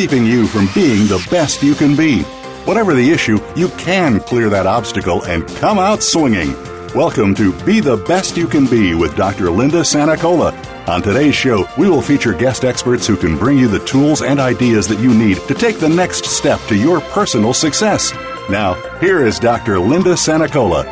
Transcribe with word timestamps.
keeping 0.00 0.24
you 0.24 0.46
from 0.46 0.66
being 0.74 1.06
the 1.08 1.22
best 1.30 1.62
you 1.62 1.74
can 1.74 1.94
be. 1.94 2.22
Whatever 2.64 2.94
the 2.94 3.10
issue, 3.10 3.38
you 3.54 3.68
can 3.76 4.18
clear 4.18 4.48
that 4.48 4.66
obstacle 4.66 5.22
and 5.24 5.46
come 5.56 5.78
out 5.78 6.02
swinging. 6.02 6.54
Welcome 6.94 7.34
to 7.34 7.52
Be 7.66 7.80
the 7.80 7.98
Best 7.98 8.34
You 8.34 8.48
Can 8.48 8.64
Be 8.64 8.94
with 8.94 9.14
Dr. 9.14 9.50
Linda 9.50 9.80
Sanicola. 9.82 10.54
On 10.88 11.02
today's 11.02 11.34
show, 11.34 11.66
we 11.76 11.90
will 11.90 12.00
feature 12.00 12.32
guest 12.32 12.64
experts 12.64 13.06
who 13.06 13.14
can 13.14 13.36
bring 13.36 13.58
you 13.58 13.68
the 13.68 13.84
tools 13.84 14.22
and 14.22 14.40
ideas 14.40 14.88
that 14.88 15.00
you 15.00 15.12
need 15.12 15.36
to 15.48 15.52
take 15.52 15.78
the 15.78 15.88
next 15.90 16.24
step 16.24 16.58
to 16.68 16.74
your 16.74 17.02
personal 17.12 17.52
success. 17.52 18.14
Now, 18.48 18.76
here 19.00 19.26
is 19.26 19.38
Dr. 19.38 19.78
Linda 19.78 20.14
Sanicola. 20.14 20.84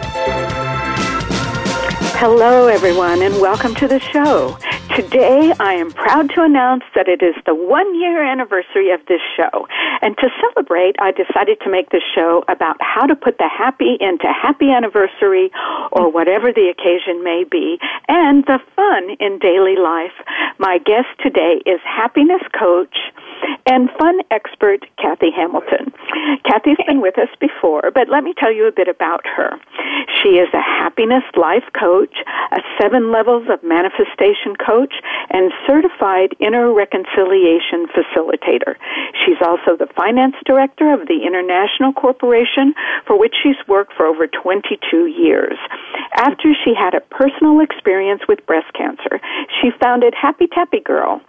Hello, 2.21 2.67
everyone, 2.67 3.23
and 3.23 3.35
welcome 3.41 3.75
to 3.77 3.89
the 3.89 4.01
show. 4.01 4.59
Today, 4.99 5.53
I 5.61 5.75
am 5.75 5.93
proud 5.93 6.29
to 6.35 6.43
announce 6.43 6.83
that 6.97 7.07
it 7.07 7.23
is 7.23 7.37
the 7.47 7.55
one 7.55 7.95
year 8.01 8.21
anniversary 8.21 8.91
of 8.91 8.99
this 9.07 9.21
show. 9.37 9.69
And 10.03 10.19
to 10.19 10.29
celebrate, 10.41 10.97
I 10.99 11.13
decided 11.13 11.61
to 11.61 11.71
make 11.71 11.91
this 11.91 12.03
show 12.17 12.43
about 12.49 12.79
how 12.81 13.07
to 13.07 13.15
put 13.15 13.39
the 13.39 13.47
happy 13.47 13.97
into 14.01 14.27
happy 14.27 14.73
anniversary 14.73 15.53
or 15.93 16.11
whatever 16.11 16.53
the 16.53 16.67
occasion 16.67 17.23
may 17.23 17.45
be 17.49 17.79
and 18.09 18.45
the 18.47 18.59
fun 18.75 19.11
in 19.21 19.39
daily 19.39 19.77
life. 19.77 20.19
My 20.59 20.79
guest 20.79 21.07
today 21.23 21.63
is 21.65 21.79
happiness 21.85 22.43
coach 22.59 22.99
and 23.67 23.91
fun 23.99 24.21
expert 24.31 24.85
Kathy 24.99 25.31
Hamilton. 25.31 25.93
Kathy's 26.45 26.79
been 26.87 27.01
with 27.01 27.19
us 27.19 27.29
before, 27.41 27.91
but 27.95 28.09
let 28.09 28.25
me 28.25 28.35
tell 28.37 28.53
you 28.53 28.67
a 28.67 28.73
bit 28.73 28.89
about 28.89 29.27
her. 29.27 29.59
She 30.23 30.41
is 30.41 30.49
a 30.53 30.61
happiness 30.61 31.25
life 31.37 31.65
coach, 31.79 32.17
a 32.51 32.61
seven 32.81 33.13
levels 33.13 33.47
of 33.51 33.63
manifestation 33.63 34.57
coach, 34.57 34.88
and 35.31 35.53
certified 35.67 36.35
inner 36.41 36.73
reconciliation 36.73 37.87
facilitator. 37.93 38.77
She's 39.25 39.41
also 39.45 39.77
the 39.77 39.89
finance 39.97 40.37
director 40.45 40.93
of 40.93 41.09
the 41.09 41.27
International 41.27 41.93
Corporation, 41.93 42.75
for 43.07 43.19
which 43.19 43.35
she's 43.43 43.59
worked 43.67 43.93
for 43.95 44.07
over 44.07 44.27
22 44.27 45.07
years. 45.07 45.59
After 46.17 46.55
she 46.65 46.75
had 46.75 46.95
a 46.95 47.01
personal 47.01 47.61
experience 47.61 48.23
with 48.29 48.45
breast 48.47 48.73
cancer, 48.75 49.21
she 49.61 49.71
founded 49.81 50.15
Happy 50.15 50.47
Tappy 50.47 50.81
Girl. 50.81 51.21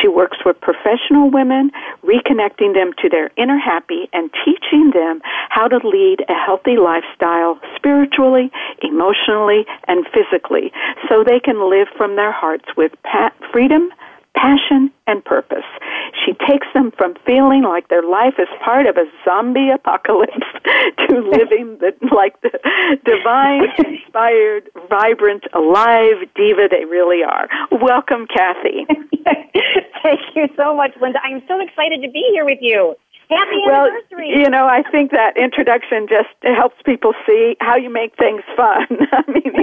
She 0.00 0.08
works 0.08 0.38
with 0.44 0.60
professional 0.60 1.30
women, 1.30 1.70
reconnecting 2.02 2.74
them 2.74 2.92
to 3.02 3.08
their 3.08 3.30
inner 3.36 3.58
happy 3.58 4.08
and 4.12 4.30
teaching 4.44 4.90
them 4.94 5.20
how 5.48 5.68
to 5.68 5.76
lead 5.86 6.24
a 6.28 6.34
healthy 6.34 6.76
lifestyle 6.76 7.60
spiritually, 7.76 8.50
emotionally, 8.82 9.64
and 9.88 10.06
physically 10.12 10.72
so 11.08 11.24
they 11.24 11.40
can 11.40 11.68
live 11.70 11.88
from 11.96 12.16
their 12.16 12.32
hearts 12.32 12.64
with 12.76 12.92
pa- 13.04 13.32
freedom, 13.52 13.90
passion, 14.34 14.90
and 15.06 15.24
purpose. 15.24 15.64
She 16.24 16.32
takes 16.48 16.66
them 16.74 16.90
from 16.96 17.14
feeling 17.26 17.62
like 17.62 17.88
their 17.88 18.02
life 18.02 18.34
is 18.38 18.48
part 18.64 18.86
of 18.86 18.96
a 18.96 19.04
zombie 19.24 19.70
apocalypse 19.70 20.32
to 21.08 21.20
living 21.20 21.78
the, 21.78 21.92
like 22.14 22.40
the 22.40 22.50
divine, 23.04 23.68
inspired, 23.86 24.70
vibrant, 24.88 25.44
alive 25.52 26.16
diva 26.34 26.68
they 26.70 26.84
really 26.84 27.22
are. 27.22 27.48
Welcome, 27.70 28.26
Kathy. 28.26 28.86
Thank 30.02 30.20
you 30.34 30.48
so 30.56 30.74
much, 30.74 30.92
Linda. 31.00 31.20
I'm 31.22 31.42
so 31.46 31.60
excited 31.60 32.02
to 32.02 32.10
be 32.10 32.28
here 32.32 32.44
with 32.44 32.58
you. 32.60 32.96
Happy 33.36 33.60
well, 33.66 33.86
anniversary. 33.88 34.30
you 34.30 34.48
know, 34.50 34.66
I 34.66 34.82
think 34.90 35.10
that 35.12 35.36
introduction 35.36 36.06
just 36.08 36.28
helps 36.42 36.76
people 36.84 37.12
see 37.26 37.56
how 37.60 37.76
you 37.76 37.90
make 37.90 38.16
things 38.16 38.42
fun. 38.56 38.86
I 39.12 39.22
mean, 39.30 39.54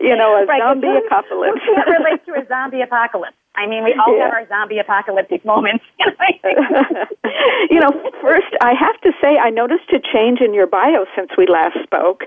you 0.00 0.16
know, 0.16 0.36
a 0.42 0.46
right, 0.46 0.60
zombie 0.62 0.88
who, 0.88 1.06
apocalypse. 1.06 1.60
Who 1.66 1.74
can't 1.74 1.88
relate 1.88 2.24
to 2.26 2.32
a 2.34 2.46
zombie 2.48 2.80
apocalypse? 2.82 3.36
I 3.56 3.66
mean, 3.66 3.84
we 3.84 3.94
all 3.94 4.16
Yeah. 4.16 4.24
have 4.24 4.32
our 4.34 4.48
zombie 4.48 4.78
apocalyptic 4.78 5.44
moments. 5.44 5.84
you 7.70 7.78
know, 7.80 7.90
first, 8.20 8.50
I 8.60 8.72
have 8.74 9.00
to 9.02 9.12
say, 9.22 9.38
I 9.38 9.50
noticed 9.50 9.90
a 9.92 10.00
change 10.00 10.40
in 10.40 10.54
your 10.54 10.66
bio 10.66 11.06
since 11.16 11.30
we 11.38 11.46
last 11.46 11.76
spoke. 11.84 12.24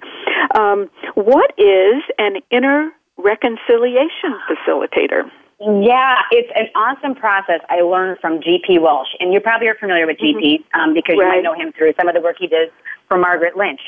Um, 0.56 0.90
what 1.16 1.52
is 1.58 2.04
an 2.18 2.38
inner 2.52 2.92
reconciliation 3.18 4.40
facilitator? 4.50 5.30
Yeah, 5.60 6.22
it's 6.30 6.52
an 6.56 6.68
awesome 6.76 7.16
process 7.16 7.62
I 7.70 7.82
learned 7.82 8.20
from 8.22 8.42
G.P. 8.42 8.78
Walsh. 8.78 9.10
And 9.20 9.34
you 9.34 9.40
probably 9.40 9.68
are 9.68 9.76
familiar 9.76 10.06
with 10.06 10.20
G.P. 10.20 10.64
Um, 10.74 10.94
because 10.94 11.16
you 11.18 11.28
might 11.28 11.42
know 11.42 11.56
him 11.56 11.74
through 11.74 11.94
some 12.00 12.08
of 12.08 12.14
the 12.14 12.22
work 12.22 12.36
he 12.40 12.46
does 12.48 12.70
for 13.08 13.18
Margaret 13.18 13.58
Lynch. 13.58 13.82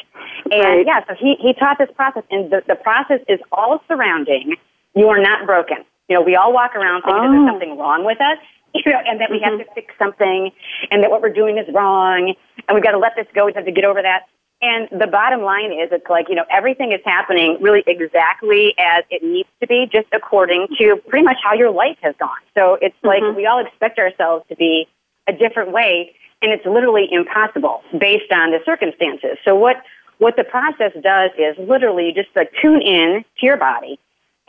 And 0.51 0.53
Right. 0.63 0.85
yeah, 0.85 1.05
so 1.07 1.13
he, 1.13 1.35
he 1.39 1.53
taught 1.53 1.77
this 1.77 1.89
process, 1.95 2.23
and 2.31 2.49
the, 2.51 2.63
the 2.67 2.75
process 2.75 3.19
is 3.27 3.39
all 3.51 3.81
surrounding 3.87 4.55
you 4.95 5.07
are 5.09 5.21
not 5.21 5.45
broken. 5.45 5.85
You 6.07 6.15
know, 6.15 6.21
we 6.21 6.35
all 6.35 6.51
walk 6.51 6.75
around 6.75 7.03
thinking 7.03 7.21
that 7.21 7.27
Oh. 7.29 7.31
there's 7.31 7.49
something 7.51 7.77
wrong 7.77 8.03
with 8.03 8.19
us, 8.19 8.39
you 8.73 8.91
know, 8.91 8.99
and 9.05 9.21
that 9.21 9.29
we 9.29 9.39
have 9.43 9.59
to 9.59 9.65
fix 9.75 9.93
something, 9.99 10.49
and 10.89 11.03
that 11.03 11.11
what 11.11 11.21
we're 11.21 11.33
doing 11.33 11.59
is 11.59 11.67
wrong, 11.71 12.33
and 12.67 12.73
we've 12.75 12.83
got 12.83 12.91
to 12.91 12.97
let 12.97 13.13
this 13.15 13.27
go, 13.35 13.45
we 13.45 13.53
have 13.53 13.65
to 13.65 13.71
get 13.71 13.85
over 13.85 14.01
that. 14.01 14.23
And 14.61 14.89
the 14.91 15.07
bottom 15.07 15.41
line 15.41 15.71
is, 15.71 15.89
it's 15.91 16.09
like, 16.09 16.27
you 16.27 16.35
know, 16.35 16.43
everything 16.51 16.91
is 16.91 16.99
happening 17.05 17.57
really 17.61 17.83
exactly 17.87 18.73
as 18.77 19.05
it 19.09 19.23
needs 19.23 19.47
to 19.61 19.67
be, 19.67 19.87
just 19.89 20.07
according 20.11 20.67
to 20.77 20.97
pretty 21.07 21.23
much 21.23 21.37
how 21.41 21.53
your 21.53 21.71
life 21.71 21.97
has 22.01 22.13
gone. 22.19 22.39
So 22.55 22.77
it's 22.81 22.95
like 23.01 23.23
mm-hmm. 23.23 23.37
we 23.37 23.45
all 23.45 23.65
expect 23.65 23.99
ourselves 23.99 24.45
to 24.49 24.57
be 24.57 24.87
a 25.27 25.33
different 25.33 25.71
way, 25.71 26.13
and 26.41 26.51
it's 26.51 26.65
literally 26.65 27.07
impossible 27.09 27.83
based 27.97 28.31
on 28.33 28.51
the 28.51 28.59
circumstances. 28.65 29.37
So 29.45 29.55
what, 29.55 29.77
what 30.17 30.35
the 30.35 30.43
process 30.43 30.91
does 31.01 31.31
is 31.37 31.55
literally 31.57 32.11
just 32.13 32.29
like 32.35 32.51
tune 32.61 32.81
in 32.81 33.23
to 33.39 33.45
your 33.45 33.55
body 33.55 33.97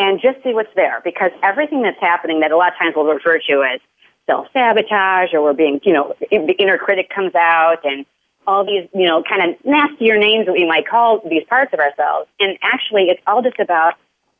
and 0.01 0.21
just 0.21 0.43
see 0.43 0.55
what's 0.55 0.75
there 0.75 1.01
because 1.05 1.31
everything 1.45 1.83
that's 1.83 2.01
happening 2.01 2.41
that 2.41 2.51
a 2.51 2.57
lot 2.57 2.73
of 2.73 2.79
times 2.79 2.95
we'll 2.97 3.05
refer 3.05 3.39
to 3.39 3.63
as 3.63 3.81
self-sabotage 4.27 5.33
or 5.33 5.43
we're 5.43 5.53
being, 5.53 5.81
you 5.85 5.93
know, 5.93 6.15
the 6.31 6.57
inner 6.59 6.79
critic 6.79 7.11
comes 7.11 7.35
out 7.37 7.85
and 7.85 8.07
all 8.47 8.65
these, 8.65 8.89
you 8.95 9.07
know, 9.07 9.23
kind 9.23 9.43
of 9.43 9.65
nastier 9.65 10.19
names 10.19 10.47
that 10.47 10.53
we 10.53 10.67
might 10.67 10.89
call 10.89 11.21
these 11.29 11.45
parts 11.49 11.73
of 11.73 11.81
ourselves. 11.81 12.29
And 12.41 12.59
actually, 12.63 13.05
it's 13.05 13.21
all 13.27 13.43
just 13.43 13.59
about 13.59 13.95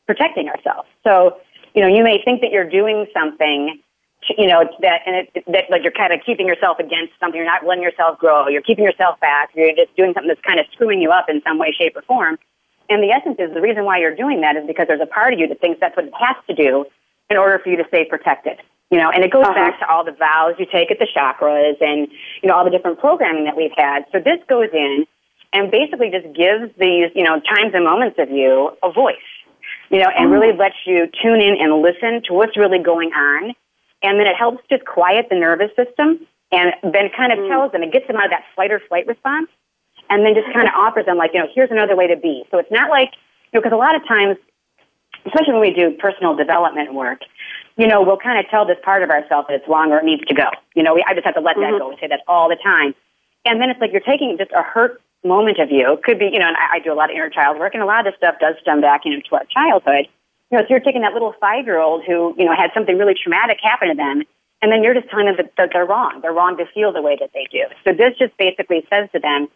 protecting 0.07 0.49
ourselves. 0.49 0.87
So, 1.03 1.37
you 1.73 1.81
know, 1.81 1.87
you 1.87 2.03
may 2.03 2.21
think 2.23 2.41
that 2.41 2.51
you're 2.51 2.69
doing 2.69 3.05
something, 3.13 3.79
you 4.37 4.47
know, 4.47 4.69
that, 4.81 5.01
and 5.05 5.15
it, 5.15 5.43
that, 5.47 5.69
like, 5.69 5.83
you're 5.83 5.91
kind 5.91 6.11
of 6.11 6.19
keeping 6.25 6.47
yourself 6.47 6.79
against 6.79 7.13
something. 7.19 7.37
You're 7.37 7.45
not 7.45 7.65
letting 7.65 7.83
yourself 7.83 8.17
grow. 8.17 8.47
You're 8.47 8.61
keeping 8.61 8.83
yourself 8.83 9.19
back. 9.19 9.49
You're 9.55 9.75
just 9.75 9.95
doing 9.95 10.13
something 10.13 10.27
that's 10.27 10.41
kind 10.41 10.59
of 10.59 10.65
screwing 10.73 11.01
you 11.01 11.11
up 11.11 11.29
in 11.29 11.41
some 11.47 11.57
way, 11.57 11.71
shape, 11.71 11.95
or 11.95 12.01
form. 12.01 12.37
And 12.89 13.01
the 13.01 13.11
essence 13.11 13.37
is 13.39 13.53
the 13.53 13.61
reason 13.61 13.85
why 13.85 13.99
you're 13.99 14.15
doing 14.15 14.41
that 14.41 14.57
is 14.57 14.67
because 14.67 14.87
there's 14.87 15.01
a 15.01 15.05
part 15.05 15.33
of 15.33 15.39
you 15.39 15.47
that 15.47 15.61
thinks 15.61 15.79
that's 15.79 15.95
what 15.95 16.07
it 16.07 16.13
has 16.19 16.35
to 16.49 16.55
do 16.55 16.85
in 17.29 17.37
order 17.37 17.57
for 17.59 17.69
you 17.69 17.77
to 17.77 17.85
stay 17.87 18.03
protected. 18.03 18.59
You 18.91 18.97
know, 18.97 19.09
and 19.09 19.23
it 19.23 19.31
goes 19.31 19.45
Uh-huh. 19.45 19.53
back 19.55 19.79
to 19.79 19.89
all 19.89 20.03
the 20.03 20.11
vows 20.11 20.55
you 20.59 20.65
take 20.65 20.91
at 20.91 20.99
the 20.99 21.07
chakras 21.07 21.81
and, 21.81 22.09
you 22.43 22.49
know, 22.49 22.53
all 22.55 22.65
the 22.65 22.69
different 22.69 22.99
programming 22.99 23.45
that 23.45 23.55
we've 23.55 23.71
had. 23.75 24.05
So 24.11 24.19
this 24.19 24.37
goes 24.47 24.69
in 24.73 25.07
and 25.53 25.71
basically 25.71 26.09
just 26.11 26.27
gives 26.35 26.71
these, 26.77 27.09
you 27.15 27.23
know, 27.23 27.39
times 27.39 27.73
and 27.73 27.85
moments 27.85 28.19
of 28.19 28.29
you 28.29 28.75
a 28.83 28.91
voice, 28.91 29.15
you 29.89 29.99
know, 29.99 30.09
and 30.09 30.29
really 30.29 30.51
lets 30.51 30.75
you 30.85 31.07
tune 31.21 31.39
in 31.39 31.55
and 31.59 31.81
listen 31.81 32.21
to 32.27 32.33
what's 32.33 32.57
really 32.57 32.79
going 32.79 33.13
on. 33.13 33.53
And 34.03 34.19
then 34.19 34.27
it 34.27 34.35
helps 34.35 34.61
just 34.69 34.83
quiet 34.85 35.27
the 35.29 35.35
nervous 35.39 35.71
system 35.75 36.27
and 36.51 36.73
then 36.83 37.09
kind 37.15 37.31
of 37.31 37.47
tells 37.47 37.71
them, 37.71 37.83
it 37.83 37.93
gets 37.93 38.07
them 38.07 38.17
out 38.17 38.25
of 38.25 38.31
that 38.31 38.43
fight 38.57 38.71
or 38.71 38.81
flight 38.89 39.07
response 39.07 39.47
and 40.09 40.25
then 40.25 40.35
just 40.35 40.51
kind 40.51 40.67
of 40.67 40.73
offers 40.77 41.05
them 41.05 41.15
like, 41.17 41.31
you 41.33 41.39
know, 41.39 41.47
here's 41.55 41.71
another 41.71 41.95
way 41.95 42.07
to 42.07 42.17
be. 42.17 42.43
So 42.51 42.57
it's 42.57 42.71
not 42.71 42.89
like, 42.89 43.11
you 43.53 43.59
know, 43.59 43.61
because 43.61 43.71
a 43.73 43.79
lot 43.79 43.95
of 43.95 44.05
times, 44.05 44.35
especially 45.25 45.53
when 45.53 45.61
we 45.61 45.71
do 45.73 45.91
personal 45.97 46.35
development 46.35 46.93
work, 46.93 47.21
you 47.77 47.87
know, 47.87 48.01
we'll 48.01 48.17
kind 48.17 48.39
of 48.39 48.49
tell 48.49 48.65
this 48.65 48.77
part 48.83 49.03
of 49.03 49.09
ourselves 49.09 49.47
that 49.47 49.55
it's 49.55 49.67
wrong 49.67 49.91
or 49.91 49.99
it 49.99 50.05
needs 50.05 50.23
to 50.25 50.33
go. 50.33 50.49
You 50.75 50.83
know, 50.83 50.95
we, 50.95 51.03
I 51.07 51.13
just 51.13 51.25
have 51.25 51.35
to 51.35 51.41
let 51.41 51.55
that 51.55 51.63
mm-hmm. 51.63 51.77
go. 51.77 51.89
We 51.89 51.97
say 51.99 52.07
that 52.07 52.21
all 52.27 52.49
the 52.49 52.57
time. 52.61 52.93
And 53.45 53.59
then 53.59 53.69
it's 53.69 53.79
like 53.79 53.91
you're 53.91 54.01
taking 54.01 54.37
just 54.37 54.51
a 54.51 54.61
hurt 54.61 55.01
moment 55.23 55.59
of 55.59 55.71
you. 55.71 55.93
It 55.93 56.03
could 56.03 56.19
be, 56.19 56.29
you 56.31 56.39
know, 56.39 56.47
and 56.47 56.57
I, 56.57 56.75
I 56.75 56.79
do 56.79 56.91
a 56.91 56.95
lot 56.95 57.09
of 57.09 57.15
inner 57.15 57.29
child 57.29 57.59
work, 57.59 57.73
and 57.73 57.81
a 57.81 57.85
lot 57.85 58.05
of 58.05 58.13
this 58.13 58.17
stuff 58.17 58.35
does 58.39 58.55
stem 58.61 58.81
back, 58.81 59.01
you 59.05 59.13
know, 59.13 59.21
to 59.29 59.35
our 59.35 59.45
childhood. 59.45 60.07
You 60.49 60.57
know, 60.57 60.63
so 60.63 60.67
you're 60.69 60.79
taking 60.79 61.01
that 61.01 61.13
little 61.13 61.33
five-year-old 61.39 62.03
who, 62.05 62.35
you 62.37 62.45
know, 62.45 62.55
had 62.55 62.71
something 62.73 62.97
really 62.97 63.13
traumatic 63.13 63.59
happen 63.63 63.89
to 63.89 63.95
them, 63.95 64.23
and 64.61 64.71
then 64.71 64.83
you're 64.83 64.93
just 64.93 65.09
telling 65.09 65.27
them 65.27 65.35
that, 65.37 65.53
that 65.57 65.69
they're 65.73 65.85
wrong. 65.85 66.19
They're 66.21 66.33
wrong 66.33 66.57
to 66.57 66.65
feel 66.73 66.91
the 66.91 67.01
way 67.01 67.17
that 67.19 67.31
they 67.33 67.47
do. 67.51 67.65
So 67.83 67.93
this 67.93 68.17
just 68.17 68.35
basically 68.37 68.85
says 68.89 69.09
to 69.13 69.19
them, 69.19 69.47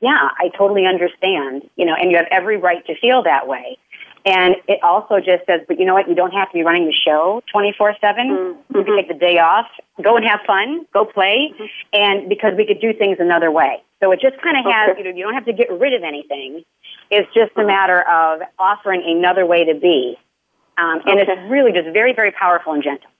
yeah, 0.00 0.28
I 0.38 0.50
totally 0.56 0.84
understand, 0.84 1.68
you 1.76 1.86
know, 1.86 1.94
and 1.94 2.10
you 2.10 2.16
have 2.16 2.26
every 2.30 2.56
right 2.56 2.84
to 2.86 2.94
feel 3.00 3.22
that 3.22 3.48
way. 3.48 3.78
And 4.24 4.56
it 4.68 4.78
also 4.82 5.18
just 5.18 5.44
says, 5.46 5.62
but 5.66 5.80
you 5.80 5.84
know 5.84 5.94
what? 5.94 6.08
You 6.08 6.14
don't 6.14 6.30
have 6.32 6.48
to 6.50 6.54
be 6.54 6.62
running 6.62 6.86
the 6.86 6.92
show 6.92 7.42
24 7.50 7.96
7. 8.00 8.26
You 8.74 8.84
can 8.84 8.96
take 8.96 9.08
the 9.08 9.14
day 9.14 9.38
off, 9.38 9.66
go 10.00 10.16
and 10.16 10.24
have 10.24 10.40
fun, 10.46 10.86
go 10.92 11.04
play, 11.04 11.52
and 11.92 12.28
because 12.28 12.52
we 12.56 12.64
could 12.66 12.80
do 12.80 12.92
things 12.92 13.16
another 13.18 13.50
way. 13.50 13.82
So 14.00 14.12
it 14.12 14.20
just 14.20 14.40
kind 14.40 14.56
of 14.56 14.64
has, 14.72 14.90
Okay. 14.90 14.98
you 15.02 15.10
know, 15.10 15.16
you 15.16 15.24
don't 15.24 15.34
have 15.34 15.44
to 15.46 15.52
get 15.52 15.70
rid 15.72 15.92
of 15.94 16.02
anything. 16.02 16.64
It's 17.10 17.32
just 17.34 17.52
a 17.56 17.64
matter 17.64 18.02
of 18.08 18.40
offering 18.58 19.02
another 19.04 19.44
way 19.44 19.64
to 19.64 19.74
be. 19.74 20.16
Um, 20.78 21.02
and 21.06 21.20
Okay. 21.20 21.30
it's 21.30 21.50
really 21.50 21.72
just 21.72 21.88
very, 21.92 22.12
very 22.12 22.30
powerful 22.30 22.72
and 22.72 22.82
gentle. 22.82 23.10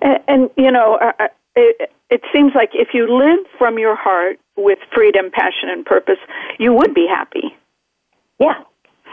And, 0.00 0.18
and 0.28 0.50
you 0.56 0.70
know, 0.70 0.96
uh, 0.96 1.12
uh, 1.20 1.28
it, 1.54 1.90
it 2.10 2.22
seems 2.32 2.54
like 2.54 2.70
if 2.72 2.88
you 2.94 3.06
live 3.06 3.46
from 3.58 3.78
your 3.78 3.96
heart 3.96 4.38
with 4.56 4.78
freedom, 4.94 5.30
passion, 5.30 5.68
and 5.68 5.84
purpose, 5.84 6.18
you 6.58 6.72
would 6.72 6.94
be 6.94 7.06
happy. 7.06 7.54
Yeah. 8.38 8.62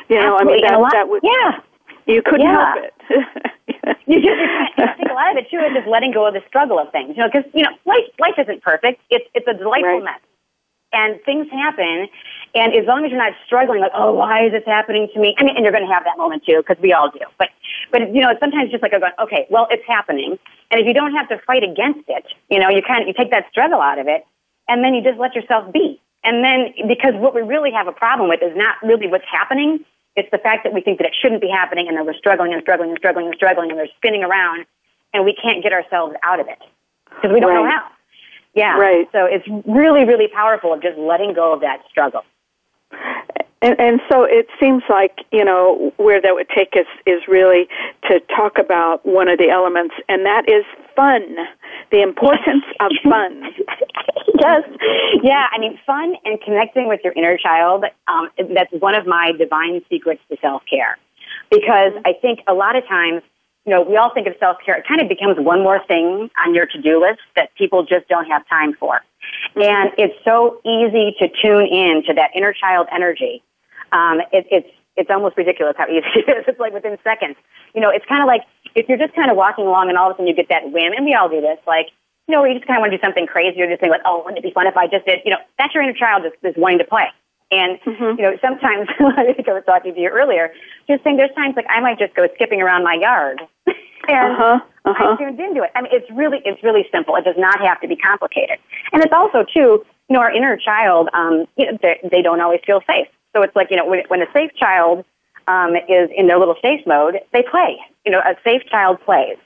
You 0.10 0.18
know, 0.18 0.38
I 0.38 0.44
mean, 0.44 0.62
that, 0.62 0.80
lot- 0.80 0.92
that 0.92 1.10
would 1.10 1.22
yeah. 1.24 1.60
you 2.06 2.22
couldn't 2.22 2.42
Yeah. 2.48 2.74
help 2.74 2.86
it. 2.86 3.98
you 4.08 4.22
just 4.22 4.40
I 4.78 4.94
think 4.98 5.10
a 5.10 5.14
lot 5.14 5.32
of 5.32 5.38
it 5.38 5.50
too 5.50 5.58
is 5.60 5.74
just 5.74 5.88
letting 5.88 6.12
go 6.12 6.28
of 6.28 6.34
the 6.34 6.42
struggle 6.48 6.80
of 6.80 6.92
things. 6.92 7.16
You 7.16 7.24
know, 7.24 7.30
because 7.32 7.50
you 7.54 7.64
know 7.64 7.72
life 7.86 8.06
life 8.20 8.36
isn't 8.38 8.62
perfect. 8.64 9.02
It's 9.10 9.26
it's 9.34 9.48
a 9.48 9.54
delightful 9.54 10.00
Right. 10.02 10.04
mess, 10.04 10.20
and 10.92 11.20
things 11.26 11.48
happen. 11.52 12.08
And 12.56 12.74
as 12.76 12.86
long 12.86 13.04
as 13.04 13.10
you're 13.10 13.18
not 13.20 13.34
struggling, 13.48 13.82
like, 13.82 13.94
oh, 13.96 14.14
why 14.14 14.46
is 14.46 14.52
this 14.52 14.62
happening 14.68 15.08
to 15.16 15.20
me? 15.20 15.34
I 15.40 15.44
mean, 15.44 15.56
and 15.56 15.64
you're 15.66 15.72
going 15.74 15.88
to 15.88 15.92
have 15.92 16.04
that 16.04 16.18
moment 16.18 16.46
too, 16.46 16.58
because 16.66 16.78
we 16.82 16.94
all 16.94 17.10
do. 17.10 17.20
But 17.40 17.50
but 17.92 18.14
you 18.14 18.22
know, 18.22 18.34
sometimes 18.40 18.70
just 18.72 18.84
like 18.84 18.92
going, 18.92 19.12
okay, 19.20 19.48
well, 19.50 19.68
it's 19.72 19.84
happening, 19.88 20.38
and 20.70 20.80
if 20.82 20.86
you 20.88 20.94
don't 20.94 21.14
have 21.14 21.28
to 21.30 21.40
fight 21.48 21.64
against 21.64 22.08
it, 22.08 22.26
you 22.50 22.60
know, 22.60 22.70
you 22.70 22.82
kind 22.82 23.02
of 23.02 23.08
you 23.08 23.14
take 23.14 23.32
that 23.32 23.46
struggle 23.50 23.82
out 23.82 23.98
of 24.00 24.08
it, 24.08 24.26
and 24.68 24.84
then 24.84 24.94
you 24.94 25.02
just 25.02 25.18
let 25.20 25.34
yourself 25.36 25.72
be. 25.74 26.00
And 26.26 26.42
then, 26.42 26.74
because 26.88 27.14
what 27.16 27.36
we 27.36 27.42
really 27.42 27.72
have 27.72 27.88
a 27.88 27.92
problem 27.92 28.30
with 28.30 28.42
is 28.42 28.56
not 28.56 28.76
really 28.82 29.08
what's 29.08 29.26
happening, 29.30 29.84
it's 30.16 30.30
the 30.32 30.38
fact 30.38 30.64
that 30.64 30.74
we 30.74 30.82
think 30.82 31.00
that 31.00 31.08
it 31.08 31.14
shouldn't 31.20 31.42
be 31.42 31.50
happening, 31.50 31.88
and 31.88 31.98
then 31.98 32.06
we're 32.06 32.14
struggling 32.14 32.54
and 32.54 32.62
struggling 32.62 32.90
and 32.90 32.98
struggling 32.98 33.28
and 33.28 33.36
struggling, 33.36 33.70
and 33.72 33.80
we're 33.80 33.88
spinning 33.98 34.24
around, 34.24 34.66
and 35.14 35.26
we 35.26 35.34
can't 35.34 35.64
get 35.64 35.74
ourselves 35.74 36.16
out 36.24 36.40
of 36.40 36.48
it 36.48 36.60
because 37.16 37.32
we 37.34 37.40
don't 37.40 37.54
know 37.54 37.70
how. 37.70 37.90
Yeah. 38.54 38.78
Right. 38.78 39.10
So 39.12 39.26
it's 39.26 39.48
really, 39.66 40.06
really 40.06 40.28
powerful 40.28 40.74
of 40.74 40.82
just 40.82 40.98
letting 40.98 41.34
go 41.34 41.54
of 41.54 41.62
that 41.62 41.82
struggle. 41.90 42.24
And, 43.64 43.80
and 43.80 44.02
so 44.12 44.24
it 44.24 44.48
seems 44.60 44.84
like, 44.90 45.20
you 45.32 45.46
know, 45.46 45.94
where 45.96 46.22
that 46.22 46.36
would 46.36 46.50
take 46.50 46.74
us 46.76 46.86
is 47.06 47.22
really 47.30 47.70
to 48.10 48.20
talk 48.36 48.58
about 48.60 49.06
one 49.06 49.30
of 49.30 49.38
the 49.38 49.50
elements, 49.50 49.96
and 50.10 50.26
that 50.26 50.50
is 50.50 50.66
fun. 50.98 51.38
The 51.90 52.02
importance 52.02 52.66
of 52.82 52.92
fun. 53.04 53.42
yes. 54.40 54.64
Yeah, 55.24 55.48
I 55.50 55.60
mean, 55.60 55.80
fun 55.88 56.16
and 56.26 56.42
connecting 56.42 56.90
with 56.90 57.00
your 57.06 57.14
inner 57.14 57.38
child, 57.38 57.86
um, 58.10 58.28
that's 58.54 58.72
one 58.80 58.96
of 58.96 59.08
my 59.08 59.32
divine 59.32 59.82
secrets 59.90 60.22
to 60.30 60.38
self 60.42 60.64
care. 60.70 60.98
Because 61.50 61.94
I 62.06 62.14
think 62.22 62.40
a 62.48 62.54
lot 62.54 62.76
of 62.76 62.86
times, 62.86 63.22
you 63.66 63.74
know, 63.74 63.82
we 63.82 63.96
all 63.98 64.14
think 64.14 64.28
of 64.28 64.34
self 64.40 64.58
care, 64.66 64.76
it 64.76 64.86
kind 64.88 65.02
of 65.02 65.08
becomes 65.08 65.38
one 65.40 65.62
more 65.62 65.80
thing 65.88 66.30
on 66.46 66.54
your 66.54 66.66
to 66.68 66.82
do 66.82 67.00
list 67.02 67.22
that 67.36 67.54
people 67.56 67.84
just 67.84 68.08
don't 68.10 68.26
have 68.26 68.48
time 68.48 68.74
for. 68.74 69.02
And 69.56 69.92
it's 69.98 70.16
so 70.26 70.60
easy 70.66 71.16
to 71.20 71.30
tune 71.42 71.66
in 71.68 72.04
to 72.08 72.14
that 72.14 72.32
inner 72.36 72.54
child 72.54 72.88
energy. 72.92 73.42
Um, 73.92 74.22
it, 74.32 74.46
it's 74.52 74.70
it's 74.96 75.10
almost 75.10 75.38
ridiculous 75.38 75.76
how 75.78 75.88
easy 75.88 76.06
it 76.16 76.30
is. 76.38 76.46
It's 76.48 76.60
like 76.60 76.74
within 76.74 76.98
seconds. 77.04 77.36
You 77.74 77.82
know, 77.82 77.90
it's 77.90 78.06
kind 78.06 78.22
of 78.22 78.28
like 78.28 78.42
if 78.76 78.90
you're 78.90 78.98
just 78.98 79.16
kind 79.16 79.32
of 79.32 79.38
walking 79.38 79.66
along 79.66 79.90
and 79.90 79.98
all 79.98 80.10
of 80.10 80.16
a 80.16 80.18
sudden 80.18 80.28
you 80.28 80.36
get 80.36 80.50
that 80.50 80.72
whim, 80.72 80.94
and 80.94 81.06
we 81.06 81.14
all 81.14 81.30
do 81.30 81.42
this, 81.42 81.58
like, 81.66 81.88
you 82.28 82.34
know, 82.34 82.42
where 82.42 82.50
you 82.50 82.56
just 82.58 82.68
kind 82.68 82.78
of 82.78 82.82
want 82.82 82.92
to 82.92 82.98
do 82.98 83.02
something 83.02 83.28
crazy 83.28 83.62
or 83.62 83.68
just 83.68 83.80
think 83.82 83.92
like, 83.92 84.02
oh, 84.06 84.24
wouldn't 84.24 84.38
it 84.38 84.44
be 84.44 84.52
fun 84.52 84.68
if 84.68 84.76
I 84.78 84.88
just 84.88 85.06
did, 85.06 85.20
you 85.26 85.32
know, 85.32 85.38
that's 85.58 85.74
your 85.74 85.84
inner 85.84 85.94
child 85.94 86.24
just, 86.24 86.36
just 86.42 86.58
wanting 86.58 86.80
to 86.80 86.86
play. 86.86 87.08
And, 87.52 87.80
Mhm. 87.82 88.18
you 88.18 88.24
know, 88.24 88.38
sometimes, 88.42 88.88
I 89.00 89.34
think 89.34 89.48
I 89.48 89.54
was 89.54 89.64
talking 89.66 89.94
to 89.94 90.00
you 90.00 90.10
earlier, 90.10 90.52
just 90.88 91.04
saying 91.04 91.18
there's 91.18 91.34
times 91.36 91.56
like 91.56 91.66
I 91.70 91.80
might 91.80 92.00
just 92.00 92.16
go 92.16 92.28
skipping 92.36 92.62
around 92.62 92.84
my 92.84 92.96
yard. 92.96 93.42
and 94.08 94.34
Uh-huh, 94.34 94.60
uh-huh. 94.86 95.14
I 95.14 95.18
tuned 95.18 95.40
into 95.40 95.64
it. 95.64 95.72
I 95.76 95.82
mean, 95.82 95.92
it's 95.94 96.10
really, 96.12 96.42
it's 96.46 96.62
really 96.64 96.86
simple. 96.92 97.16
It 97.16 97.24
does 97.24 97.38
not 97.38 97.60
have 97.62 97.80
to 97.82 97.88
be 97.88 97.96
complicated. 97.96 98.58
And 98.92 99.04
it's 99.04 99.14
also, 99.14 99.44
too, 99.44 99.86
you 100.10 100.14
know, 100.14 100.20
our 100.20 100.32
inner 100.32 100.58
child, 100.58 101.10
um, 101.14 101.46
you 101.56 101.72
know, 101.72 101.78
they, 101.82 102.00
they 102.12 102.22
don't 102.22 102.42
always 102.42 102.60
feel 102.66 102.82
safe. 102.88 103.08
So 103.36 103.42
it's 103.42 103.56
like, 103.56 103.68
you 103.72 103.78
know, 103.78 103.86
when, 103.86 104.04
when 104.10 104.22
a 104.22 104.32
safe 104.34 104.52
child 104.56 105.06
um, 105.48 105.76
is 105.76 106.10
in 106.16 106.28
their 106.28 106.38
little 106.38 106.56
safe 106.62 106.86
mode, 106.86 107.20
they 107.32 107.44
play. 107.44 107.78
You 108.06 108.12
know, 108.12 108.20
a 108.20 108.36
safe 108.44 108.62
child 108.70 109.00
plays. 109.04 109.38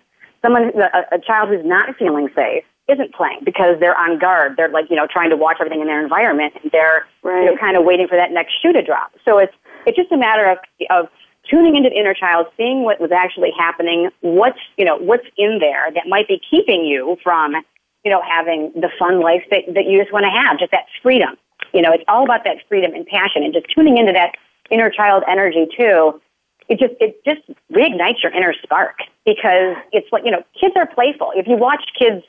Someone, 0.42 0.72
a, 0.76 1.16
a 1.16 1.20
child 1.20 1.50
who's 1.50 1.66
not 1.66 1.96
feeling 1.98 2.30
safe 2.36 2.64
isn't 2.88 3.14
playing 3.14 3.42
because 3.44 3.80
they're 3.80 3.98
on 3.98 4.18
guard. 4.18 4.56
They're 4.56 4.70
like, 4.70 4.86
you 4.90 4.96
know, 4.96 5.08
trying 5.12 5.30
to 5.30 5.38
watch 5.38 5.58
everything 5.60 5.82
in 5.82 5.88
their 5.88 6.02
environment 6.02 6.54
and 6.62 6.72
they're, 6.72 7.06
you 7.24 7.46
know, 7.46 7.58
kind 7.60 7.76
of 7.76 7.84
waiting 7.84 8.08
for 8.08 8.18
that 8.18 8.32
next 8.32 8.54
shoe 8.62 8.72
to 8.72 8.82
drop. 8.82 9.12
So 9.26 9.38
it's, 9.38 9.54
it's 9.86 9.98
just 9.98 10.12
a 10.12 10.18
matter 10.18 10.50
of, 10.50 10.58
of 10.90 11.10
tuning 11.50 11.76
into 11.76 11.90
the 11.90 11.96
inner 11.98 12.14
child, 12.14 12.48
seeing 12.58 12.84
what 12.84 13.00
was 13.00 13.12
actually 13.12 13.52
happening, 13.58 14.10
what's, 14.22 14.60
you 14.78 14.86
know, 14.86 14.98
what's 14.98 15.28
in 15.38 15.60
there 15.60 15.92
that 15.94 16.08
might 16.08 16.28
be 16.28 16.42
keeping 16.50 16.86
you 16.86 17.18
from, 17.24 17.56
you 18.04 18.12
know, 18.12 18.22
having 18.22 18.72
the 18.76 18.90
fun 19.00 19.20
life 19.22 19.44
that, 19.52 19.64
that 19.74 19.86
you 19.86 20.00
just 20.00 20.14
want 20.14 20.26
to 20.26 20.30
have, 20.30 20.60
just 20.60 20.72
that 20.72 20.86
freedom. 21.02 21.36
You 21.74 21.82
know, 21.82 21.92
it's 21.92 22.04
all 22.08 22.24
about 22.24 22.44
that 22.46 22.58
freedom 22.70 22.94
and 22.94 23.06
passion 23.06 23.44
and 23.44 23.54
just 23.54 23.68
tuning 23.74 23.98
into 23.98 24.14
that 24.14 24.36
inner 24.70 24.90
child 24.90 25.24
energy 25.28 25.68
too. 25.76 26.22
It 26.70 26.80
just, 26.80 26.94
it 27.00 27.24
just 27.26 27.42
reignites 27.72 28.22
your 28.24 28.32
inner 28.34 28.54
spark 28.62 29.00
because 29.26 29.76
it's 29.94 30.08
like, 30.12 30.24
you 30.26 30.32
know, 30.32 30.44
kids 30.60 30.74
are 30.76 30.86
playful. 30.86 31.32
If 31.36 31.48
you 31.48 31.56
watch 31.56 31.84
kids, 31.98 32.24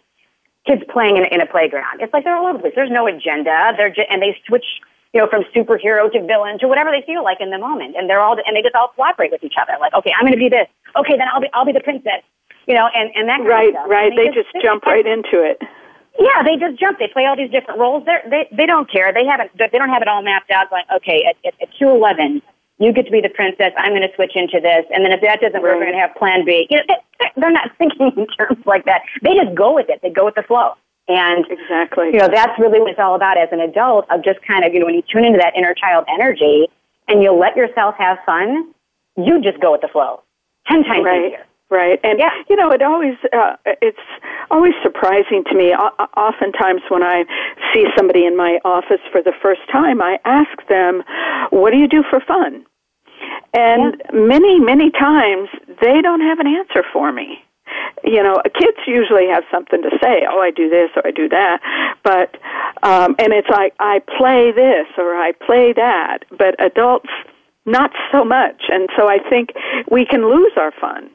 kids 0.66 0.82
playing 0.88 1.16
in, 1.16 1.24
a- 1.24 1.34
in 1.34 1.40
a 1.40 1.46
playground, 1.46 2.00
it's 2.00 2.12
like 2.12 2.24
they're 2.24 2.36
all 2.36 2.46
over 2.46 2.58
the 2.58 2.62
place. 2.62 2.72
There's 2.76 2.90
no 2.90 3.06
agenda. 3.06 3.72
They're 3.76 3.90
just, 3.90 4.08
and 4.10 4.22
they 4.22 4.38
switch, 4.46 4.64
you 5.14 5.20
know, 5.20 5.26
from 5.28 5.44
superhero 5.54 6.10
to 6.12 6.20
villain 6.26 6.58
to 6.58 6.68
whatever 6.68 6.90
they 6.90 7.02
feel 7.06 7.24
like 7.24 7.38
in 7.40 7.50
the 7.50 7.58
moment. 7.58 7.96
And 7.96 8.08
they're 8.10 8.20
all, 8.20 8.36
and 8.36 8.56
they 8.56 8.62
just 8.62 8.74
all 8.74 8.92
cooperate 8.94 9.30
with 9.30 9.42
each 9.44 9.54
other. 9.60 9.72
Like, 9.80 9.94
okay, 9.94 10.12
I'm 10.18 10.24
going 10.26 10.36
to 10.36 10.38
be 10.38 10.48
this. 10.48 10.68
Okay, 10.96 11.16
then 11.16 11.26
I'll 11.32 11.40
be, 11.40 11.48
I'll 11.54 11.64
be 11.64 11.72
the 11.72 11.80
princess. 11.80 12.22
You 12.66 12.74
know, 12.74 12.88
and, 12.94 13.10
and 13.16 13.28
that 13.28 13.38
kind 13.38 13.48
Right, 13.48 13.74
right. 13.88 14.10
And 14.12 14.18
They 14.18 14.28
just 14.28 14.48
jump 14.62 14.84
right 14.84 15.06
into 15.06 15.40
it. 15.40 15.56
yeah, 16.20 16.42
they 16.42 16.56
just 16.56 16.78
jump. 16.78 16.98
They 16.98 17.08
play 17.08 17.24
all 17.24 17.36
these 17.36 17.50
different 17.50 17.80
roles. 17.80 18.04
They're, 18.04 18.22
they 18.28 18.48
they 18.52 18.66
don't 18.66 18.90
care. 18.90 19.12
They 19.12 19.24
haven't. 19.24 19.50
They 19.56 19.78
don't 19.78 19.88
have 19.88 20.02
it 20.02 20.08
all 20.08 20.20
mapped 20.22 20.50
out. 20.50 20.70
Like, 20.70 20.84
okay, 20.96 21.24
at, 21.24 21.36
at, 21.46 21.54
at 21.62 21.68
two 21.78 21.88
eleven, 21.88 22.42
you 22.78 22.92
get 22.92 23.06
to 23.06 23.10
be 23.10 23.22
the 23.22 23.30
princess. 23.30 23.72
I'm 23.78 23.92
going 23.92 24.02
to 24.02 24.14
switch 24.16 24.32
into 24.34 24.60
this, 24.60 24.84
and 24.92 25.04
then 25.04 25.12
if 25.12 25.22
that 25.22 25.40
doesn't 25.40 25.62
work, 25.62 25.78
we're 25.78 25.86
going 25.88 25.96
to 25.96 26.00
have 26.00 26.14
Plan 26.16 26.44
B. 26.44 26.66
You 26.68 26.76
know, 26.78 26.82
they, 26.88 27.26
they're 27.40 27.50
not 27.50 27.70
thinking 27.78 28.12
in 28.16 28.26
terms 28.36 28.60
like 28.66 28.84
that. 28.84 29.00
They 29.22 29.34
just 29.34 29.54
go 29.54 29.72
with 29.74 29.88
it. 29.88 30.00
They 30.02 30.10
go 30.10 30.26
with 30.26 30.34
the 30.34 30.42
flow, 30.42 30.74
and 31.08 31.44
Exactly. 31.50 32.06
you 32.12 32.18
know 32.18 32.28
that's 32.32 32.58
really 32.58 32.80
what 32.80 32.90
it's 32.90 32.98
all 33.00 33.14
about 33.14 33.36
as 33.38 33.48
an 33.52 33.60
adult. 33.60 34.06
Of 34.10 34.22
just 34.24 34.40
kind 34.46 34.64
of 34.64 34.72
you 34.74 34.80
know 34.80 34.86
when 34.86 34.94
you 34.94 35.02
tune 35.02 35.24
into 35.24 35.38
that 35.38 35.56
inner 35.56 35.74
child 35.74 36.04
energy, 36.08 36.68
and 37.08 37.22
you 37.22 37.32
let 37.32 37.56
yourself 37.56 37.94
have 37.98 38.18
fun, 38.26 38.72
you 39.16 39.40
just 39.42 39.60
go 39.60 39.72
with 39.72 39.80
the 39.80 39.88
flow. 39.88 40.22
Ten 40.68 40.84
times 40.84 41.04
Right. 41.04 41.24
easier. 41.26 41.44
Right, 41.70 42.00
and 42.02 42.18
Yeah. 42.18 42.30
you 42.48 42.56
know, 42.56 42.70
it 42.70 42.80
always 42.80 43.16
uh, 43.32 43.56
it's 43.82 43.98
always 44.50 44.72
surprising 44.82 45.44
to 45.44 45.54
me. 45.54 45.74
O- 45.74 46.06
oftentimes, 46.16 46.80
when 46.88 47.02
I 47.02 47.24
see 47.74 47.86
somebody 47.96 48.24
in 48.24 48.36
my 48.38 48.58
office 48.64 49.00
for 49.12 49.20
the 49.20 49.32
first 49.42 49.60
time, 49.70 50.00
I 50.00 50.18
ask 50.24 50.66
them, 50.68 51.04
"What 51.50 51.72
do 51.72 51.76
you 51.78 51.86
do 51.86 52.02
for 52.04 52.20
fun?" 52.20 52.64
And 53.52 54.00
many, 54.14 54.60
many 54.60 54.90
times, 54.90 55.48
they 55.82 56.00
don't 56.00 56.20
have 56.22 56.38
an 56.38 56.46
answer 56.46 56.82
for 56.92 57.12
me. 57.12 57.42
You 58.04 58.22
know, 58.22 58.36
kids 58.54 58.78
usually 58.86 59.26
have 59.28 59.44
something 59.50 59.82
to 59.82 59.90
say. 60.02 60.22
Oh, 60.30 60.40
I 60.40 60.50
do 60.50 60.68
this 60.70 60.90
or 60.96 61.06
I 61.06 61.10
do 61.10 61.28
that, 61.28 61.60
but 62.02 62.36
um, 62.82 63.16
and 63.18 63.32
it's 63.32 63.48
like 63.48 63.74
I 63.80 64.00
play 64.16 64.52
this 64.52 64.86
or 64.96 65.16
I 65.16 65.32
play 65.32 65.72
that. 65.74 66.24
But 66.30 66.54
adults, 66.62 67.10
not 67.66 67.90
so 68.12 68.24
much. 68.24 68.62
And 68.68 68.88
so 68.96 69.08
I 69.08 69.18
think 69.28 69.50
we 69.90 70.06
can 70.06 70.24
lose 70.28 70.52
our 70.56 70.72
fun. 70.80 71.10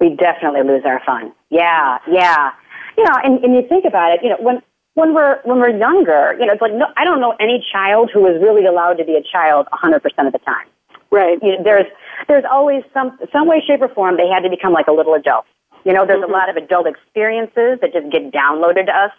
we 0.00 0.14
definitely 0.16 0.62
lose 0.62 0.82
our 0.84 1.02
fun. 1.04 1.32
Yeah, 1.50 1.98
yeah. 2.10 2.52
You 2.96 3.04
know, 3.04 3.14
and, 3.24 3.44
and 3.44 3.54
you 3.54 3.66
think 3.68 3.84
about 3.84 4.12
it, 4.12 4.20
you 4.22 4.30
know, 4.30 4.36
when 4.40 4.62
when 4.94 5.14
we're 5.14 5.40
when 5.44 5.58
we're 5.58 5.76
younger, 5.76 6.36
you 6.38 6.46
know, 6.46 6.52
it's 6.52 6.62
like 6.62 6.72
no, 6.72 6.86
I 6.96 7.04
don't 7.04 7.20
know 7.20 7.34
any 7.40 7.64
child 7.72 8.10
who 8.12 8.26
is 8.26 8.40
really 8.42 8.66
allowed 8.66 8.94
to 8.94 9.04
be 9.04 9.14
a 9.16 9.22
child 9.22 9.66
100% 9.72 9.96
of 10.26 10.32
the 10.32 10.38
time. 10.40 10.66
Right. 11.10 11.38
You 11.42 11.56
know, 11.56 11.64
there's 11.64 11.86
there's 12.28 12.44
always 12.50 12.82
some 12.94 13.18
some 13.32 13.48
way, 13.48 13.62
shape, 13.66 13.82
or 13.82 13.88
form 13.88 14.16
they 14.16 14.28
had 14.28 14.40
to 14.40 14.50
become 14.50 14.72
like 14.72 14.86
a 14.86 14.92
little 14.92 15.14
adult. 15.14 15.44
You 15.84 15.92
know, 15.92 16.04
there's 16.06 16.22
Mhm. 16.22 16.28
a 16.28 16.32
lot 16.32 16.48
of 16.48 16.56
adult 16.56 16.86
experiences 16.86 17.78
that 17.80 17.92
just 17.92 18.10
get 18.10 18.30
downloaded 18.32 18.86
to 18.86 18.96
us 18.96 19.12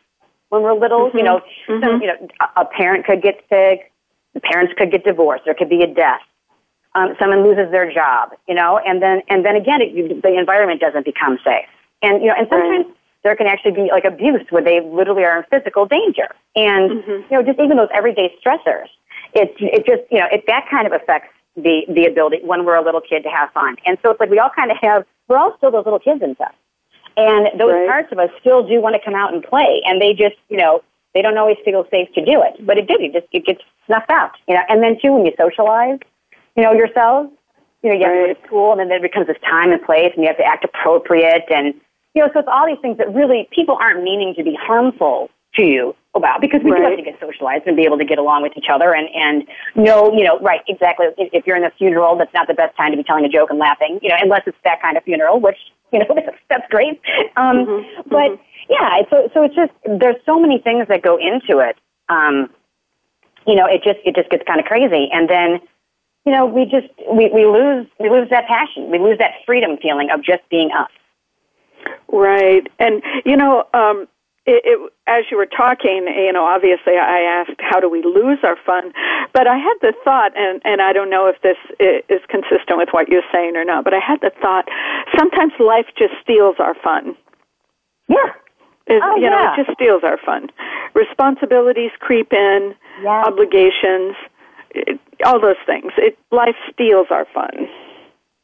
when 0.50 0.62
we're 0.62 0.74
little. 0.74 1.12
You 1.14 1.22
Mhm. 1.22 1.26
know, 1.26 1.42
Mhm. 1.68 1.82
some, 1.82 2.02
you 2.02 2.08
know, 2.08 2.28
a, 2.56 2.66
parent 2.66 3.06
could 3.06 3.22
get 3.22 3.44
sick, 3.50 3.92
the 4.34 4.42
parents 4.42 4.74
could 4.78 4.92
get 4.92 5.04
divorced, 5.04 5.46
there 5.46 5.54
could 5.54 5.70
be 5.70 5.84
a 5.84 5.88
death 5.88 6.22
um, 6.96 7.16
someone 7.20 7.44
loses 7.44 7.72
their 7.72 7.92
job, 7.92 8.34
you 8.48 8.56
know, 8.56 8.78
and 8.78 9.02
then 9.02 9.22
and 9.30 9.46
then 9.46 9.56
again, 9.56 9.82
it, 9.82 10.22
the 10.22 10.38
environment 10.38 10.82
doesn't 10.82 11.06
become 11.06 11.40
safe, 11.44 11.68
and 12.02 12.22
you 12.22 12.28
know, 12.28 12.36
and 12.38 12.48
sometimes 12.50 12.86
there 13.24 13.36
can 13.36 13.48
actually 13.48 13.72
be 13.72 13.90
like 13.92 14.04
abuse 14.04 14.42
where 14.50 14.64
they 14.64 14.82
literally 14.82 15.24
are 15.24 15.40
in 15.40 15.46
physical 15.50 15.86
danger, 15.86 16.28
and 16.56 16.92
Mhm. 16.92 17.32
you 17.32 17.38
know, 17.38 17.44
just 17.44 17.60
even 17.60 17.78
those 17.78 17.90
everyday 17.94 18.36
stressors, 18.44 18.88
it 19.34 19.56
it 19.60 19.86
just 19.86 20.04
you 20.12 20.20
know, 20.20 20.28
it 20.32 20.46
that 20.48 20.68
kind 20.70 20.86
of 20.86 20.94
affects 20.94 21.30
the 21.56 21.86
the 21.90 22.06
ability 22.06 22.40
when 22.44 22.66
we're 22.66 22.76
a 22.76 22.84
little 22.84 23.02
kid 23.02 23.24
to 23.24 23.30
have 23.30 23.52
fun, 23.52 23.76
and 23.86 23.98
so 24.02 24.12
it's 24.12 24.20
like 24.20 24.30
we 24.30 24.40
all 24.40 24.52
kind 24.56 24.72
of 24.72 24.78
have 24.82 25.06
we're 25.28 25.38
all 25.38 25.54
still 25.58 25.72
those 25.72 25.86
little 25.86 26.00
kids 26.00 26.22
inside, 26.22 26.54
and 27.18 27.48
those 27.60 27.74
Right. 27.74 27.88
parts 27.90 28.12
of 28.12 28.20
us 28.20 28.30
still 28.40 28.66
do 28.68 28.80
want 28.82 28.96
to 28.96 29.02
come 29.04 29.16
out 29.16 29.34
and 29.34 29.44
play, 29.44 29.82
and 29.86 30.02
they 30.02 30.14
just 30.14 30.36
you 30.50 30.58
know. 30.58 30.84
They 31.14 31.22
don't 31.22 31.38
always 31.38 31.58
feel 31.66 31.86
safe 31.92 32.08
to 32.14 32.24
do 32.24 32.42
it, 32.42 32.66
but 32.66 32.78
it 32.78 32.88
did. 32.88 33.02
It 33.02 33.12
just 33.12 33.28
it 33.34 33.46
gets 33.46 33.62
snuffed 33.86 34.10
out, 34.10 34.32
you 34.48 34.54
know. 34.56 34.62
And 34.70 34.82
then 34.82 34.98
too, 35.02 35.12
when 35.12 35.26
you 35.26 35.34
socialize, 35.38 36.00
you 36.56 36.64
know, 36.64 36.72
yourselves. 36.72 37.30
You 37.84 37.90
know, 37.90 37.96
you 37.98 38.06
have 38.06 38.14
to 38.14 38.28
go 38.28 38.34
to 38.40 38.48
school, 38.48 38.72
and 38.72 38.80
then 38.80 38.88
there 38.88 39.02
becomes 39.02 39.28
this 39.28 39.36
time 39.42 39.74
and 39.74 39.82
place, 39.84 40.14
and 40.16 40.24
you 40.24 40.28
have 40.28 40.38
to 40.38 40.46
act 40.46 40.64
appropriate, 40.64 41.44
and 41.50 41.74
you 42.14 42.22
know, 42.24 42.30
so 42.32 42.40
it's 42.40 42.48
all 42.50 42.66
these 42.66 42.80
things 42.82 42.98
that 42.98 43.14
really 43.14 43.50
people 43.52 43.76
aren't 43.76 44.04
meaning 44.04 44.34
to 44.36 44.44
be 44.44 44.56
harmful 44.56 45.30
to 45.56 45.66
you 45.66 45.96
about 46.14 46.42
because 46.42 46.62
we 46.64 46.72
do 46.72 46.82
have 46.82 46.98
to 46.98 47.02
get 47.04 47.18
socialized 47.20 47.66
and 47.66 47.78
be 47.78 47.84
able 47.84 47.98
to 47.98 48.04
get 48.06 48.18
along 48.18 48.42
with 48.44 48.52
each 48.58 48.68
other 48.70 48.94
and 48.94 49.08
and 49.16 49.48
know, 49.76 50.12
you 50.14 50.24
know, 50.24 50.40
right, 50.40 50.62
exactly. 50.68 51.08
If, 51.18 51.30
if 51.32 51.48
you're 51.48 51.56
in 51.56 51.64
a 51.64 51.72
funeral, 51.72 52.18
that's 52.18 52.34
not 52.34 52.48
the 52.48 52.54
best 52.54 52.76
time 52.76 52.92
to 52.92 52.98
be 52.98 53.04
telling 53.04 53.24
a 53.24 53.30
joke 53.30 53.50
and 53.50 53.60
laughing, 53.60 54.00
you 54.02 54.10
know, 54.10 54.16
unless 54.22 54.42
it's 54.46 54.58
that 54.64 54.82
kind 54.82 54.98
of 54.98 55.04
funeral, 55.04 55.40
which 55.40 55.58
you 55.92 56.00
know 56.00 56.06
that's, 56.16 56.38
that's 56.50 56.68
great. 56.70 57.00
Um, 57.38 57.66
Mhm, 57.66 57.86
But 58.10 58.32
mhm. 58.32 58.40
yeah, 58.70 59.00
it's, 59.00 59.10
so 59.10 59.30
so 59.34 59.44
it's 59.44 59.56
just 59.56 59.72
there's 59.86 60.18
so 60.26 60.40
many 60.40 60.60
things 60.60 60.88
that 60.90 61.02
go 61.02 61.18
into 61.18 61.60
it. 61.60 61.78
Um, 62.10 62.50
you 63.48 63.56
know, 63.56 63.66
it 63.66 63.82
just 63.84 64.00
it 64.06 64.14
just 64.16 64.30
gets 64.30 64.44
kind 64.46 64.60
of 64.60 64.66
crazy, 64.66 65.10
and 65.14 65.30
then 65.30 65.62
you 66.26 66.32
know, 66.34 66.46
we 66.46 66.66
just 66.66 66.88
we, 67.12 67.30
we 67.30 67.46
lose 67.46 67.88
we 68.00 68.10
lose 68.10 68.30
that 68.30 68.48
passion. 68.48 68.92
We 68.92 69.00
lose 69.00 69.18
that 69.20 69.32
freedom 69.46 69.78
feeling 69.82 70.10
of 70.12 70.22
just 70.24 70.42
being 70.50 70.72
us. 70.72 70.92
Right, 72.10 72.68
and 72.80 73.02
you 73.26 73.38
know, 73.38 73.66
um, 73.74 74.08
it, 74.46 74.62
it, 74.66 74.94
as 75.08 75.26
you 75.30 75.38
were 75.38 75.46
talking, 75.46 76.08
you 76.08 76.34
know, 76.34 76.46
obviously 76.46 76.94
I 76.98 77.22
asked, 77.22 77.60
how 77.60 77.80
do 77.80 77.90
we 77.90 78.02
lose 78.02 78.40
our 78.44 78.58
fun? 78.66 78.92
But 79.34 79.48
I 79.48 79.58
had 79.58 79.76
the 79.82 79.94
thought, 80.04 80.32
and, 80.36 80.62
and 80.66 80.82
I 80.82 80.94
don't 80.94 81.10
know 81.10 81.28
if 81.28 81.42
this 81.42 81.58
is 81.80 82.22
consistent 82.28 82.78
with 82.78 82.90
what 82.92 83.08
you're 83.08 83.28
saying 83.32 83.56
or 83.56 83.64
not, 83.64 83.84
but 83.84 83.94
I 83.94 84.00
had 84.00 84.22
the 84.22 84.32
thought, 84.42 84.68
sometimes 85.16 85.54
life 85.60 85.86
just 85.98 86.14
steals 86.24 86.56
our 86.60 86.74
fun. 86.76 87.16
Yeah. 88.08 88.34
Is, 88.88 89.02
oh, 89.04 89.16
you 89.16 89.30
know, 89.30 89.54
it 89.54 89.64
just 89.64 89.78
steals 89.78 90.02
our 90.04 90.18
fun. 90.18 90.50
Responsibilities 90.96 91.92
creep 92.00 92.34
in, 92.34 92.74
yeah. 93.04 93.24
obligations, 93.26 94.16
it, 94.72 95.00
all 95.24 95.40
those 95.40 95.62
things. 95.68 95.94
It, 95.98 96.18
life 96.32 96.56
steals 96.74 97.08
our 97.12 97.26
fun. 97.32 97.68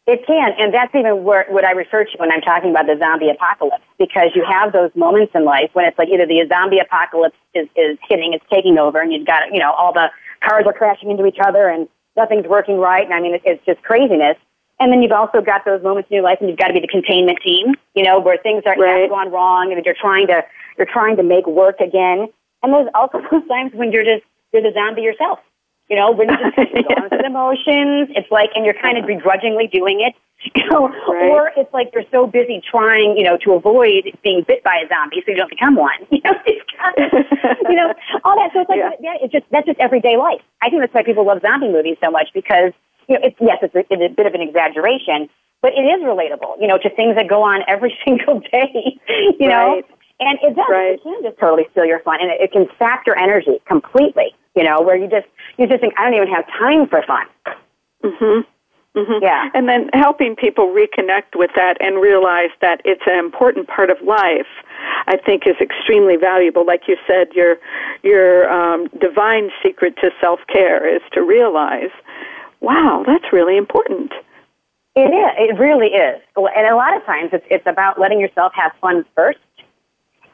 It 0.08 0.26
can, 0.26 0.54
and 0.58 0.74
that's 0.74 0.96
even 0.96 1.26
where, 1.26 1.46
what 1.50 1.66
I 1.66 1.72
refer 1.72 2.06
to 2.06 2.18
when 2.18 2.32
I'm 2.32 2.40
talking 2.40 2.72
about 2.72 2.88
the 2.88 2.96
zombie 2.98 3.30
apocalypse, 3.30 3.84
because 4.00 4.32
you 4.34 4.46
have 4.48 4.72
those 4.72 4.90
moments 4.96 5.34
in 5.36 5.44
life 5.44 5.70
when 5.74 5.84
it's 5.84 5.98
like 5.98 6.08
either 6.08 6.26
the 6.26 6.48
zombie 6.48 6.80
apocalypse 6.80 7.36
is, 7.54 7.68
is 7.76 7.98
hitting, 8.08 8.32
it's 8.32 8.46
taking 8.50 8.78
over, 8.78 9.02
and 9.02 9.12
you've 9.12 9.28
got, 9.28 9.52
you 9.52 9.60
know, 9.60 9.74
all 9.74 9.92
the 9.92 10.08
cars 10.40 10.64
are 10.66 10.72
crashing 10.72 11.12
into 11.12 11.26
each 11.26 11.40
other 11.44 11.68
and 11.68 11.90
nothing's 12.16 12.48
working 12.48 12.78
right, 12.78 13.04
and 13.04 13.14
I 13.14 13.20
mean, 13.20 13.36
it, 13.36 13.42
it's 13.44 13.66
just 13.66 13.84
craziness. 13.84 14.38
And 14.80 14.94
then 14.94 15.02
you've 15.02 15.12
also 15.12 15.42
got 15.42 15.66
those 15.66 15.84
moments 15.84 16.08
in 16.10 16.16
your 16.16 16.24
life 16.24 16.40
when 16.40 16.50
you've 16.50 16.60
got 16.60 16.68
to 16.68 16.74
be 16.74 16.80
the 16.80 16.88
containment 16.88 17.40
team, 17.44 17.76
you 17.94 18.04
know, 18.04 18.22
where 18.22 18.38
things 18.38 18.64
are 18.66 18.76
right. 18.80 19.02
have 19.02 19.10
gone 19.10 19.30
wrong 19.30 19.74
and 19.74 19.84
you're 19.84 19.96
trying 20.00 20.28
to, 20.28 20.42
you're 20.78 20.88
trying 20.88 21.18
to 21.18 21.24
make 21.24 21.48
work 21.48 21.82
again. 21.82 22.28
And 22.64 22.72
there's 22.72 22.88
also 22.96 23.20
those 23.32 23.46
times 23.50 23.74
when 23.74 23.92
you're 23.92 24.06
just, 24.06 24.24
you're 24.54 24.62
the 24.62 24.72
zombie 24.74 25.02
yourself. 25.02 25.40
You 25.90 25.96
know, 25.96 26.12
when 26.12 26.30
you 26.30 26.36
just 26.36 26.58
yeah. 26.74 26.82
going 26.96 27.10
through 27.10 27.24
the 27.24 27.30
motions, 27.30 28.10
it's 28.16 28.30
like, 28.30 28.50
and 28.56 28.66
you're 28.66 28.76
kind 28.82 28.98
of 28.98 29.06
begrudgingly 29.08 29.68
doing 29.68 30.02
it. 30.02 30.16
You 30.56 30.70
know, 30.70 30.88
right. 30.88 31.32
or 31.32 31.52
it's 31.58 31.74
like 31.74 31.90
you're 31.94 32.06
so 32.12 32.28
busy 32.28 32.62
trying, 32.62 33.18
you 33.18 33.24
know, 33.24 33.38
to 33.38 33.54
avoid 33.54 34.06
being 34.24 34.46
bit 34.48 34.64
by 34.64 34.84
a 34.86 34.88
zombie 34.88 35.24
so 35.26 35.32
you 35.32 35.36
don't 35.36 35.50
become 35.50 35.76
one. 35.76 35.98
You 36.12 36.22
know, 36.24 36.34
it's 36.46 36.62
kind 36.78 36.94
of, 36.96 37.58
you 37.68 37.76
know, 37.76 37.92
all 38.24 38.36
that. 38.38 38.52
So 38.54 38.62
it's 38.62 38.70
like, 38.70 38.78
yeah. 38.78 38.92
yeah, 39.02 39.16
it's 39.20 39.34
just 39.34 39.46
that's 39.52 39.66
just 39.66 39.80
everyday 39.80 40.16
life. 40.16 40.42
I 40.62 40.70
think 40.70 40.84
that's 40.84 40.94
why 40.94 41.02
people 41.02 41.26
love 41.26 41.42
zombie 41.42 41.70
movies 41.70 41.98
so 42.04 42.12
much 42.12 42.30
because 42.36 42.72
you 43.10 43.16
know, 43.16 43.22
it's 43.24 43.36
yes, 43.42 43.58
it's 43.64 43.74
a, 43.74 43.80
it's 43.90 44.14
a 44.14 44.14
bit 44.14 44.28
of 44.28 44.34
an 44.36 44.42
exaggeration, 44.42 45.28
but 45.62 45.74
it 45.74 45.82
is 45.82 46.04
relatable. 46.04 46.62
You 46.62 46.68
know, 46.68 46.78
to 46.78 46.90
things 46.92 47.16
that 47.16 47.28
go 47.28 47.42
on 47.42 47.64
every 47.68 47.98
single 48.06 48.40
day. 48.40 49.00
You 49.40 49.50
know, 49.50 49.82
right. 49.82 49.86
And 50.20 50.40
it 50.42 50.56
does. 50.56 50.66
Right. 50.70 50.94
It 50.94 51.04
can 51.04 51.22
just 51.24 51.40
totally 51.40 51.68
steal 51.72 51.86
your 51.86 52.00
fun, 52.00 52.20
and 52.22 52.32
it, 52.32 52.42
it 52.42 52.52
can 52.52 52.68
sap 52.78 53.06
your 53.06 53.18
energy 53.18 53.62
completely. 53.66 54.36
You 54.56 54.64
know, 54.64 54.82
where 54.82 54.96
you 54.98 55.08
just 55.08 55.28
you 55.58 55.68
just 55.68 55.82
think 55.82 55.94
I 55.98 56.04
don't 56.06 56.16
even 56.16 56.28
have 56.34 56.48
time 56.48 56.88
for 56.88 57.04
fun. 57.04 57.26
Mhm. 58.04 58.46
Mm-hmm. 58.96 59.22
Yeah. 59.24 59.50
And 59.54 59.70
then 59.70 59.90
helping 59.94 60.36
people 60.36 60.74
reconnect 60.74 61.36
with 61.36 61.52
that 61.56 61.78
and 61.80 62.02
realize 62.02 62.50
that 62.62 62.82
it's 62.84 63.04
an 63.06 63.20
important 63.20 63.68
part 63.68 63.92
of 63.92 64.02
life, 64.02 64.48
I 65.06 65.18
think 65.18 65.46
is 65.46 65.56
extremely 65.62 66.16
valuable. 66.16 66.66
Like 66.66 66.88
you 66.88 66.98
said, 67.06 67.28
your 67.34 67.58
your 68.02 68.50
um, 68.50 68.88
divine 69.00 69.52
secret 69.62 69.96
to 70.02 70.10
self 70.20 70.40
care 70.52 70.88
is 70.88 71.02
to 71.14 71.22
realize, 71.22 71.92
wow, 72.60 73.04
that's 73.06 73.32
really 73.32 73.56
important. 73.56 74.12
It 74.96 75.14
is. 75.14 75.32
It 75.38 75.60
really 75.60 75.90
is. 75.94 76.20
And 76.36 76.66
a 76.66 76.76
lot 76.76 76.98
of 76.98 77.06
times 77.06 77.30
it's 77.34 77.46
it's 77.52 77.68
about 77.68 78.00
letting 78.00 78.20
yourself 78.20 78.52
have 78.56 78.72
fun 78.82 79.06
first 79.16 79.38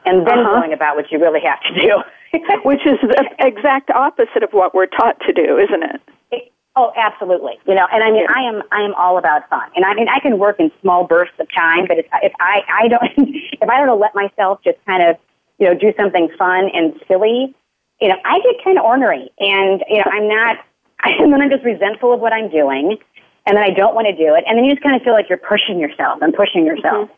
and 0.04 0.26
then 0.26 0.38
Uh-huh. 0.38 0.60
going 0.60 0.72
about 0.72 0.96
what 0.96 1.10
you 1.10 1.18
really 1.18 1.40
have 1.40 1.60
to 1.62 1.74
do. 1.74 2.02
Which 2.64 2.84
is 2.86 2.98
the 3.00 3.24
exact 3.38 3.90
opposite 3.90 4.42
of 4.42 4.52
what 4.52 4.74
we're 4.74 4.86
taught 4.86 5.20
to 5.20 5.32
do, 5.32 5.58
isn't 5.58 5.82
it? 5.84 6.00
It- 6.32 6.52
oh, 6.76 6.92
absolutely. 6.96 7.58
You 7.66 7.74
know, 7.74 7.86
and 7.92 8.02
I 8.02 8.10
mean, 8.10 8.22
Yeah. 8.22 8.34
I 8.34 8.42
am 8.42 8.62
I 8.72 8.82
am 8.82 8.94
all 8.94 9.18
about 9.18 9.48
fun, 9.48 9.68
and 9.76 9.84
I 9.84 9.94
mean, 9.94 10.08
I 10.08 10.18
can 10.20 10.38
work 10.38 10.58
in 10.58 10.70
small 10.82 11.04
bursts 11.04 11.38
of 11.38 11.46
time, 11.54 11.86
but 11.86 11.98
if, 11.98 12.06
if 12.22 12.32
I 12.40 12.62
I 12.68 12.88
don't 12.88 13.02
if 13.62 13.68
I 13.68 13.84
don't 13.84 14.00
let 14.00 14.14
myself 14.14 14.60
just 14.64 14.78
kind 14.86 15.02
of 15.02 15.16
you 15.58 15.66
know 15.68 15.74
do 15.74 15.92
something 15.96 16.28
fun 16.36 16.70
and 16.74 16.94
silly, 17.06 17.54
you 18.00 18.08
know, 18.08 18.16
I 18.24 18.40
get 18.40 18.64
kind 18.64 18.78
of 18.78 18.84
ornery, 18.84 19.30
and 19.38 19.84
you 19.88 19.98
know, 19.98 20.10
I'm 20.10 20.26
not, 20.28 20.56
and 21.04 21.32
then 21.32 21.40
I'm 21.40 21.50
just 21.50 21.64
resentful 21.64 22.12
of 22.12 22.18
what 22.20 22.32
I'm 22.32 22.48
doing, 22.50 22.98
and 23.46 23.56
then 23.56 23.62
I 23.62 23.70
don't 23.70 23.94
want 23.94 24.08
to 24.08 24.16
do 24.16 24.34
it, 24.34 24.42
and 24.48 24.58
then 24.58 24.64
you 24.64 24.72
just 24.72 24.82
kind 24.82 24.96
of 24.96 25.02
feel 25.02 25.12
like 25.12 25.28
you're 25.28 25.38
pushing 25.38 25.78
yourself 25.78 26.20
and 26.20 26.34
pushing 26.34 26.66
yourself. 26.66 27.08
Mm-hmm. 27.08 27.14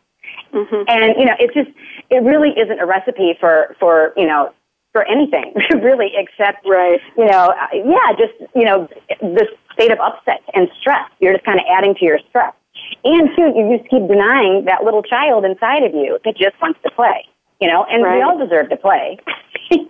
Mm-hmm. 0.53 0.83
And 0.87 1.15
you 1.17 1.25
know, 1.25 1.35
it's 1.39 1.53
just 1.53 1.69
it 2.09 2.23
really 2.23 2.49
isn't 2.57 2.79
a 2.79 2.85
recipe 2.85 3.35
for 3.39 3.75
for 3.79 4.13
you 4.15 4.25
know 4.25 4.53
for 4.91 5.05
anything 5.05 5.53
really, 5.81 6.11
except 6.15 6.65
Right. 6.65 6.99
you 7.17 7.25
know, 7.25 7.53
yeah, 7.73 8.13
just 8.17 8.33
you 8.55 8.63
know, 8.65 8.87
this 9.21 9.47
state 9.73 9.91
of 9.91 9.99
upset 9.99 10.41
and 10.53 10.69
stress. 10.79 11.09
You're 11.19 11.33
just 11.33 11.45
kind 11.45 11.59
of 11.59 11.65
adding 11.69 11.95
to 11.95 12.05
your 12.05 12.19
stress, 12.29 12.53
and 13.03 13.29
too, 13.35 13.53
you 13.55 13.77
just 13.77 13.89
keep 13.89 14.07
denying 14.07 14.65
that 14.65 14.83
little 14.83 15.03
child 15.03 15.45
inside 15.45 15.83
of 15.83 15.93
you 15.93 16.17
that 16.25 16.37
just 16.37 16.59
wants 16.61 16.79
to 16.83 16.91
play. 16.91 17.25
You 17.59 17.67
know, 17.67 17.85
and 17.89 18.03
we 18.03 18.21
all 18.21 18.37
deserve 18.37 18.69
to 18.69 18.77
play. 18.77 19.17
yeah, 19.71 19.81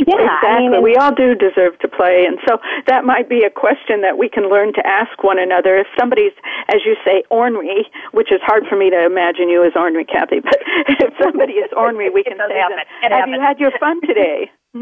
exactly. 0.00 0.48
I 0.48 0.68
mean, 0.70 0.82
we 0.82 0.96
all 0.96 1.12
do 1.14 1.34
deserve 1.34 1.78
to 1.80 1.88
play, 1.88 2.24
and 2.26 2.38
so 2.48 2.58
that 2.86 3.04
might 3.04 3.28
be 3.28 3.44
a 3.44 3.50
question 3.50 4.00
that 4.02 4.16
we 4.16 4.28
can 4.28 4.48
learn 4.50 4.72
to 4.74 4.86
ask 4.86 5.22
one 5.22 5.38
another. 5.38 5.76
If 5.76 5.86
somebody's, 5.98 6.32
as 6.68 6.80
you 6.86 6.96
say, 7.04 7.24
ornery, 7.30 7.86
which 8.12 8.32
is 8.32 8.40
hard 8.42 8.64
for 8.68 8.76
me 8.76 8.90
to 8.90 9.04
imagine 9.04 9.48
you 9.48 9.64
as 9.64 9.72
ornery, 9.76 10.04
Kathy, 10.04 10.40
but 10.44 10.58
if 10.88 11.12
somebody 11.22 11.54
is 11.54 11.70
ornery, 11.76 12.10
we 12.10 12.24
can 12.24 12.38
say, 12.38 12.58
happen. 12.58 12.78
"Have 13.12 13.28
you 13.28 13.40
had 13.40 13.58
your 13.60 13.72
fun 13.78 14.00
today?" 14.06 14.50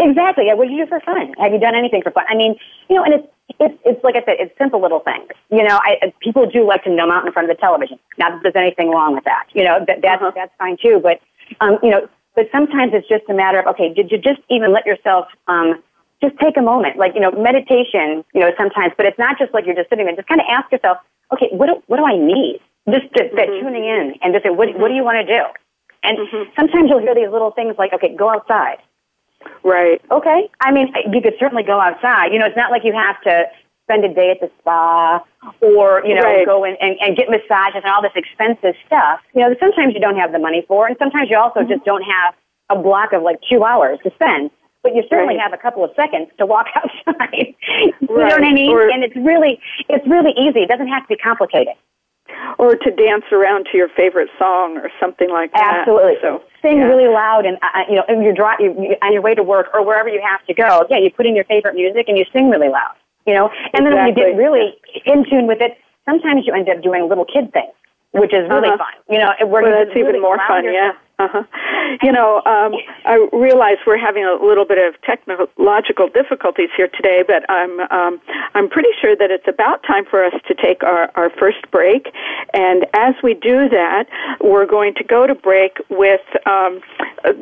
exactly. 0.00 0.46
Yeah, 0.46 0.54
what 0.54 0.68
do 0.68 0.74
you 0.74 0.84
do 0.84 0.88
for 0.88 1.00
fun? 1.00 1.32
Have 1.38 1.52
you 1.52 1.58
done 1.60 1.74
anything 1.74 2.02
for 2.02 2.10
fun? 2.10 2.24
I 2.28 2.34
mean, 2.36 2.56
you 2.88 2.96
know, 2.96 3.04
and 3.04 3.14
it's 3.14 3.28
it's 3.60 3.78
it's 3.84 4.04
like 4.04 4.16
I 4.16 4.24
said, 4.24 4.36
it's 4.40 4.56
simple 4.58 4.80
little 4.80 5.00
things. 5.00 5.28
You 5.50 5.62
know, 5.62 5.78
I 5.82 6.12
people 6.20 6.46
do 6.50 6.66
like 6.66 6.84
to 6.84 6.90
numb 6.90 7.10
out 7.10 7.26
in 7.26 7.32
front 7.32 7.50
of 7.50 7.56
the 7.56 7.60
television. 7.60 7.98
Not 8.18 8.32
that 8.32 8.40
there's 8.42 8.56
anything 8.56 8.90
wrong 8.90 9.14
with 9.14 9.24
that. 9.24 9.46
You 9.52 9.64
know, 9.64 9.84
that 9.86 10.02
that's 10.02 10.22
Uh-huh. 10.22 10.32
that's 10.34 10.52
fine 10.58 10.76
too. 10.80 11.00
But 11.02 11.20
um, 11.60 11.78
you 11.82 11.90
know, 11.90 12.08
but 12.34 12.48
sometimes 12.52 12.92
it's 12.94 13.08
just 13.08 13.24
a 13.28 13.34
matter 13.34 13.60
of 13.60 13.66
okay, 13.66 13.92
did 13.92 14.10
you 14.10 14.18
just 14.18 14.40
even 14.48 14.72
let 14.72 14.86
yourself 14.86 15.28
um 15.48 15.82
just 16.22 16.38
take 16.38 16.56
a 16.56 16.62
moment, 16.62 16.96
like 16.96 17.14
you 17.14 17.20
know, 17.20 17.30
meditation. 17.32 18.24
You 18.34 18.40
know, 18.40 18.52
sometimes, 18.56 18.92
but 18.96 19.06
it's 19.06 19.18
not 19.18 19.38
just 19.38 19.52
like 19.52 19.66
you're 19.66 19.74
just 19.74 19.90
sitting 19.90 20.06
there. 20.06 20.16
Just 20.16 20.28
kind 20.28 20.40
of 20.40 20.46
ask 20.48 20.70
yourself, 20.72 20.98
okay, 21.32 21.48
what 21.52 21.66
do, 21.66 21.82
what 21.86 21.98
do 21.98 22.04
I 22.06 22.16
need? 22.16 22.60
Just 22.88 23.12
to, 23.14 23.30
that 23.36 23.48
Mhm. 23.48 23.60
tuning 23.60 23.84
in 23.84 24.14
and 24.22 24.32
just 24.32 24.44
say, 24.44 24.50
what 24.50 24.74
what 24.78 24.88
do 24.88 24.94
you 24.94 25.04
want 25.04 25.26
to 25.26 25.26
do? 25.26 25.42
And 26.02 26.18
Mhm. 26.18 26.48
sometimes 26.56 26.90
you'll 26.90 27.00
hear 27.00 27.14
these 27.14 27.30
little 27.30 27.50
things 27.50 27.76
like, 27.78 27.92
okay, 27.92 28.14
go 28.14 28.30
outside. 28.30 28.78
Right. 29.62 30.00
Okay. 30.10 30.48
I 30.60 30.70
mean, 30.70 30.92
you 31.12 31.20
could 31.20 31.36
certainly 31.38 31.62
go 31.62 31.80
outside. 31.80 32.32
You 32.32 32.38
know, 32.38 32.46
it's 32.46 32.56
not 32.56 32.70
like 32.70 32.84
you 32.84 32.92
have 32.92 33.20
to 33.22 33.48
spend 33.84 34.04
a 34.04 34.12
day 34.12 34.30
at 34.30 34.40
the 34.40 34.50
spa 34.60 35.22
or, 35.60 36.02
you 36.04 36.14
know, 36.14 36.22
Right. 36.22 36.46
go 36.46 36.64
in 36.64 36.76
and, 36.80 36.96
and 37.00 37.16
get 37.16 37.28
massages 37.28 37.82
and 37.84 37.92
all 37.92 38.02
this 38.02 38.12
expensive 38.16 38.74
stuff. 38.86 39.20
You 39.34 39.42
know, 39.42 39.54
sometimes 39.60 39.94
you 39.94 40.00
don't 40.00 40.16
have 40.16 40.32
the 40.32 40.38
money 40.38 40.64
for 40.66 40.86
it, 40.88 40.90
and 40.92 40.98
sometimes 40.98 41.28
you 41.30 41.36
also 41.38 41.62
just 41.64 41.84
don't 41.84 42.02
have 42.02 42.34
a 42.70 42.76
block 42.80 43.12
of 43.12 43.22
like 43.22 43.38
two 43.50 43.62
hours 43.64 43.98
to 44.04 44.10
spend. 44.14 44.50
But 44.82 44.94
you 44.94 45.02
certainly 45.08 45.34
Right. 45.36 45.42
have 45.42 45.52
a 45.54 45.56
couple 45.58 45.82
of 45.84 45.90
seconds 45.96 46.28
to 46.38 46.44
walk 46.46 46.66
outside. 46.76 47.54
you 48.00 48.08
know 48.08 48.24
what 48.24 48.44
I 48.44 48.52
mean? 48.52 48.70
Or- 48.70 48.88
and 48.88 49.02
it's 49.04 49.16
really, 49.16 49.60
it's 49.88 50.06
really 50.06 50.32
easy. 50.32 50.60
It 50.60 50.68
doesn't 50.68 50.88
have 50.88 51.02
to 51.04 51.08
be 51.08 51.16
complicated. 51.16 51.74
Or 52.58 52.74
to 52.76 52.90
dance 52.90 53.24
around 53.32 53.66
to 53.70 53.76
your 53.76 53.88
favorite 53.90 54.28
song 54.38 54.78
or 54.78 54.90
something 54.98 55.30
like 55.30 55.52
that. 55.52 55.80
Absolutely. 55.80 56.14
So 56.22 56.42
Sing 56.62 56.78
yeah. 56.78 56.84
really 56.84 57.08
loud, 57.08 57.44
and 57.44 57.58
uh, 57.62 57.84
you 57.88 57.96
know, 57.96 58.04
and 58.08 58.24
you're 58.24 58.32
dri- 58.32 58.56
you, 58.60 58.72
you, 58.80 58.96
on 59.02 59.12
your 59.12 59.20
way 59.22 59.34
to 59.34 59.42
work 59.42 59.68
or 59.74 59.84
wherever 59.84 60.08
you 60.08 60.20
have 60.24 60.44
to 60.46 60.54
go. 60.54 60.86
Yeah, 60.88 60.98
you 60.98 61.10
put 61.10 61.26
in 61.26 61.34
your 61.36 61.44
favorite 61.44 61.74
music 61.74 62.06
and 62.08 62.16
you 62.16 62.24
sing 62.32 62.48
really 62.48 62.68
loud. 62.70 62.94
You 63.26 63.34
know, 63.34 63.50
and 63.72 63.86
then 63.86 63.94
when 63.94 64.06
you 64.08 64.14
get 64.14 64.36
really 64.36 64.76
in 65.06 65.24
tune 65.28 65.46
with 65.46 65.60
it, 65.60 65.78
sometimes 66.04 66.46
you 66.46 66.52
end 66.52 66.68
up 66.68 66.82
doing 66.82 67.08
little 67.08 67.24
kid 67.24 67.52
things, 67.52 67.72
which 68.12 68.32
is 68.34 68.48
really 68.50 68.68
Uh-huh. 68.68 68.76
fun. 68.78 68.92
You 69.08 69.18
know, 69.18 69.32
where 69.46 69.62
well, 69.62 69.72
that's 69.72 69.86
just 69.94 69.96
even 69.98 70.20
more 70.20 70.38
fun, 70.46 70.64
yourself- 70.64 70.94
yeah. 70.94 71.00
Uh-huh. 71.16 71.42
You 72.02 72.10
know, 72.10 72.42
um, 72.44 72.74
I 73.06 73.26
realize 73.32 73.76
we're 73.86 73.96
having 73.96 74.24
a 74.24 74.34
little 74.44 74.64
bit 74.64 74.78
of 74.78 75.00
technological 75.02 76.08
difficulties 76.08 76.70
here 76.76 76.88
today, 76.88 77.22
but 77.26 77.48
I'm 77.48 77.80
um, 77.90 78.20
I'm 78.54 78.68
pretty 78.68 78.90
sure 79.00 79.14
that 79.16 79.30
it's 79.30 79.46
about 79.48 79.84
time 79.84 80.04
for 80.04 80.24
us 80.24 80.34
to 80.48 80.54
take 80.54 80.82
our, 80.82 81.10
our 81.14 81.30
first 81.30 81.70
break. 81.70 82.12
And 82.52 82.84
as 82.94 83.14
we 83.22 83.32
do 83.34 83.68
that, 83.70 84.04
we're 84.40 84.66
going 84.66 84.92
to 84.96 85.04
go 85.04 85.26
to 85.26 85.34
break 85.36 85.78
with 85.88 86.20
um, 86.46 86.80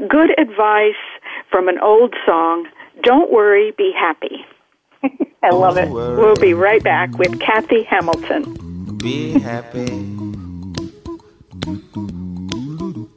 good 0.06 0.38
advice 0.38 1.02
from 1.50 1.68
an 1.68 1.78
old 1.80 2.14
song. 2.26 2.68
Don't 3.02 3.32
worry, 3.32 3.72
be 3.76 3.90
happy. 3.98 4.44
I 5.42 5.50
love 5.50 5.76
it. 5.76 5.90
We'll 5.90 6.36
be 6.36 6.54
right 6.54 6.82
back 6.82 7.18
with 7.18 7.40
Kathy 7.40 7.82
Hamilton. 7.84 8.98
Be 8.98 9.38
happy. 9.40 9.88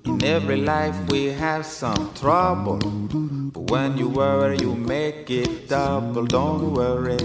In 0.05 0.23
every 0.23 0.57
life 0.57 0.95
we 1.11 1.25
have 1.27 1.65
some 1.65 2.13
trouble. 2.15 2.79
But 2.79 3.71
when 3.71 3.97
you 3.97 4.09
worry, 4.09 4.57
you 4.57 4.75
make 4.75 5.29
it 5.29 5.69
double. 5.69 6.25
Don't 6.25 6.73
worry. 6.73 7.17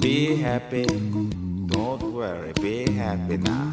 Be 0.00 0.36
happy. 0.36 0.86
Don't 0.86 2.12
worry. 2.14 2.52
Be 2.54 2.90
happy 2.92 3.36
now. 3.38 3.72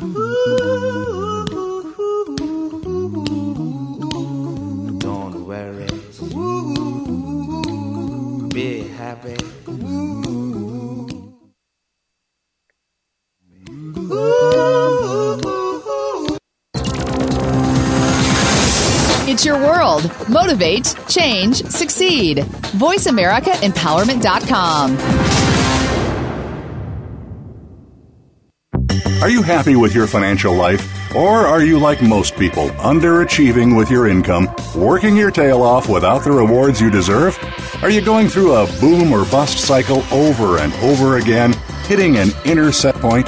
Don't 4.99 5.45
worry. 5.47 5.94
It's 19.27 19.43
your 19.43 19.57
world. 19.57 20.09
Motivate, 20.29 20.95
change, 21.09 21.63
succeed. 21.65 22.45
VoiceAmericaEmpowerment.com. 22.77 24.97
Are 29.21 29.29
you 29.29 29.41
happy 29.41 29.75
with 29.75 29.95
your 29.95 30.07
financial 30.07 30.53
life? 30.53 30.91
Or 31.15 31.47
are 31.47 31.63
you 31.63 31.79
like 31.79 32.01
most 32.01 32.35
people, 32.35 32.69
underachieving 32.71 33.75
with 33.75 33.89
your 33.89 34.07
income, 34.07 34.53
working 34.75 35.15
your 35.15 35.31
tail 35.31 35.63
off 35.63 35.89
without 35.89 36.23
the 36.23 36.31
rewards 36.31 36.79
you 36.79 36.91
deserve? 36.91 37.39
Are 37.81 37.89
you 37.89 38.01
going 38.01 38.27
through 38.27 38.53
a 38.53 38.67
boom 38.79 39.13
or 39.13 39.25
bust 39.25 39.57
cycle 39.57 40.03
over 40.11 40.59
and 40.59 40.73
over 40.75 41.17
again, 41.17 41.53
hitting 41.87 42.17
an 42.17 42.29
inner 42.45 42.71
set 42.71 42.95
point? 42.95 43.27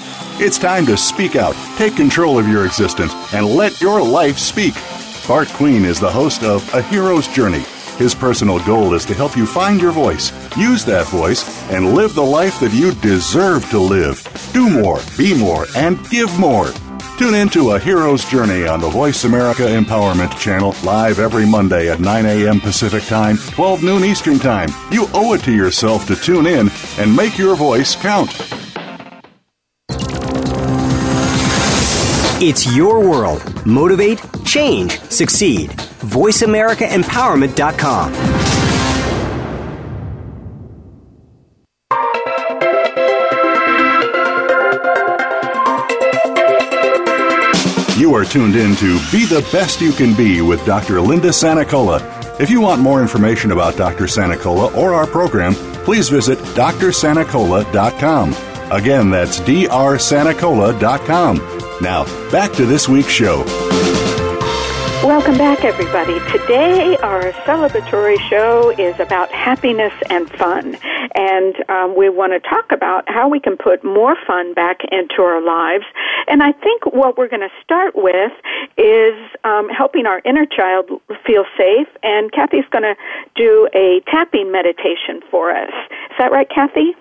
It's 0.43 0.57
time 0.57 0.87
to 0.87 0.97
speak 0.97 1.35
out, 1.35 1.55
take 1.77 1.95
control 1.95 2.39
of 2.39 2.47
your 2.47 2.65
existence, 2.65 3.13
and 3.31 3.45
let 3.45 3.79
your 3.79 4.01
life 4.01 4.39
speak. 4.39 4.73
Bart 5.27 5.47
Queen 5.49 5.85
is 5.85 5.99
the 5.99 6.09
host 6.09 6.41
of 6.41 6.67
A 6.73 6.81
Hero's 6.81 7.27
Journey. 7.27 7.63
His 7.99 8.15
personal 8.15 8.57
goal 8.65 8.95
is 8.95 9.05
to 9.05 9.13
help 9.13 9.37
you 9.37 9.45
find 9.45 9.79
your 9.79 9.91
voice, 9.91 10.31
use 10.57 10.83
that 10.85 11.05
voice, 11.09 11.45
and 11.69 11.93
live 11.93 12.15
the 12.15 12.23
life 12.23 12.59
that 12.59 12.73
you 12.73 12.91
deserve 12.91 13.69
to 13.69 13.77
live. 13.77 14.27
Do 14.51 14.67
more, 14.67 14.99
be 15.15 15.37
more, 15.37 15.67
and 15.75 16.03
give 16.09 16.35
more. 16.39 16.71
Tune 17.19 17.35
in 17.35 17.49
to 17.49 17.73
A 17.73 17.79
Hero's 17.79 18.25
Journey 18.25 18.65
on 18.65 18.81
the 18.81 18.89
Voice 18.89 19.25
America 19.25 19.61
Empowerment 19.61 20.35
Channel, 20.39 20.73
live 20.83 21.19
every 21.19 21.45
Monday 21.45 21.87
at 21.87 21.99
9 21.99 22.25
a.m. 22.25 22.59
Pacific 22.59 23.03
Time, 23.03 23.37
12 23.37 23.83
noon 23.83 24.03
Eastern 24.03 24.39
Time. 24.39 24.69
You 24.89 25.05
owe 25.13 25.33
it 25.33 25.43
to 25.43 25.53
yourself 25.53 26.07
to 26.07 26.15
tune 26.15 26.47
in 26.47 26.71
and 26.97 27.15
make 27.15 27.37
your 27.37 27.55
voice 27.55 27.95
count. 27.95 28.60
It's 32.43 32.75
your 32.75 33.07
world. 33.07 33.43
Motivate, 33.67 34.19
change, 34.43 34.99
succeed. 35.01 35.69
VoiceAmericaEmpowerment.com. 35.69 38.13
You 47.99 48.15
are 48.15 48.25
tuned 48.25 48.55
in 48.55 48.75
to 48.77 48.97
Be 49.11 49.25
the 49.25 49.47
Best 49.51 49.79
You 49.79 49.91
Can 49.91 50.15
Be 50.15 50.41
with 50.41 50.65
Dr. 50.65 50.99
Linda 50.99 51.29
Sanacola. 51.29 52.01
If 52.39 52.49
you 52.49 52.59
want 52.59 52.81
more 52.81 53.03
information 53.03 53.51
about 53.51 53.77
Dr. 53.77 54.05
Sanacola 54.05 54.75
or 54.75 54.95
our 54.95 55.05
program, 55.05 55.53
please 55.85 56.09
visit 56.09 56.39
drsanacola.com. 56.39 58.35
Again, 58.71 59.11
that's 59.11 59.39
drsanacola.com. 59.41 61.60
Now, 61.81 62.05
back 62.29 62.51
to 62.53 62.65
this 62.67 62.87
week's 62.87 63.09
show. 63.09 63.43
Welcome 65.03 65.35
back, 65.35 65.65
everybody. 65.65 66.19
Today, 66.31 66.95
our 66.97 67.31
celebratory 67.41 68.19
show 68.29 68.69
is 68.69 68.99
about 68.99 69.31
happiness 69.31 69.91
and 70.11 70.29
fun. 70.29 70.77
And 71.15 71.55
um, 71.69 71.97
we 71.97 72.07
want 72.09 72.33
to 72.33 72.39
talk 72.47 72.71
about 72.71 73.09
how 73.09 73.27
we 73.27 73.39
can 73.39 73.57
put 73.57 73.83
more 73.83 74.15
fun 74.27 74.53
back 74.53 74.81
into 74.91 75.23
our 75.23 75.43
lives. 75.43 75.85
And 76.27 76.43
I 76.43 76.51
think 76.51 76.85
what 76.85 77.17
we're 77.17 77.27
going 77.27 77.41
to 77.41 77.63
start 77.63 77.95
with 77.95 78.31
is 78.77 79.15
um, 79.43 79.67
helping 79.69 80.05
our 80.05 80.21
inner 80.23 80.45
child 80.45 80.85
feel 81.25 81.45
safe. 81.57 81.87
And 82.03 82.31
Kathy's 82.31 82.69
going 82.69 82.83
to 82.83 82.95
do 83.35 83.67
a 83.73 84.01
tapping 84.05 84.51
meditation 84.51 85.21
for 85.31 85.49
us. 85.49 85.73
Is 86.11 86.17
that 86.19 86.31
right, 86.31 86.47
Kathy? 86.47 86.93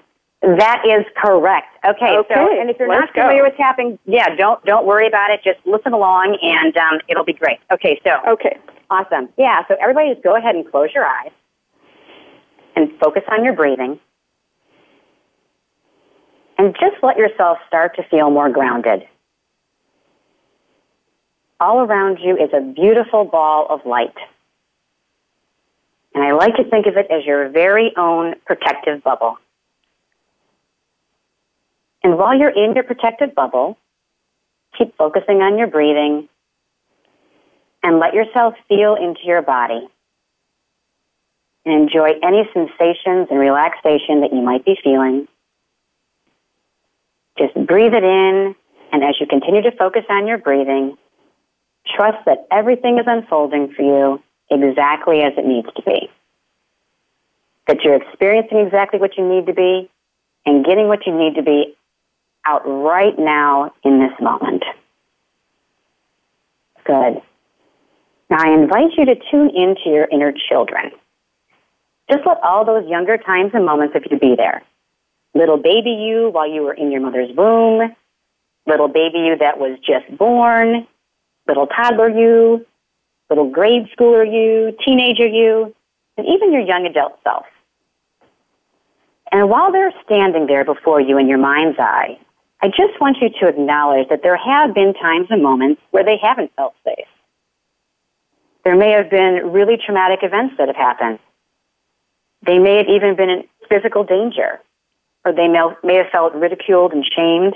That 0.42 0.82
is 0.86 1.04
correct. 1.16 1.76
Okay, 1.84 2.16
okay 2.16 2.34
so 2.34 2.60
and 2.60 2.70
if 2.70 2.78
you're 2.78 2.88
not 2.88 3.12
familiar 3.12 3.42
go. 3.42 3.48
with 3.48 3.56
tapping, 3.58 3.98
yeah, 4.06 4.34
don't 4.36 4.64
don't 4.64 4.86
worry 4.86 5.06
about 5.06 5.30
it. 5.30 5.42
Just 5.44 5.58
listen 5.66 5.92
along, 5.92 6.38
and 6.40 6.74
um, 6.78 6.98
it'll 7.08 7.24
be 7.24 7.34
great. 7.34 7.58
Okay, 7.70 8.00
so 8.02 8.16
okay, 8.26 8.56
awesome. 8.88 9.28
Yeah, 9.36 9.66
so 9.68 9.76
everybody, 9.80 10.12
just 10.12 10.24
go 10.24 10.36
ahead 10.36 10.54
and 10.54 10.68
close 10.70 10.88
your 10.94 11.04
eyes 11.04 11.30
and 12.74 12.90
focus 12.98 13.22
on 13.30 13.44
your 13.44 13.52
breathing, 13.52 14.00
and 16.56 16.74
just 16.80 16.96
let 17.02 17.18
yourself 17.18 17.58
start 17.68 17.96
to 17.96 18.02
feel 18.04 18.30
more 18.30 18.48
grounded. 18.48 19.06
All 21.60 21.80
around 21.80 22.18
you 22.18 22.38
is 22.38 22.48
a 22.54 22.62
beautiful 22.62 23.26
ball 23.26 23.66
of 23.68 23.84
light. 23.84 24.16
And 26.14 26.24
I 26.24 26.32
like 26.32 26.56
to 26.56 26.64
think 26.64 26.86
of 26.86 26.96
it 26.96 27.06
as 27.10 27.26
your 27.26 27.50
very 27.50 27.92
own 27.96 28.34
protective 28.46 29.02
bubble. 29.04 29.36
And 32.02 32.16
while 32.16 32.36
you're 32.36 32.50
in 32.50 32.74
your 32.74 32.84
protected 32.84 33.34
bubble, 33.34 33.76
keep 34.76 34.96
focusing 34.96 35.42
on 35.42 35.58
your 35.58 35.66
breathing 35.66 36.28
and 37.82 37.98
let 37.98 38.14
yourself 38.14 38.54
feel 38.68 38.94
into 38.94 39.20
your 39.24 39.42
body. 39.42 39.88
And 41.64 41.74
enjoy 41.74 42.12
any 42.22 42.48
sensations 42.54 43.28
and 43.30 43.38
relaxation 43.38 44.22
that 44.22 44.32
you 44.32 44.40
might 44.40 44.64
be 44.64 44.78
feeling. 44.82 45.28
Just 47.38 47.54
breathe 47.54 47.92
it 47.92 48.02
in, 48.02 48.54
and 48.92 49.04
as 49.04 49.16
you 49.20 49.26
continue 49.26 49.62
to 49.62 49.70
focus 49.72 50.04
on 50.08 50.26
your 50.26 50.38
breathing, 50.38 50.96
trust 51.86 52.24
that 52.24 52.46
everything 52.50 52.98
is 52.98 53.04
unfolding 53.06 53.72
for 53.74 53.82
you 53.82 54.22
exactly 54.50 55.20
as 55.22 55.32
it 55.36 55.46
needs 55.46 55.68
to 55.76 55.82
be. 55.82 56.10
That 57.66 57.82
you're 57.84 57.94
experiencing 57.94 58.58
exactly 58.58 58.98
what 58.98 59.16
you 59.16 59.28
need 59.28 59.46
to 59.46 59.52
be 59.52 59.90
and 60.46 60.64
getting 60.64 60.88
what 60.88 61.06
you 61.06 61.16
need 61.16 61.34
to 61.34 61.42
be 61.42 61.76
out 62.46 62.62
right 62.64 63.18
now 63.18 63.72
in 63.84 63.98
this 63.98 64.12
moment. 64.20 64.64
Good. 66.84 67.22
Now 68.30 68.38
I 68.38 68.52
invite 68.52 68.92
you 68.96 69.04
to 69.06 69.16
tune 69.30 69.50
into 69.50 69.82
your 69.86 70.06
inner 70.10 70.32
children. 70.48 70.92
Just 72.10 72.26
let 72.26 72.38
all 72.42 72.64
those 72.64 72.88
younger 72.88 73.18
times 73.18 73.52
and 73.54 73.64
moments 73.64 73.94
of 73.94 74.04
you 74.10 74.18
be 74.18 74.34
there. 74.36 74.62
Little 75.34 75.58
baby 75.58 75.90
you 75.90 76.30
while 76.30 76.50
you 76.50 76.62
were 76.62 76.74
in 76.74 76.90
your 76.90 77.00
mother's 77.00 77.30
womb, 77.36 77.94
little 78.66 78.88
baby 78.88 79.18
you 79.18 79.36
that 79.38 79.58
was 79.58 79.78
just 79.78 80.16
born, 80.16 80.86
little 81.46 81.66
toddler 81.66 82.08
you, 82.08 82.66
little 83.28 83.48
grade 83.48 83.88
schooler 83.96 84.24
you, 84.24 84.76
teenager 84.84 85.26
you, 85.26 85.74
and 86.16 86.26
even 86.26 86.52
your 86.52 86.62
young 86.62 86.86
adult 86.86 87.18
self. 87.22 87.46
And 89.32 89.48
while 89.48 89.70
they're 89.70 89.94
standing 90.04 90.46
there 90.46 90.64
before 90.64 91.00
you 91.00 91.16
in 91.18 91.28
your 91.28 91.38
mind's 91.38 91.78
eye, 91.78 92.18
I 92.62 92.68
just 92.68 93.00
want 93.00 93.16
you 93.22 93.30
to 93.40 93.48
acknowledge 93.48 94.08
that 94.10 94.22
there 94.22 94.36
have 94.36 94.74
been 94.74 94.92
times 94.92 95.28
and 95.30 95.42
moments 95.42 95.80
where 95.92 96.04
they 96.04 96.18
haven't 96.20 96.52
felt 96.56 96.74
safe. 96.84 97.06
There 98.64 98.76
may 98.76 98.90
have 98.90 99.08
been 99.08 99.50
really 99.50 99.78
traumatic 99.78 100.20
events 100.22 100.54
that 100.58 100.68
have 100.68 100.76
happened. 100.76 101.18
They 102.44 102.58
may 102.58 102.76
have 102.76 102.88
even 102.88 103.16
been 103.16 103.30
in 103.30 103.44
physical 103.70 104.04
danger, 104.04 104.60
or 105.24 105.32
they 105.32 105.48
may 105.48 105.94
have 105.94 106.08
felt 106.12 106.34
ridiculed 106.34 106.92
and 106.92 107.04
shamed. 107.16 107.54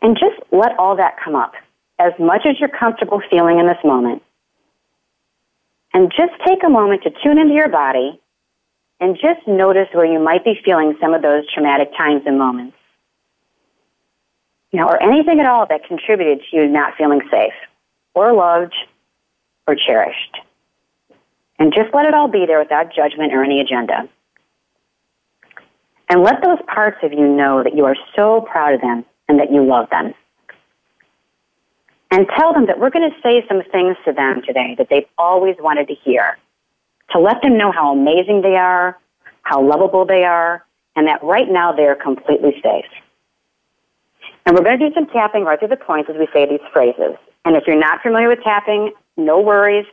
And 0.00 0.16
just 0.16 0.40
let 0.52 0.78
all 0.78 0.96
that 0.96 1.16
come 1.24 1.34
up 1.34 1.54
as 1.98 2.12
much 2.20 2.42
as 2.46 2.60
you're 2.60 2.68
comfortable 2.68 3.20
feeling 3.30 3.58
in 3.58 3.66
this 3.66 3.82
moment. 3.84 4.22
And 5.92 6.12
just 6.16 6.32
take 6.46 6.62
a 6.64 6.68
moment 6.68 7.02
to 7.02 7.10
tune 7.22 7.38
into 7.38 7.54
your 7.54 7.68
body 7.68 8.20
and 9.00 9.16
just 9.16 9.46
notice 9.48 9.88
where 9.92 10.06
you 10.06 10.20
might 10.20 10.44
be 10.44 10.54
feeling 10.64 10.96
some 11.00 11.14
of 11.14 11.22
those 11.22 11.44
traumatic 11.52 11.90
times 11.96 12.22
and 12.26 12.38
moments 12.38 12.76
you 14.72 14.80
know, 14.80 14.86
or 14.86 15.02
anything 15.02 15.40
at 15.40 15.46
all 15.46 15.66
that 15.68 15.84
contributed 15.86 16.44
to 16.50 16.56
you 16.56 16.66
not 16.68 16.94
feeling 16.96 17.20
safe 17.30 17.52
or 18.14 18.32
loved 18.32 18.74
or 19.66 19.76
cherished. 19.76 20.36
And 21.58 21.72
just 21.72 21.94
let 21.94 22.06
it 22.06 22.14
all 22.14 22.28
be 22.28 22.46
there 22.46 22.58
without 22.58 22.94
judgment 22.94 23.32
or 23.32 23.44
any 23.44 23.60
agenda. 23.60 24.08
And 26.08 26.22
let 26.22 26.42
those 26.42 26.58
parts 26.66 26.98
of 27.02 27.12
you 27.12 27.28
know 27.28 27.62
that 27.62 27.76
you 27.76 27.84
are 27.84 27.96
so 28.16 28.40
proud 28.42 28.74
of 28.74 28.80
them 28.80 29.04
and 29.28 29.38
that 29.38 29.52
you 29.52 29.64
love 29.64 29.88
them. 29.90 30.14
and 32.12 32.26
tell 32.38 32.52
them 32.52 32.66
that 32.66 32.78
we're 32.78 32.90
going 32.90 33.10
to 33.10 33.16
say 33.22 33.44
some 33.48 33.62
things 33.72 33.96
to 34.04 34.12
them 34.12 34.42
today 34.46 34.74
that 34.78 34.88
they've 34.90 35.08
always 35.16 35.56
wanted 35.58 35.88
to 35.88 35.94
hear 35.94 36.36
to 37.10 37.18
let 37.18 37.40
them 37.42 37.56
know 37.58 37.72
how 37.72 37.92
amazing 37.92 38.42
they 38.42 38.56
are, 38.56 38.98
how 39.42 39.62
lovable 39.62 40.04
they 40.04 40.24
are, 40.24 40.64
and 40.94 41.08
that 41.08 41.22
right 41.22 41.50
now 41.50 41.72
they're 41.72 41.96
completely 41.96 42.52
safe. 42.62 42.86
And 44.46 44.56
we're 44.56 44.64
going 44.64 44.78
to 44.78 44.88
do 44.88 44.94
some 44.94 45.06
tapping 45.06 45.44
right 45.44 45.58
through 45.58 45.68
the 45.68 45.76
points 45.76 46.10
as 46.10 46.16
we 46.18 46.26
say 46.32 46.48
these 46.48 46.64
phrases. 46.72 47.16
And 47.44 47.56
if 47.56 47.64
you're 47.66 47.78
not 47.78 48.02
familiar 48.02 48.28
with 48.28 48.42
tapping, 48.42 48.92
no 49.16 49.40
worries. 49.40 49.86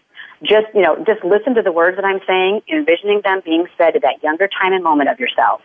Just, 0.44 0.68
you 0.74 0.82
know, 0.82 0.96
just 1.06 1.24
listen 1.24 1.54
to 1.56 1.62
the 1.62 1.72
words 1.72 1.98
that 1.98 2.06
I'm 2.06 2.22
saying, 2.26 2.62
envisioning 2.72 3.22
them 3.24 3.42
being 3.44 3.68
said 3.78 3.96
at 3.96 4.02
that 4.02 4.24
younger 4.24 4.48
time 4.48 4.74
and 4.74 4.84
moment 4.84 5.10
of 5.10 5.20
yourself. 5.20 5.62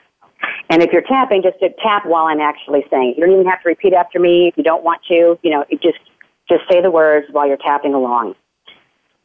And 0.69 0.83
if 0.83 0.93
you're 0.93 1.03
tapping, 1.03 1.43
just 1.43 1.57
tap 1.83 2.05
while 2.07 2.27
I'm 2.27 2.41
actually 2.41 2.85
saying 2.91 3.11
it. 3.11 3.19
You 3.19 3.25
don't 3.25 3.35
even 3.35 3.47
have 3.47 3.63
to 3.63 3.69
repeat 3.69 3.93
after 3.93 4.19
me 4.19 4.49
if 4.49 4.57
you 4.57 4.65
don't 4.65 4.83
want 4.83 5.03
to. 5.09 5.39
You 5.43 5.51
know, 5.51 5.65
just 5.83 5.99
just 6.49 6.63
say 6.71 6.83
the 6.83 6.91
words 6.91 7.27
while 7.31 7.47
you're 7.47 7.57
tapping 7.57 7.95
along. 7.95 8.35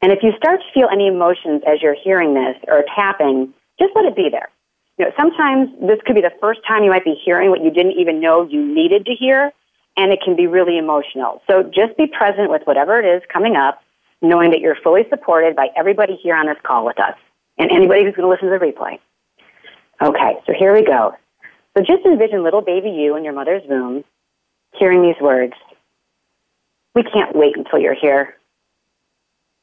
And 0.02 0.12
if 0.12 0.20
you 0.24 0.32
start 0.38 0.62
to 0.62 0.66
feel 0.74 0.88
any 0.92 1.08
emotions 1.08 1.62
as 1.68 1.82
you're 1.82 1.96
hearing 2.02 2.34
this 2.34 2.56
or 2.68 2.86
tapping, 2.96 3.54
just 3.80 3.92
let 3.96 4.06
it 4.06 4.16
be 4.16 4.30
there. 4.32 4.50
You 5.00 5.06
know, 5.06 5.12
sometimes 5.18 5.70
this 5.80 5.98
could 6.06 6.16
be 6.16 6.22
the 6.22 6.34
first 6.42 6.60
time 6.68 6.84
you 6.84 6.90
might 6.90 7.06
be 7.06 7.16
hearing 7.24 7.50
what 7.50 7.64
you 7.64 7.72
didn't 7.72 7.94
even 7.94 8.20
know 8.20 8.44
you 8.44 8.62
needed 8.62 9.06
to 9.06 9.16
hear, 9.16 9.54
and 9.96 10.12
it 10.12 10.20
can 10.22 10.36
be 10.36 10.46
really 10.46 10.78
emotional. 10.78 11.42
So 11.50 11.64
just 11.64 11.96
be 11.98 12.06
present 12.06 12.52
with 12.52 12.64
whatever 12.66 13.00
it 13.00 13.06
is 13.06 13.24
coming 13.32 13.56
up, 13.56 13.82
knowing 14.22 14.52
that 14.52 14.60
you're 14.60 14.76
fully 14.76 15.04
supported 15.10 15.56
by 15.56 15.70
everybody 15.78 16.20
here 16.22 16.36
on 16.36 16.48
this 16.48 16.58
call 16.64 16.86
with 16.86 17.00
us 17.00 17.16
and 17.58 17.72
anybody 17.72 18.04
who's 18.04 18.14
going 18.14 18.28
to 18.28 18.30
listen 18.30 18.52
to 18.52 18.60
the 18.60 18.64
replay. 18.64 19.00
Okay, 20.02 20.38
so 20.46 20.54
here 20.54 20.74
we 20.74 20.84
go. 20.84 21.14
So 21.78 21.84
just 21.84 22.06
envision 22.06 22.44
little 22.44 22.62
baby 22.62 22.90
you 22.90 23.16
in 23.16 23.24
your 23.24 23.34
mother's 23.34 23.64
womb 23.70 24.04
hearing 24.78 25.02
these 25.02 25.20
words. 25.22 25.54
We 26.94 27.04
can't 27.04 27.36
wait 27.36 27.56
until 27.56 27.80
you're 27.80 27.96
here. 27.96 28.36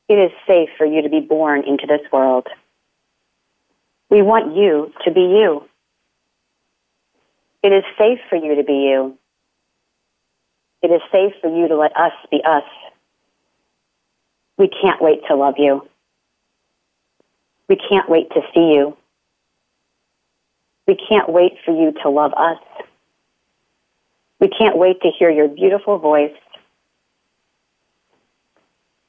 It 0.08 0.14
is 0.14 0.30
safe 0.46 0.70
for 0.78 0.86
you 0.86 1.02
to 1.02 1.10
be 1.10 1.20
born 1.20 1.62
into 1.66 1.86
this 1.86 2.00
world. 2.10 2.46
We 4.10 4.22
want 4.22 4.56
you 4.56 4.92
to 5.04 5.10
be 5.10 5.20
you. 5.20 5.64
It 7.62 7.72
is 7.72 7.84
safe 7.98 8.20
for 8.28 8.36
you 8.36 8.54
to 8.56 8.62
be 8.62 8.74
you. 8.74 9.18
It 10.82 10.88
is 10.88 11.00
safe 11.10 11.32
for 11.40 11.48
you 11.48 11.68
to 11.68 11.76
let 11.76 11.96
us 11.96 12.12
be 12.30 12.40
us. 12.44 12.62
We 14.56 14.68
can't 14.68 15.02
wait 15.02 15.22
to 15.28 15.34
love 15.34 15.54
you. 15.58 15.86
We 17.68 17.76
can't 17.76 18.08
wait 18.08 18.30
to 18.30 18.40
see 18.54 18.74
you. 18.74 18.96
We 20.86 20.94
can't 20.94 21.28
wait 21.28 21.54
for 21.64 21.72
you 21.72 21.92
to 22.02 22.08
love 22.08 22.32
us. 22.34 22.58
We 24.38 24.48
can't 24.48 24.76
wait 24.76 25.00
to 25.02 25.10
hear 25.10 25.30
your 25.30 25.48
beautiful 25.48 25.98
voice. 25.98 26.36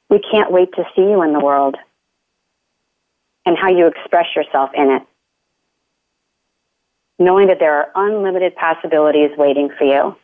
We 0.08 0.18
can't 0.18 0.50
wait 0.50 0.72
to 0.72 0.84
see 0.96 1.02
you 1.02 1.22
in 1.22 1.32
the 1.32 1.40
world 1.40 1.76
and 3.46 3.56
how 3.56 3.70
you 3.70 3.86
express 3.86 4.26
yourself 4.36 4.70
in 4.74 4.90
it. 4.90 5.02
Knowing 7.18 7.48
that 7.48 7.58
there 7.58 7.74
are 7.74 7.90
unlimited 7.94 8.54
possibilities 8.54 9.30
waiting 9.36 9.70
for 9.76 9.84
you. 9.84 10.16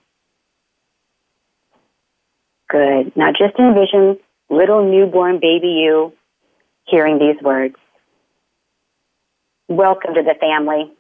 Good. 2.69 3.17
Now 3.17 3.31
just 3.33 3.59
envision 3.59 4.19
little 4.51 4.89
newborn 4.89 5.39
baby 5.41 5.83
you 5.83 6.13
hearing 6.87 7.19
these 7.19 7.41
words. 7.43 7.77
Welcome 9.69 10.15
to 10.15 10.23
the 10.23 10.35
family. 10.39 10.93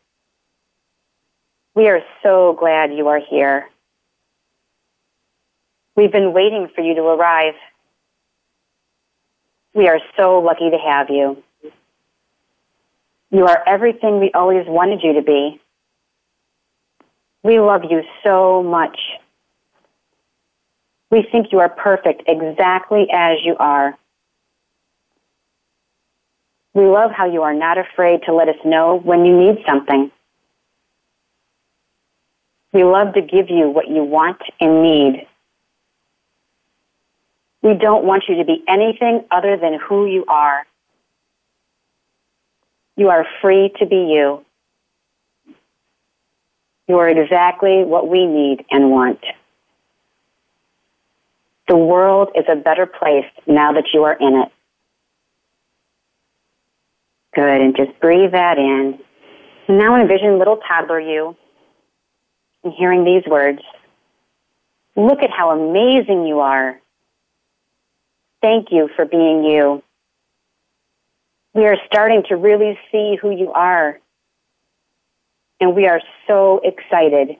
We 1.75 1.89
are 1.89 2.01
so 2.23 2.57
glad 2.59 2.95
you 2.95 3.09
are 3.09 3.21
here. 3.21 3.69
We've 5.97 6.13
been 6.13 6.33
waiting 6.33 6.69
for 6.75 6.81
you 6.81 6.95
to 6.95 7.03
arrive. 7.03 7.55
We 9.75 9.89
are 9.89 9.99
so 10.17 10.39
lucky 10.39 10.71
to 10.71 10.79
have 10.79 11.11
you. 11.11 11.43
You 13.35 13.49
are 13.49 13.65
everything 13.67 14.21
we 14.21 14.31
always 14.33 14.65
wanted 14.69 15.03
you 15.03 15.15
to 15.15 15.23
be. 15.23 15.61
We 17.43 17.59
love 17.59 17.83
you 17.91 18.05
so 18.23 18.63
much. 18.63 18.97
We 21.11 21.27
think 21.33 21.49
you 21.51 21.59
are 21.59 21.69
perfect 21.69 22.23
exactly 22.29 23.09
as 23.13 23.39
you 23.43 23.57
are. 23.59 23.99
We 26.75 26.85
love 26.87 27.11
how 27.11 27.27
you 27.27 27.43
are 27.43 27.53
not 27.53 27.77
afraid 27.77 28.21
to 28.27 28.33
let 28.33 28.49
us 28.49 28.65
know 28.65 29.01
when 29.03 29.25
you 29.25 29.37
need 29.37 29.65
something. 29.67 30.13
We 32.73 32.85
love 32.85 33.15
to 33.15 33.21
give 33.21 33.51
you 33.51 33.69
what 33.69 33.89
you 33.89 34.05
want 34.05 34.43
and 34.61 34.81
need. 34.81 35.27
We 37.63 37.75
don't 37.75 38.05
want 38.05 38.29
you 38.29 38.37
to 38.37 38.45
be 38.45 38.63
anything 38.69 39.25
other 39.33 39.57
than 39.57 39.81
who 39.81 40.07
you 40.07 40.25
are. 40.29 40.65
You 42.97 43.09
are 43.09 43.27
free 43.41 43.73
to 43.79 43.87
be 43.87 43.97
you. 43.97 44.45
You 46.87 46.99
are 46.99 47.09
exactly 47.09 47.83
what 47.85 48.09
we 48.09 48.27
need 48.27 48.65
and 48.71 48.91
want. 48.91 49.21
The 51.67 51.77
world 51.77 52.31
is 52.35 52.45
a 52.49 52.57
better 52.57 52.87
place 52.87 53.25
now 53.47 53.73
that 53.73 53.87
you 53.95 54.05
are 54.05 54.13
in 54.13 54.35
it. 54.43 54.53
Good, 57.35 57.61
and 57.61 57.77
just 57.77 57.99
breathe 58.01 58.33
that 58.33 58.59
in. 58.59 58.99
And 59.67 59.79
now 59.79 59.99
envision 59.99 60.39
little 60.39 60.59
toddler 60.59 61.01
you 61.01 61.37
and 62.63 62.73
hearing 62.73 63.05
these 63.05 63.25
words. 63.27 63.61
Look 64.95 65.23
at 65.23 65.31
how 65.31 65.51
amazing 65.51 66.27
you 66.27 66.41
are. 66.41 66.81
Thank 68.41 68.71
you 68.71 68.91
for 68.95 69.07
being 69.07 69.43
you. 69.43 69.83
We 71.55 71.67
are 71.67 71.77
starting 71.87 72.25
to 72.29 72.37
really 72.37 72.79
see 72.91 73.17
who 73.21 73.31
you 73.31 73.53
are. 73.53 74.01
And 75.61 75.75
we 75.75 75.87
are 75.87 76.01
so 76.27 76.61
excited 76.63 77.37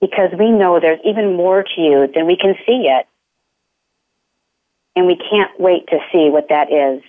because 0.00 0.30
we 0.38 0.50
know 0.50 0.80
there's 0.80 1.00
even 1.04 1.36
more 1.36 1.62
to 1.62 1.80
you 1.80 2.08
than 2.14 2.26
we 2.26 2.36
can 2.36 2.54
see 2.64 2.82
yet. 2.84 3.08
And 4.94 5.06
we 5.06 5.16
can't 5.16 5.58
wait 5.58 5.88
to 5.88 5.98
see 6.12 6.30
what 6.30 6.48
that 6.48 6.72
is. 6.72 7.02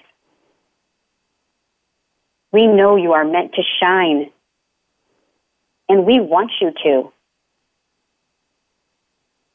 We 2.52 2.68
know 2.68 2.96
you 2.96 3.14
are 3.14 3.26
meant 3.26 3.54
to 3.54 3.64
shine 3.80 4.32
and 5.90 6.06
we 6.06 6.20
want 6.20 6.52
you 6.60 6.72
to. 6.84 7.12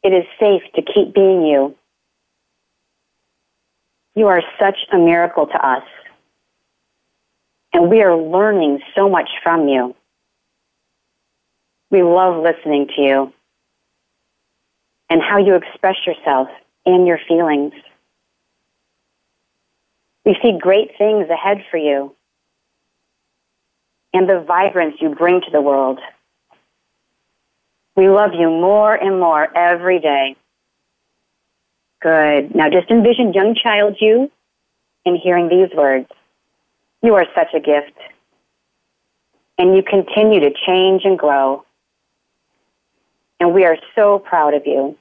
It 0.02 0.12
is 0.12 0.24
safe 0.38 0.62
to 0.74 0.82
keep 0.82 1.14
being 1.14 1.44
you. 1.44 1.74
You 4.18 4.26
are 4.26 4.42
such 4.59 4.78
a 4.92 4.98
miracle 4.98 5.46
to 5.46 5.64
us. 5.64 5.85
And 7.72 7.88
we 7.88 8.02
are 8.02 8.16
learning 8.16 8.81
so 8.96 9.09
much 9.09 9.28
from 9.44 9.68
you. 9.68 9.94
We 11.92 12.02
love 12.02 12.42
listening 12.42 12.88
to 12.96 13.00
you 13.00 13.33
and 15.09 15.22
how 15.22 15.38
you 15.38 15.54
express 15.54 15.94
yourself 16.04 16.48
and 16.85 17.07
your 17.07 17.20
feelings. 17.28 17.74
We 20.24 20.37
see 20.42 20.59
great 20.61 20.98
things 20.98 21.31
ahead 21.31 21.59
for 21.70 21.76
you 21.76 22.16
and 24.12 24.28
the 24.28 24.40
vibrance 24.40 24.96
you 25.00 25.14
bring 25.14 25.42
to 25.42 25.50
the 25.52 25.61
world. 25.61 26.00
We 27.94 28.09
love 28.09 28.33
you 28.35 28.50
more 28.50 28.96
and 28.96 29.20
more 29.20 29.46
every 29.57 30.00
day. 30.00 30.35
Good. 32.00 32.54
Now 32.54 32.68
just 32.70 32.90
envision 32.90 33.32
young 33.32 33.54
child 33.54 33.96
you 34.00 34.30
and 35.04 35.16
hearing 35.16 35.48
these 35.48 35.76
words. 35.76 36.08
You 37.02 37.14
are 37.14 37.26
such 37.34 37.54
a 37.54 37.61
gift. 37.61 37.96
And 39.56 39.74
you 39.74 39.82
continue 39.82 40.40
to 40.40 40.50
change 40.66 41.02
and 41.04 41.18
grow. 41.18 41.64
And 43.40 43.54
we 43.54 43.64
are 43.64 43.76
so 43.94 44.18
proud 44.18 44.54
of 44.54 44.66
you. 44.66 44.96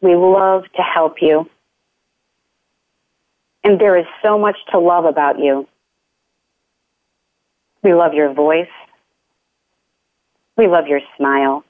We 0.00 0.14
love 0.14 0.64
to 0.76 0.82
help 0.82 1.16
you. 1.20 1.48
And 3.64 3.80
there 3.80 3.96
is 3.96 4.06
so 4.22 4.38
much 4.38 4.56
to 4.70 4.78
love 4.78 5.04
about 5.04 5.40
you. 5.40 5.66
We 7.82 7.94
love 7.94 8.14
your 8.14 8.32
voice. 8.32 8.68
We 10.56 10.68
love 10.68 10.86
your 10.86 11.00
smile. 11.16 11.64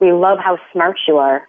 We 0.00 0.12
love 0.12 0.38
how 0.38 0.58
smart 0.72 0.98
you 1.06 1.18
are. 1.18 1.48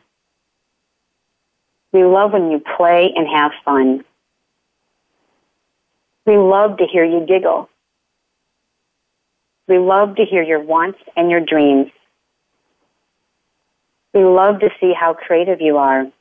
We 1.96 2.04
love 2.04 2.34
when 2.34 2.52
you 2.52 2.62
play 2.76 3.14
and 3.16 3.26
have 3.26 3.54
fun. 3.64 4.04
We 6.26 6.36
love 6.36 6.80
to 6.80 6.86
hear 6.86 7.06
you 7.06 7.26
giggle. 7.26 7.70
We 9.70 9.78
love 9.78 10.18
to 10.18 10.26
hear 10.26 10.44
your 10.44 10.60
wants 10.60 11.00
and 11.16 11.32
your 11.32 11.40
dreams. 11.40 11.90
We 14.14 14.26
love 14.26 14.60
to 14.60 14.72
see 14.82 14.92
how 14.92 15.14
creative 15.14 15.62
you 15.62 15.78
are. 15.78 16.12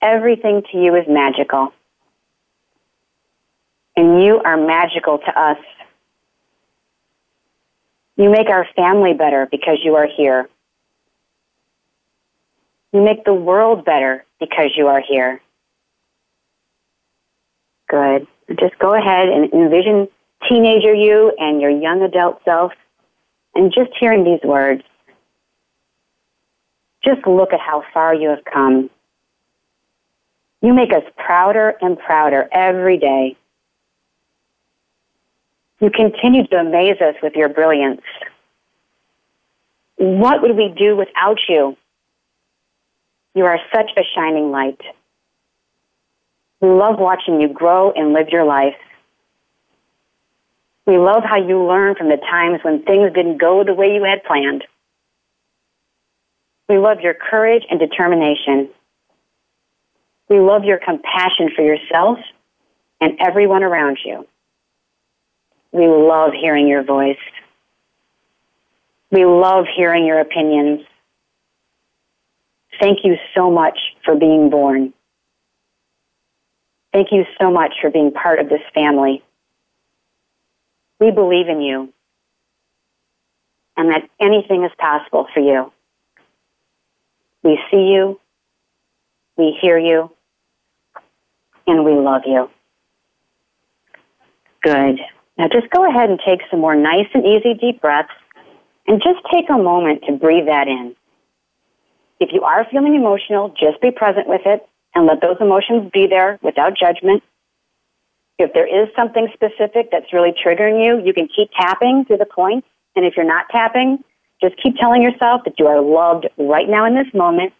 Everything 0.00 0.62
to 0.70 0.78
you 0.78 0.94
is 0.94 1.08
magical. 1.08 1.72
And 3.96 4.22
you 4.22 4.40
are 4.40 4.56
magical 4.56 5.18
to 5.18 5.36
us. 5.36 5.58
You 8.16 8.30
make 8.30 8.50
our 8.50 8.68
family 8.76 9.14
better 9.14 9.48
because 9.50 9.78
you 9.82 9.96
are 9.96 10.06
here. 10.06 10.48
You 12.96 13.02
make 13.02 13.24
the 13.26 13.34
world 13.34 13.84
better 13.84 14.24
because 14.40 14.70
you 14.74 14.86
are 14.86 15.02
here. 15.06 15.42
Good. 17.90 18.26
Just 18.58 18.78
go 18.78 18.94
ahead 18.94 19.28
and 19.28 19.52
envision 19.52 20.08
teenager 20.48 20.94
you 20.94 21.30
and 21.38 21.60
your 21.60 21.68
young 21.68 22.00
adult 22.00 22.40
self 22.46 22.72
and 23.54 23.70
just 23.70 23.90
hearing 24.00 24.24
these 24.24 24.40
words. 24.42 24.82
Just 27.04 27.26
look 27.26 27.52
at 27.52 27.60
how 27.60 27.84
far 27.92 28.14
you 28.14 28.30
have 28.30 28.46
come. 28.50 28.88
You 30.62 30.72
make 30.72 30.94
us 30.94 31.04
prouder 31.18 31.74
and 31.82 31.98
prouder 31.98 32.48
every 32.50 32.96
day. 32.96 33.36
You 35.80 35.90
continue 35.90 36.46
to 36.46 36.56
amaze 36.56 37.02
us 37.02 37.16
with 37.22 37.34
your 37.34 37.50
brilliance. 37.50 38.00
What 39.96 40.40
would 40.40 40.56
we 40.56 40.74
do 40.74 40.96
without 40.96 41.36
you? 41.46 41.76
You 43.36 43.44
are 43.44 43.60
such 43.70 43.90
a 43.98 44.02
shining 44.14 44.50
light. 44.50 44.80
We 46.62 46.70
love 46.70 46.98
watching 46.98 47.38
you 47.38 47.48
grow 47.48 47.92
and 47.92 48.14
live 48.14 48.30
your 48.30 48.46
life. 48.46 48.78
We 50.86 50.96
love 50.96 51.22
how 51.22 51.36
you 51.36 51.62
learn 51.62 51.96
from 51.96 52.08
the 52.08 52.16
times 52.16 52.60
when 52.62 52.82
things 52.82 53.12
didn't 53.12 53.36
go 53.36 53.62
the 53.62 53.74
way 53.74 53.88
you 53.94 54.04
had 54.04 54.24
planned. 54.24 54.64
We 56.66 56.78
love 56.78 57.00
your 57.02 57.12
courage 57.12 57.62
and 57.68 57.78
determination. 57.78 58.70
We 60.30 60.40
love 60.40 60.64
your 60.64 60.78
compassion 60.78 61.50
for 61.54 61.62
yourself 61.62 62.18
and 63.02 63.18
everyone 63.20 63.62
around 63.62 63.98
you. 64.02 64.26
We 65.72 65.86
love 65.88 66.32
hearing 66.32 66.68
your 66.68 66.84
voice. 66.84 67.18
We 69.10 69.26
love 69.26 69.66
hearing 69.76 70.06
your 70.06 70.20
opinions. 70.20 70.86
Thank 72.80 73.00
you 73.04 73.16
so 73.34 73.50
much 73.50 73.78
for 74.04 74.14
being 74.14 74.50
born. 74.50 74.92
Thank 76.92 77.08
you 77.12 77.24
so 77.40 77.50
much 77.50 77.74
for 77.80 77.90
being 77.90 78.12
part 78.12 78.38
of 78.38 78.48
this 78.48 78.62
family. 78.74 79.22
We 80.98 81.10
believe 81.10 81.48
in 81.48 81.60
you 81.60 81.92
and 83.76 83.90
that 83.90 84.08
anything 84.18 84.64
is 84.64 84.72
possible 84.78 85.26
for 85.32 85.40
you. 85.40 85.72
We 87.42 87.58
see 87.70 87.92
you, 87.92 88.18
we 89.36 89.56
hear 89.60 89.78
you, 89.78 90.10
and 91.66 91.84
we 91.84 91.92
love 91.92 92.22
you. 92.24 92.50
Good. 94.62 94.98
Now 95.38 95.48
just 95.48 95.70
go 95.70 95.88
ahead 95.88 96.10
and 96.10 96.18
take 96.26 96.40
some 96.50 96.60
more 96.60 96.74
nice 96.74 97.08
and 97.14 97.24
easy 97.24 97.54
deep 97.54 97.80
breaths 97.80 98.10
and 98.86 99.02
just 99.02 99.20
take 99.32 99.50
a 99.50 99.58
moment 99.58 100.04
to 100.06 100.12
breathe 100.12 100.46
that 100.46 100.66
in. 100.66 100.95
If 102.18 102.30
you 102.32 102.42
are 102.42 102.66
feeling 102.70 102.94
emotional, 102.94 103.54
just 103.58 103.80
be 103.80 103.90
present 103.90 104.28
with 104.28 104.42
it 104.46 104.66
and 104.94 105.06
let 105.06 105.20
those 105.20 105.36
emotions 105.40 105.90
be 105.92 106.06
there 106.06 106.38
without 106.42 106.76
judgment. 106.76 107.22
If 108.38 108.52
there 108.52 108.66
is 108.66 108.88
something 108.96 109.28
specific 109.34 109.90
that's 109.90 110.12
really 110.12 110.32
triggering 110.32 110.84
you, 110.84 111.04
you 111.04 111.12
can 111.12 111.28
keep 111.28 111.50
tapping 111.58 112.04
to 112.06 112.16
the 112.16 112.26
points. 112.26 112.66
And 112.94 113.04
if 113.04 113.16
you're 113.16 113.26
not 113.26 113.46
tapping, 113.50 114.02
just 114.42 114.56
keep 114.62 114.76
telling 114.76 115.02
yourself 115.02 115.42
that 115.44 115.58
you 115.58 115.66
are 115.66 115.80
loved 115.80 116.26
right 116.36 116.68
now 116.68 116.86
in 116.86 116.94
this 116.94 117.12
moment 117.14 117.52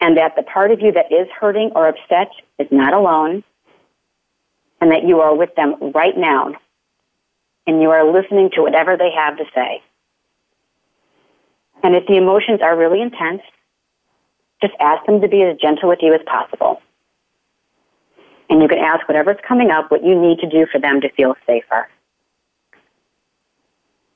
and 0.00 0.16
that 0.16 0.36
the 0.36 0.42
part 0.42 0.70
of 0.70 0.80
you 0.80 0.92
that 0.92 1.12
is 1.12 1.28
hurting 1.38 1.70
or 1.74 1.88
upset 1.88 2.30
is 2.58 2.68
not 2.70 2.92
alone 2.92 3.44
and 4.80 4.90
that 4.90 5.06
you 5.06 5.20
are 5.20 5.34
with 5.34 5.54
them 5.54 5.92
right 5.94 6.16
now 6.16 6.52
and 7.66 7.80
you 7.80 7.90
are 7.90 8.10
listening 8.10 8.50
to 8.54 8.62
whatever 8.62 8.96
they 8.96 9.10
have 9.10 9.36
to 9.38 9.44
say. 9.54 9.82
And 11.82 11.94
if 11.94 12.06
the 12.06 12.16
emotions 12.16 12.60
are 12.62 12.76
really 12.76 13.00
intense, 13.00 13.42
just 14.64 14.74
ask 14.80 15.04
them 15.06 15.20
to 15.20 15.28
be 15.28 15.42
as 15.42 15.58
gentle 15.58 15.90
with 15.90 15.98
you 16.00 16.14
as 16.14 16.20
possible. 16.26 16.80
And 18.48 18.62
you 18.62 18.68
can 18.68 18.78
ask 18.78 19.06
whatever's 19.08 19.36
coming 19.46 19.70
up 19.70 19.90
what 19.90 20.04
you 20.04 20.20
need 20.20 20.38
to 20.38 20.48
do 20.48 20.66
for 20.70 20.80
them 20.80 21.00
to 21.02 21.10
feel 21.10 21.34
safer. 21.46 21.88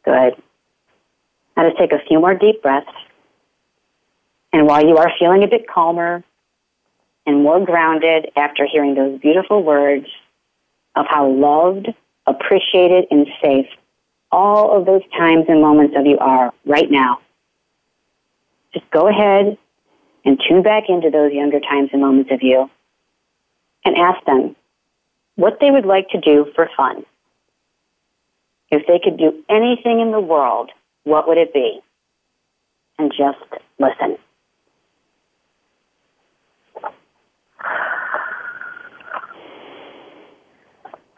Good. 0.04 0.34
Now 1.56 1.68
just 1.68 1.78
take 1.78 1.92
a 1.92 1.98
few 2.08 2.18
more 2.20 2.34
deep 2.34 2.62
breaths. 2.62 2.88
And 4.52 4.66
while 4.66 4.86
you 4.86 4.96
are 4.96 5.12
feeling 5.18 5.42
a 5.42 5.46
bit 5.46 5.68
calmer 5.68 6.24
and 7.26 7.42
more 7.42 7.64
grounded 7.64 8.30
after 8.36 8.66
hearing 8.66 8.94
those 8.94 9.20
beautiful 9.20 9.62
words 9.62 10.06
of 10.96 11.04
how 11.08 11.28
loved, 11.28 11.88
appreciated, 12.26 13.06
and 13.10 13.26
safe 13.42 13.66
all 14.30 14.76
of 14.76 14.86
those 14.86 15.02
times 15.16 15.46
and 15.48 15.60
moments 15.60 15.94
of 15.96 16.06
you 16.06 16.18
are 16.18 16.52
right 16.64 16.90
now, 16.90 17.18
just 18.72 18.90
go 18.90 19.08
ahead 19.08 19.58
and 20.24 20.40
tune 20.48 20.62
back 20.62 20.84
into 20.88 21.10
those 21.10 21.32
younger 21.32 21.60
times 21.60 21.90
and 21.92 22.02
moments 22.02 22.30
of 22.32 22.42
you 22.42 22.70
and 23.84 23.96
ask 23.96 24.24
them 24.26 24.56
what 25.36 25.58
they 25.60 25.70
would 25.70 25.86
like 25.86 26.08
to 26.10 26.20
do 26.20 26.46
for 26.54 26.68
fun. 26.76 27.04
If 28.70 28.86
they 28.86 28.98
could 29.02 29.16
do 29.16 29.44
anything 29.48 30.00
in 30.00 30.10
the 30.10 30.20
world, 30.20 30.70
what 31.04 31.26
would 31.28 31.38
it 31.38 31.54
be? 31.54 31.80
And 32.98 33.10
just 33.16 33.38
listen. 33.78 34.18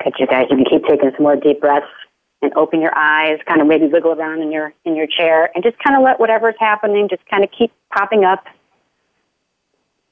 Good, 0.05 0.15
you 0.19 0.27
guys. 0.27 0.47
You 0.51 0.57
can 0.57 0.65
keep 0.65 0.85
taking 0.85 1.11
some 1.17 1.23
more 1.23 1.37
deep 1.37 1.61
breaths 1.61 1.87
and 2.43 2.53
open 2.55 2.81
your 2.81 2.97
eyes, 2.97 3.39
kind 3.47 3.61
of 3.61 3.67
maybe 3.67 3.87
wiggle 3.87 4.13
around 4.13 4.41
in 4.41 4.53
your 4.53 4.73
in 4.85 4.97
your 4.97 5.07
chair, 5.07 5.51
and 5.55 5.65
just 5.65 5.79
kind 5.79 5.97
of 5.97 6.03
let 6.03 6.21
whatever's 6.21 6.55
happening 6.59 7.09
just 7.09 7.27
kind 7.27 7.43
of 7.43 7.51
keep 7.51 7.73
popping 7.93 8.25
up 8.25 8.45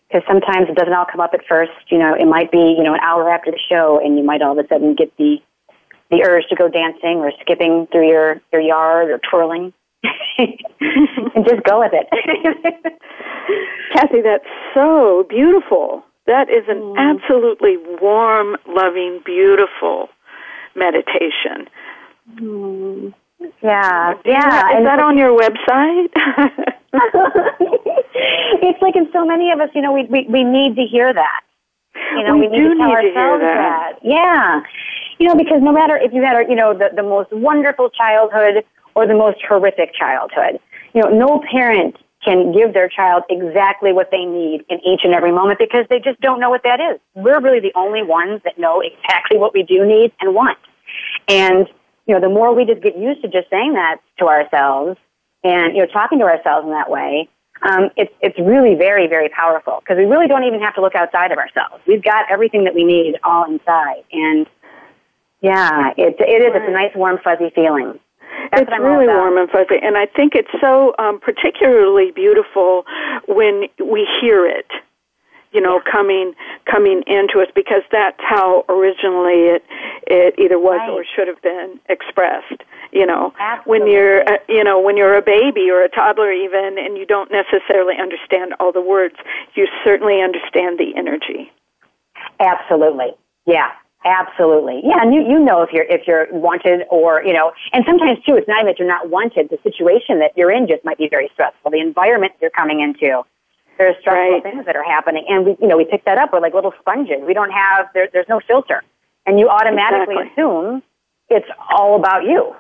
because 0.09 0.23
sometimes 0.27 0.69
it 0.69 0.75
doesn't 0.75 0.93
all 0.93 1.07
come 1.11 1.21
up 1.21 1.35
at 1.35 1.45
first. 1.49 1.73
You 1.89 1.99
know, 1.99 2.15
it 2.15 2.27
might 2.27 2.51
be 2.51 2.75
you 2.77 2.83
know 2.83 2.95
an 2.95 3.01
hour 3.01 3.31
after 3.31 3.51
the 3.51 3.61
show, 3.69 4.01
and 4.03 4.17
you 4.17 4.25
might 4.25 4.43
all 4.43 4.59
of 4.59 4.65
a 4.65 4.69
sudden 4.69 4.95
get 4.95 5.17
the 5.17 5.39
the 6.11 6.25
urge 6.27 6.45
to 6.49 6.57
go 6.57 6.69
dancing 6.69 7.19
or 7.19 7.33
skipping 7.41 7.87
through 7.93 8.09
your 8.09 8.41
your 8.53 8.63
yard 8.63 9.11
or 9.11 9.21
twirling, 9.31 9.73
and 10.39 11.45
just 11.47 11.63
go 11.65 11.81
with 11.81 11.93
it. 11.93 12.09
Kathy, 13.93 14.23
that's 14.23 14.45
so 14.75 15.27
beautiful. 15.29 16.05
That 16.27 16.51
is 16.51 16.65
an 16.69 16.81
mm. 16.81 16.99
absolutely 16.99 17.77
warm, 18.03 18.57
loving, 18.67 19.21
beautiful 19.25 20.09
meditation. 20.77 21.69
Mm. 22.35 23.15
Yeah, 23.63 24.15
yeah. 24.25 24.75
Is, 24.75 24.81
is 24.81 24.85
that 24.85 25.01
on 25.01 25.17
your 25.17 25.39
website? 25.39 26.13
it's 28.63 28.81
like 28.83 28.97
in 28.97 29.09
so 29.13 29.25
many 29.25 29.51
of 29.51 29.61
us, 29.61 29.71
you 29.75 29.83
know, 29.83 29.93
we 29.93 30.05
we, 30.05 30.27
we 30.29 30.45
need 30.45 30.77
to 30.77 30.83
hear 30.83 31.13
that. 31.13 31.41
You 32.17 32.25
know, 32.25 32.37
we, 32.37 32.49
we 32.49 32.49
need 32.49 32.59
do 32.59 32.69
to 32.71 32.77
tell 32.77 32.89
need 32.89 32.95
ourselves 32.95 33.41
to 33.41 33.47
hear 33.47 33.55
that. 33.55 33.93
that. 33.95 33.99
Yeah. 34.03 34.63
You 35.19 35.27
know, 35.27 35.35
because 35.35 35.61
no 35.63 35.73
matter 35.73 35.97
if 35.97 36.13
you 36.13 36.23
had, 36.23 36.39
you 36.49 36.55
know, 36.55 36.73
the, 36.73 36.91
the 36.95 37.03
most 37.03 37.33
wonderful 37.33 37.91
childhood 37.91 38.65
or 38.95 39.07
the 39.07 39.15
most 39.15 39.39
horrific 39.47 39.95
childhood, 39.95 40.61
you 40.95 41.03
know, 41.03 41.09
no 41.11 41.43
parent 41.51 41.97
can 42.25 42.53
give 42.53 42.75
their 42.75 42.89
child 42.89 43.23
exactly 43.31 43.93
what 43.93 44.11
they 44.11 44.25
need 44.25 44.65
in 44.69 44.79
each 44.87 45.01
and 45.05 45.15
every 45.15 45.33
moment 45.33 45.59
because 45.59 45.87
they 45.89 45.99
just 45.99 46.21
don't 46.21 46.41
know 46.41 46.51
what 46.51 46.63
that 46.65 46.81
is. 46.81 47.01
We're 47.15 47.41
really 47.41 47.61
the 47.61 47.73
only 47.75 48.03
ones 48.03 48.41
that 48.45 48.59
know 48.59 48.81
exactly 48.81 49.39
what 49.39 49.55
we 49.55 49.63
do 49.63 49.85
need 49.87 50.13
and 50.21 50.35
want. 50.35 50.59
And, 51.29 51.67
you 52.07 52.15
know, 52.15 52.21
the 52.21 52.29
more 52.29 52.55
we 52.55 52.65
just 52.65 52.83
get 52.83 52.97
used 52.97 53.23
to 53.23 53.29
just 53.29 53.51
saying 53.51 53.75
that 53.75 53.99
to 54.19 54.27
ourselves 54.27 54.99
and, 55.45 55.77
you 55.77 55.83
know, 55.83 55.87
talking 55.93 56.19
to 56.19 56.25
ourselves 56.25 56.65
in 56.65 56.73
that 56.73 56.91
way, 56.91 57.29
um, 57.63 57.91
it's, 57.97 58.13
it's 58.21 58.39
really 58.39 58.75
very, 58.75 59.07
very 59.07 59.29
powerful 59.29 59.81
because 59.81 59.97
we 59.97 60.05
really 60.05 60.29
don't 60.29 60.45
even 60.45 60.61
have 60.61 60.75
to 60.75 60.81
look 60.81 60.95
outside 60.95 61.33
of 61.33 61.39
ourselves. 61.39 61.83
We've 61.87 62.03
got 62.03 62.31
everything 62.31 62.65
that 62.65 62.75
we 62.75 62.85
need 62.85 63.17
all 63.25 63.45
inside. 63.45 64.05
And 64.13 64.47
yeah, 65.41 65.93
it, 65.97 66.17
it 66.19 66.43
is. 66.43 66.53
It's 66.55 66.69
a 66.69 66.73
nice, 66.73 66.95
warm, 66.95 67.19
fuzzy 67.23 67.51
feeling. 67.55 67.99
That's 68.51 68.63
it's 68.63 68.79
really 68.81 69.07
warm 69.07 69.37
and 69.37 69.51
fuzzy, 69.51 69.79
and 69.83 69.97
I 69.97 70.07
think 70.07 70.35
it's 70.35 70.49
so 70.61 70.95
um, 70.99 71.21
particularly 71.21 72.13
beautiful 72.13 72.85
when 73.27 73.65
we 73.79 74.09
hear 74.21 74.47
it. 74.47 74.67
You 75.53 75.61
know, 75.61 75.81
coming 75.81 76.35
coming 76.71 77.03
into 77.07 77.41
us 77.41 77.49
because 77.55 77.83
that's 77.91 78.21
how 78.21 78.65
originally 78.69 79.57
it 79.57 79.65
it 80.07 80.35
either 80.39 80.59
was 80.59 80.79
right. 80.79 80.91
or 80.91 81.05
should 81.17 81.29
have 81.29 81.41
been 81.43 81.81
expressed. 81.89 82.63
You 82.93 83.07
know, 83.07 83.33
Absolutely. 83.39 83.81
when 83.81 83.91
you're 83.91 84.23
uh, 84.29 84.37
you 84.49 84.65
know 84.65 84.81
when 84.81 84.97
you're 84.97 85.17
a 85.17 85.23
baby 85.23 85.71
or 85.71 85.83
a 85.83 85.89
toddler 85.89 86.33
even, 86.33 86.77
and 86.79 86.97
you 86.97 87.07
don't 87.07 87.31
necessarily 87.31 87.95
understand 88.01 88.55
all 88.61 88.73
the 88.73 88.83
words, 88.83 89.17
you 89.55 89.67
certainly 89.85 90.21
understand 90.21 90.79
the 90.79 90.95
energy. 90.97 91.51
Absolutely, 92.41 93.13
yeah. 93.47 93.71
Absolutely. 94.05 94.81
Yeah, 94.85 95.03
and 95.03 95.13
you, 95.13 95.23
you 95.23 95.41
know 95.41 95.61
if 95.63 95.71
you're 95.73 95.85
if 95.85 96.07
you're 96.07 96.29
wanted 96.31 96.87
or, 96.89 97.23
you 97.25 97.33
know, 97.33 97.53
and 97.73 97.85
sometimes 97.85 98.19
too 98.25 98.37
it's 98.37 98.47
not 98.47 98.59
even 98.59 98.67
that 98.67 98.79
you're 98.79 98.87
not 98.87 99.11
wanted, 99.11 99.51
the 99.51 99.59
situation 99.65 100.21
that 100.21 100.31
you're 100.37 100.53
in 100.53 100.69
just 100.69 100.85
might 100.85 100.99
be 100.99 101.09
very 101.09 101.29
stressful. 101.35 101.73
The 101.73 101.81
environment 101.81 102.33
you're 102.41 102.51
coming 102.51 102.81
into. 102.81 103.23
There's 103.79 103.97
stressful 104.01 104.33
right. 104.35 104.43
things 104.43 104.67
that 104.67 104.77
are 104.77 104.85
happening 104.85 105.25
and 105.29 105.47
we 105.47 105.57
you 105.61 105.69
know, 105.69 105.77
we 105.77 105.85
pick 105.85 106.05
that 106.05 106.19
up. 106.19 106.33
We're 106.33 106.41
like 106.41 106.55
little 106.55 106.75
sponges. 106.81 107.19
We 107.27 107.33
don't 107.33 107.51
have 107.51 107.87
there, 107.95 108.09
there's 108.13 108.29
no 108.29 108.41
filter. 108.47 108.83
And 109.25 109.39
you 109.39 109.49
automatically 109.49 110.17
exactly. 110.17 110.43
assume 110.45 110.83
it's 111.29 111.49
all 111.71 111.97
about 111.97 112.25
you. 112.25 112.55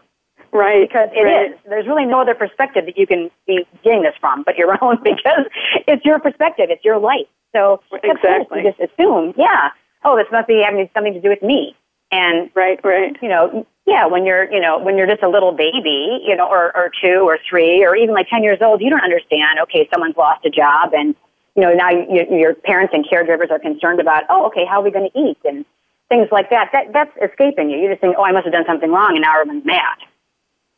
Right. 0.52 0.88
Because 0.88 1.08
it 1.12 1.22
right. 1.22 1.50
is. 1.52 1.58
There's 1.68 1.86
really 1.86 2.06
no 2.06 2.20
other 2.20 2.34
perspective 2.34 2.86
that 2.86 2.96
you 2.96 3.06
can 3.06 3.30
be 3.46 3.66
getting 3.82 4.02
this 4.02 4.14
from 4.20 4.44
but 4.44 4.56
your 4.56 4.76
own 4.82 4.98
because 5.02 5.44
it's 5.86 6.04
your 6.04 6.18
perspective. 6.18 6.66
It's 6.70 6.84
your 6.84 6.98
life. 6.98 7.26
So 7.54 7.80
exactly. 8.02 8.62
you 8.62 8.70
just 8.70 8.80
assume, 8.80 9.34
yeah, 9.36 9.70
oh, 10.04 10.16
this 10.16 10.26
must 10.30 10.46
be 10.46 10.62
having 10.64 10.88
something 10.94 11.14
to 11.14 11.20
do 11.20 11.28
with 11.28 11.42
me. 11.42 11.74
And 12.10 12.50
right, 12.54 12.80
right. 12.84 13.16
You 13.20 13.28
know, 13.28 13.66
yeah, 13.88 14.04
when 14.04 14.26
you're, 14.26 14.52
you 14.52 14.60
know, 14.60 14.78
when 14.78 14.98
you're 14.98 15.06
just 15.06 15.22
a 15.22 15.28
little 15.28 15.52
baby, 15.52 16.20
you 16.22 16.36
know, 16.36 16.46
or, 16.46 16.76
or 16.76 16.92
two 17.02 17.24
or 17.24 17.38
three 17.48 17.82
or 17.84 17.96
even 17.96 18.14
like 18.14 18.28
10 18.28 18.42
years 18.42 18.58
old, 18.60 18.82
you 18.82 18.90
don't 18.90 19.02
understand, 19.02 19.58
okay, 19.62 19.88
someone's 19.90 20.16
lost 20.16 20.44
a 20.44 20.50
job 20.50 20.92
and, 20.92 21.14
you 21.56 21.62
know, 21.62 21.72
now 21.72 21.88
you, 21.88 22.26
your 22.30 22.54
parents 22.54 22.92
and 22.92 23.08
caregivers 23.08 23.50
are 23.50 23.58
concerned 23.58 23.98
about, 23.98 24.24
oh, 24.28 24.46
okay, 24.48 24.66
how 24.68 24.80
are 24.80 24.84
we 24.84 24.90
going 24.90 25.08
to 25.10 25.18
eat? 25.18 25.38
And 25.42 25.64
things 26.10 26.28
like 26.30 26.50
that. 26.50 26.68
That, 26.72 26.92
that's 26.92 27.10
escaping 27.32 27.70
you. 27.70 27.78
You 27.78 27.88
just 27.88 28.02
think, 28.02 28.14
oh, 28.18 28.24
I 28.24 28.32
must 28.32 28.44
have 28.44 28.52
done 28.52 28.66
something 28.66 28.90
wrong 28.90 29.12
and 29.16 29.22
now 29.22 29.40
everyone's 29.40 29.64
mad. 29.64 29.96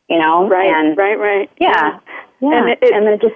You 0.07 0.17
know? 0.17 0.47
Right, 0.47 0.71
and, 0.71 0.97
right, 0.97 1.19
right. 1.19 1.49
Yeah. 1.59 1.99
Yeah. 2.39 2.63
And, 2.63 2.69
it, 2.69 2.79
and 2.81 3.05
then 3.05 3.13
it 3.15 3.21
just, 3.21 3.35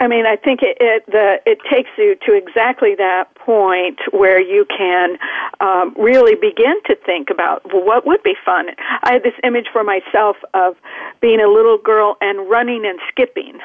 I 0.00 0.08
mean, 0.08 0.24
I 0.24 0.36
think 0.36 0.60
it, 0.62 0.78
it 0.80 1.04
the 1.06 1.40
it 1.44 1.58
takes 1.70 1.90
you 1.98 2.16
to 2.26 2.34
exactly 2.34 2.94
that 2.96 3.34
point 3.34 4.00
where 4.12 4.40
you 4.40 4.64
can 4.64 5.18
um, 5.60 5.94
really 5.98 6.34
begin 6.34 6.74
to 6.86 6.96
think 7.04 7.28
about 7.28 7.62
well, 7.72 7.84
what 7.84 8.06
would 8.06 8.22
be 8.22 8.34
fun. 8.42 8.68
I 9.02 9.12
had 9.12 9.22
this 9.22 9.34
image 9.44 9.66
for 9.70 9.84
myself 9.84 10.36
of 10.54 10.76
being 11.20 11.40
a 11.40 11.48
little 11.48 11.76
girl 11.76 12.16
and 12.22 12.48
running 12.48 12.86
and 12.86 12.98
skipping. 13.10 13.58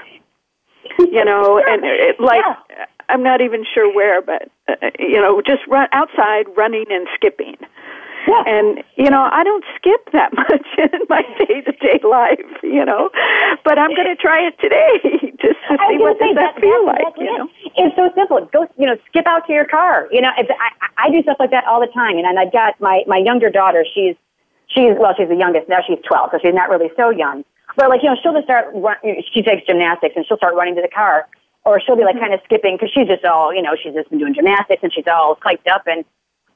You 0.99 1.23
know, 1.23 1.57
and 1.67 1.85
it, 1.85 2.19
like 2.19 2.43
yeah. 2.45 2.85
I'm 3.07 3.23
not 3.23 3.39
even 3.39 3.65
sure 3.73 3.93
where, 3.93 4.21
but 4.21 4.51
uh, 4.67 4.91
you 4.99 5.21
know, 5.21 5.41
just 5.41 5.65
run 5.69 5.87
outside, 5.93 6.45
running 6.57 6.85
and 6.89 7.07
skipping. 7.15 7.55
Yeah. 8.27 8.43
And 8.55 8.83
you 8.95 9.09
know, 9.09 9.27
I 9.31 9.43
don't 9.43 9.63
skip 9.75 10.11
that 10.13 10.33
much 10.37 10.67
in 10.77 10.99
my 11.09 11.21
day 11.37 11.61
to 11.61 11.71
day 11.73 11.99
life, 12.03 12.45
you 12.63 12.85
know. 12.85 13.09
But 13.63 13.77
I'm 13.77 13.93
going 13.95 14.07
to 14.07 14.15
try 14.15 14.45
it 14.45 14.55
today 14.59 15.33
just 15.41 15.59
to 15.67 15.77
see 15.89 15.97
what 15.97 16.17
say, 16.19 16.33
does 16.33 16.35
that, 16.35 16.55
that 16.55 16.61
feel 16.61 16.85
like, 16.85 17.01
exactly 17.01 17.25
you 17.25 17.37
know. 17.37 17.45
It. 17.45 17.71
It's 17.77 17.95
so 17.95 18.09
simple. 18.15 18.45
Go, 18.53 18.67
you 18.77 18.85
know, 18.85 18.95
skip 19.09 19.27
out 19.27 19.45
to 19.47 19.53
your 19.53 19.65
car. 19.65 20.07
You 20.11 20.21
know, 20.21 20.31
it's, 20.37 20.49
I, 20.49 21.07
I 21.07 21.09
do 21.11 21.21
stuff 21.23 21.37
like 21.39 21.51
that 21.51 21.65
all 21.65 21.79
the 21.79 21.91
time. 21.91 22.17
And, 22.17 22.25
and 22.25 22.39
I've 22.39 22.51
got 22.51 22.79
my 22.79 23.03
my 23.07 23.17
younger 23.17 23.49
daughter. 23.49 23.85
She's 23.93 24.15
she's 24.67 24.93
well, 24.97 25.13
she's 25.17 25.29
the 25.29 25.35
youngest 25.35 25.67
now. 25.69 25.79
She's 25.85 25.99
12, 26.07 26.29
so 26.31 26.39
she's 26.41 26.53
not 26.53 26.69
really 26.69 26.89
so 26.95 27.09
young. 27.09 27.43
But 27.75 27.89
like 27.89 28.03
you 28.03 28.09
know, 28.09 28.15
she'll 28.21 28.33
just 28.33 28.45
start. 28.45 28.67
Run, 28.73 28.95
she 29.33 29.41
takes 29.41 29.65
gymnastics 29.65 30.13
and 30.15 30.25
she'll 30.25 30.37
start 30.37 30.55
running 30.55 30.75
to 30.75 30.81
the 30.81 30.93
car, 30.93 31.27
or 31.65 31.81
she'll 31.81 31.97
be 31.97 32.03
like 32.03 32.15
mm-hmm. 32.15 32.31
kind 32.31 32.33
of 32.33 32.39
skipping 32.45 32.75
because 32.75 32.91
she's 32.93 33.07
just 33.07 33.25
all 33.25 33.53
you 33.53 33.61
know. 33.61 33.75
She's 33.75 33.93
just 33.93 34.09
been 34.09 34.19
doing 34.19 34.33
gymnastics 34.33 34.81
and 34.83 34.93
she's 34.93 35.07
all 35.07 35.37
psyched 35.43 35.67
up 35.69 35.83
and 35.87 36.05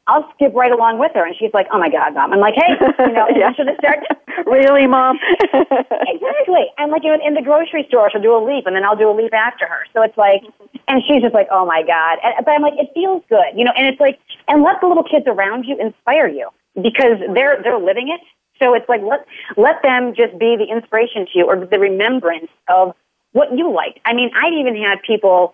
I'll 0.09 0.25
skip 0.33 0.53
right 0.55 0.71
along 0.71 0.97
with 0.97 1.11
her. 1.13 1.25
And 1.25 1.35
she's 1.37 1.53
like, 1.53 1.67
oh 1.71 1.77
my 1.77 1.89
God, 1.89 2.15
mom. 2.15 2.33
I'm 2.33 2.39
like, 2.39 2.55
hey, 2.55 2.73
you 3.05 3.13
know, 3.13 3.27
yeah. 3.35 3.53
she'll 3.53 3.65
just 3.65 3.77
start. 3.77 3.99
really, 4.45 4.87
mom? 4.87 5.19
exactly. 5.53 6.65
And 6.77 6.91
like, 6.91 7.03
you 7.03 7.15
know, 7.15 7.19
in 7.25 7.33
the 7.33 7.41
grocery 7.41 7.85
store, 7.87 8.09
she'll 8.11 8.21
do 8.21 8.35
a 8.35 8.41
leap 8.43 8.65
and 8.65 8.75
then 8.75 8.83
I'll 8.83 8.95
do 8.95 9.09
a 9.09 9.15
leap 9.15 9.33
after 9.33 9.67
her. 9.67 9.85
So 9.93 10.01
it's 10.01 10.17
like, 10.17 10.41
mm-hmm. 10.41 10.77
and 10.87 11.03
she's 11.07 11.21
just 11.21 11.33
like, 11.33 11.47
oh 11.51 11.65
my 11.65 11.83
God. 11.83 12.17
And, 12.23 12.45
but 12.45 12.51
I'm 12.51 12.61
like, 12.61 12.77
it 12.77 12.89
feels 12.93 13.23
good, 13.29 13.53
you 13.55 13.65
know, 13.65 13.73
and 13.75 13.87
it's 13.87 13.99
like, 13.99 14.19
and 14.47 14.63
let 14.63 14.81
the 14.81 14.87
little 14.87 15.03
kids 15.03 15.25
around 15.27 15.65
you 15.65 15.77
inspire 15.79 16.27
you 16.27 16.49
because 16.75 17.19
they're, 17.33 17.61
they're 17.63 17.79
living 17.79 18.09
it. 18.09 18.21
So 18.61 18.73
it's 18.73 18.87
like, 18.89 19.01
let, 19.01 19.25
let 19.57 19.81
them 19.83 20.13
just 20.15 20.37
be 20.37 20.57
the 20.57 20.65
inspiration 20.65 21.25
to 21.31 21.31
you 21.39 21.45
or 21.45 21.65
the 21.65 21.79
remembrance 21.79 22.49
of 22.67 22.93
what 23.31 23.55
you 23.55 23.71
liked. 23.71 23.99
I 24.05 24.13
mean, 24.13 24.31
I've 24.35 24.53
even 24.53 24.75
had 24.75 25.01
people, 25.05 25.53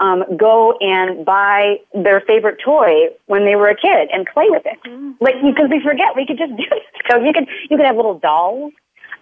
um, 0.00 0.24
go 0.36 0.76
and 0.80 1.24
buy 1.24 1.76
their 1.94 2.20
favorite 2.20 2.58
toy 2.62 3.08
when 3.26 3.44
they 3.44 3.56
were 3.56 3.68
a 3.68 3.76
kid 3.76 4.08
and 4.12 4.26
play 4.26 4.46
with 4.48 4.64
it. 4.66 4.78
Mm-hmm. 4.86 5.12
Like 5.20 5.34
because 5.42 5.70
we 5.70 5.80
forget 5.82 6.14
we 6.14 6.26
could 6.26 6.38
just 6.38 6.56
do 6.56 6.64
it. 6.70 6.82
So 7.08 7.22
you 7.22 7.32
could 7.32 7.46
you 7.70 7.76
could 7.76 7.86
have 7.86 7.94
little 7.94 8.18
dolls. 8.18 8.72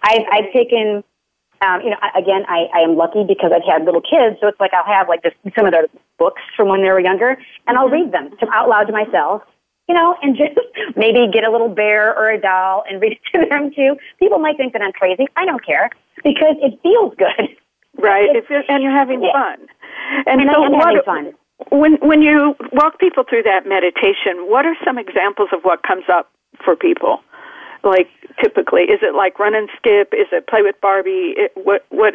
I've 0.01 0.25
I've 0.31 0.51
taken. 0.51 1.03
Um, 1.61 1.81
you 1.81 1.89
know, 1.89 1.97
again, 2.15 2.43
I, 2.49 2.67
I 2.75 2.79
am 2.79 2.97
lucky 2.97 3.23
because 3.23 3.51
I've 3.55 3.63
had 3.63 3.85
little 3.85 4.01
kids, 4.01 4.37
so 4.41 4.47
it's 4.47 4.59
like 4.59 4.73
I'll 4.73 4.85
have 4.85 5.07
like 5.07 5.23
this, 5.23 5.33
some 5.55 5.65
of 5.65 5.71
their 5.71 5.87
books 6.19 6.41
from 6.55 6.67
when 6.67 6.81
they 6.81 6.89
were 6.89 6.99
younger, 6.99 7.37
and 7.65 7.77
I'll 7.77 7.87
read 7.87 8.11
them 8.11 8.29
to, 8.39 8.49
out 8.51 8.67
loud 8.67 8.83
to 8.85 8.93
myself, 8.93 9.41
you 9.87 9.95
know, 9.95 10.15
and 10.21 10.35
just 10.37 10.59
maybe 10.97 11.31
get 11.31 11.45
a 11.45 11.49
little 11.49 11.69
bear 11.69 12.13
or 12.13 12.29
a 12.29 12.39
doll 12.39 12.83
and 12.89 13.01
read 13.01 13.13
it 13.13 13.19
to 13.33 13.45
them 13.49 13.71
too. 13.73 13.95
People 14.19 14.37
might 14.39 14.57
think 14.57 14.73
that 14.73 14.81
I'm 14.81 14.91
crazy. 14.91 15.27
I 15.37 15.45
don't 15.45 15.65
care 15.65 15.89
because 16.23 16.57
it 16.61 16.77
feels 16.83 17.13
good. 17.17 17.55
Right, 17.97 18.35
if 18.35 18.49
you're, 18.49 18.63
and 18.69 18.83
you're 18.83 18.91
having 18.91 19.23
yeah. 19.23 19.31
fun. 19.31 19.67
And, 20.27 20.41
and 20.41 20.49
so 20.53 20.69
what, 20.69 20.85
having 20.85 21.01
fun. 21.05 21.33
When 21.71 21.93
when 22.01 22.21
you 22.21 22.55
walk 22.73 22.99
people 22.99 23.23
through 23.27 23.43
that 23.43 23.65
meditation, 23.65 24.49
what 24.49 24.65
are 24.65 24.75
some 24.83 24.97
examples 24.97 25.49
of 25.53 25.63
what 25.63 25.83
comes 25.83 26.03
up 26.11 26.29
for 26.63 26.75
people? 26.75 27.21
Like 27.83 28.09
typically, 28.41 28.83
is 28.83 28.99
it 29.01 29.15
like 29.15 29.39
run 29.39 29.55
and 29.55 29.69
skip? 29.77 30.13
Is 30.13 30.27
it 30.31 30.47
play 30.47 30.61
with 30.61 30.79
Barbie? 30.81 31.33
It, 31.37 31.51
what 31.55 31.85
what? 31.89 32.13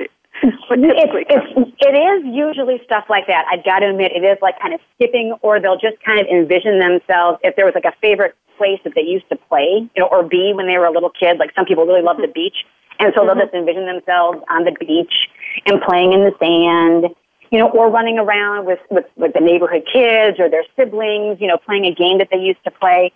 What 0.69 0.77
typically 0.77 1.27
it's, 1.29 1.53
it's, 1.57 1.71
it 1.81 1.95
is 1.97 2.25
usually 2.25 2.81
stuff 2.85 3.05
like 3.11 3.27
that. 3.27 3.45
I've 3.51 3.64
got 3.64 3.81
to 3.81 3.90
admit, 3.90 4.12
it 4.12 4.25
is 4.25 4.38
like 4.40 4.59
kind 4.61 4.73
of 4.73 4.81
skipping, 4.95 5.35
or 5.43 5.61
they'll 5.61 5.77
just 5.77 6.01
kind 6.05 6.21
of 6.21 6.27
envision 6.29 6.79
themselves. 6.79 7.40
If 7.43 7.57
there 7.57 7.66
was 7.66 7.75
like 7.75 7.85
a 7.85 7.93
favorite 8.01 8.37
place 8.57 8.81
that 8.85 8.95
they 8.95 9.03
used 9.03 9.29
to 9.31 9.37
play, 9.37 9.88
you 9.97 10.01
know, 10.01 10.09
or 10.12 10.23
be 10.23 10.53
when 10.55 10.66
they 10.66 10.77
were 10.77 10.85
a 10.85 10.93
little 10.93 11.11
kid. 11.11 11.38
Like 11.38 11.53
some 11.57 11.64
people 11.64 11.87
really 11.87 12.03
love 12.03 12.19
the 12.19 12.25
mm-hmm. 12.25 12.33
beach, 12.33 12.64
and 13.01 13.12
so 13.14 13.25
they'll 13.25 13.35
mm-hmm. 13.35 13.40
just 13.40 13.55
envision 13.55 13.87
themselves 13.87 14.38
on 14.51 14.64
the 14.64 14.73
beach 14.79 15.29
and 15.67 15.81
playing 15.83 16.13
in 16.13 16.21
the 16.21 16.33
sand 16.39 17.15
you 17.51 17.59
know, 17.59 17.69
or 17.71 17.91
running 17.91 18.19
around 18.19 18.67
with, 18.67 18.79
with, 18.91 19.07
with 19.17 19.33
the 19.33 19.41
neighborhood 19.41 19.83
kids 19.93 20.39
or 20.39 20.49
their 20.49 20.65
siblings, 20.77 21.41
you 21.41 21.49
know, 21.49 21.59
playing 21.59 21.85
a 21.85 21.95
game 21.95 22.19
that 22.19 22.29
they 22.31 22.39
used 22.39 22.63
to 22.65 22.71
play. 22.71 23.13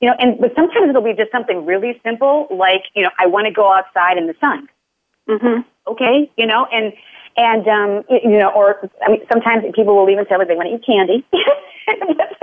You 0.00 0.10
know, 0.10 0.16
and 0.18 0.38
but 0.38 0.52
sometimes 0.54 0.90
it'll 0.90 1.02
be 1.02 1.14
just 1.14 1.32
something 1.32 1.64
really 1.64 1.98
simple, 2.04 2.48
like, 2.50 2.82
you 2.94 3.02
know, 3.02 3.10
I 3.18 3.26
want 3.26 3.46
to 3.46 3.52
go 3.52 3.72
outside 3.72 4.18
in 4.18 4.26
the 4.26 4.34
sun. 4.40 4.68
Mm-hmm. 5.26 5.60
Okay, 5.90 6.30
you 6.36 6.46
know, 6.46 6.66
and 6.70 6.92
and 7.36 7.66
um, 7.66 8.04
you 8.10 8.38
know, 8.38 8.50
or 8.50 8.90
I 9.06 9.10
mean, 9.10 9.22
sometimes 9.32 9.64
people 9.74 9.96
will 9.96 10.10
even 10.10 10.26
say 10.28 10.36
like 10.36 10.48
they 10.48 10.54
want 10.54 10.68
to 10.68 10.74
eat 10.74 10.84
candy, 10.84 11.24
and, 11.86 12.18
that's, 12.18 12.34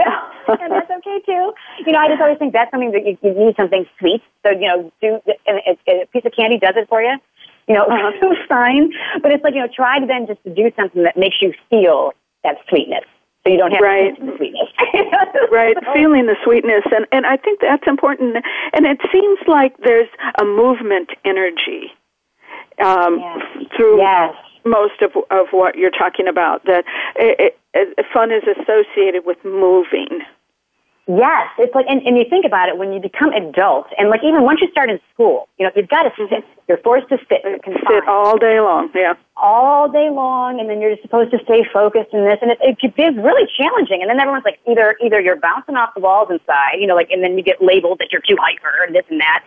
and 0.48 0.72
that's 0.72 0.90
okay 0.98 1.22
too. 1.28 1.54
You 1.86 1.92
know, 1.92 2.00
I 2.00 2.08
just 2.08 2.22
always 2.22 2.40
think 2.40 2.54
that's 2.54 2.72
something 2.72 2.92
that 2.92 3.06
you, 3.06 3.18
you 3.22 3.34
need 3.34 3.56
something 3.56 3.86
sweet. 4.00 4.24
So 4.42 4.52
you 4.52 4.68
know, 4.68 4.92
do 5.00 5.20
and 5.46 5.62
a, 5.88 6.02
a 6.02 6.06
piece 6.08 6.26
of 6.26 6.34
candy 6.36 6.58
does 6.58 6.74
it 6.76 6.90
for 6.90 7.04
you 7.04 7.18
you 7.68 7.76
know, 7.76 7.86
uh-huh. 7.86 8.36
fine. 8.48 8.92
But 9.22 9.32
it's 9.32 9.44
like, 9.44 9.54
you 9.54 9.62
know, 9.62 9.70
try 9.74 10.00
to 10.00 10.06
then 10.06 10.28
just 10.28 10.44
to 10.44 10.54
do 10.54 10.72
something 10.76 11.04
that 11.04 11.18
makes 11.18 11.38
you 11.42 11.54
feel 11.70 12.14
that 12.44 12.58
sweetness. 12.70 13.06
So 13.44 13.52
you 13.52 13.58
don't 13.58 13.72
have 13.72 13.82
right. 13.82 14.18
the 14.18 14.38
sweetness. 14.38 14.70
right, 15.52 15.76
feeling 15.94 16.28
the 16.28 16.38
sweetness. 16.46 16.84
And, 16.96 17.06
and 17.12 17.26
I 17.26 17.36
think 17.36 17.60
that's 17.60 17.84
important. 17.88 18.38
And 18.72 18.86
it 18.86 19.00
seems 19.12 19.40
like 19.48 19.76
there's 19.84 20.08
a 20.40 20.46
movement 20.46 21.10
energy 21.26 21.92
um, 22.84 23.20
yes. 23.20 23.68
through 23.76 23.98
yes. 23.98 24.34
most 24.64 25.02
of, 25.02 25.12
of 25.30 25.48
what 25.52 25.76
you're 25.76 25.92
talking 25.92 26.28
about, 26.28 26.64
that 26.66 26.86
it, 27.18 27.58
it, 27.74 28.06
fun 28.14 28.32
is 28.32 28.44
associated 28.44 29.26
with 29.26 29.38
moving. 29.44 30.22
Yes, 31.06 31.52
it's 31.60 31.76
like, 31.76 31.86
and, 31.90 32.02
and 32.08 32.18
you 32.18 32.24
think 32.30 32.46
about 32.46 32.70
it 32.70 32.78
when 32.78 32.94
you 32.94 33.00
become 33.00 33.34
adults, 33.34 33.90
and 33.98 34.10
like 34.10 34.24
even 34.24 34.44
once 34.44 34.62
you 34.62 34.72
start 34.72 34.90
in 34.90 35.00
school, 35.14 35.50
you 35.60 35.66
know, 35.66 35.72
you've 35.76 35.90
got 35.90 36.04
to 36.04 36.12
sit. 36.16 36.46
You're 36.70 36.78
forced 36.78 37.10
to 37.10 37.18
sit. 37.28 37.44
Sit 37.44 38.08
all 38.08 38.38
day 38.38 38.62
long, 38.62 38.90
yeah. 38.96 39.16
All 39.36 39.92
day 39.92 40.10
long, 40.10 40.62
and 40.62 40.70
then 40.70 40.80
you're 40.80 40.92
just 40.92 41.02
supposed 41.02 41.32
to 41.32 41.40
stay 41.44 41.68
focused 41.74 42.14
in 42.14 42.24
this, 42.24 42.40
and 42.42 42.52
it, 42.52 42.58
it, 42.62 42.78
it's 42.80 43.18
really 43.18 43.44
challenging. 43.58 44.00
And 44.00 44.10
then 44.10 44.18
everyone's 44.22 44.46
like, 44.46 44.60
either 44.66 44.96
either 45.04 45.20
you're 45.20 45.36
bouncing 45.36 45.76
off 45.76 45.94
the 45.94 46.00
walls 46.00 46.30
inside, 46.32 46.80
you 46.80 46.88
know, 46.88 46.96
like, 46.96 47.12
and 47.12 47.22
then 47.22 47.38
you 47.38 47.44
get 47.44 47.62
labeled 47.62 48.00
that 48.00 48.08
you're 48.14 48.24
too 48.24 48.38
hyper 48.40 48.88
and 48.88 48.96
this 48.96 49.04
and 49.10 49.20
that, 49.20 49.44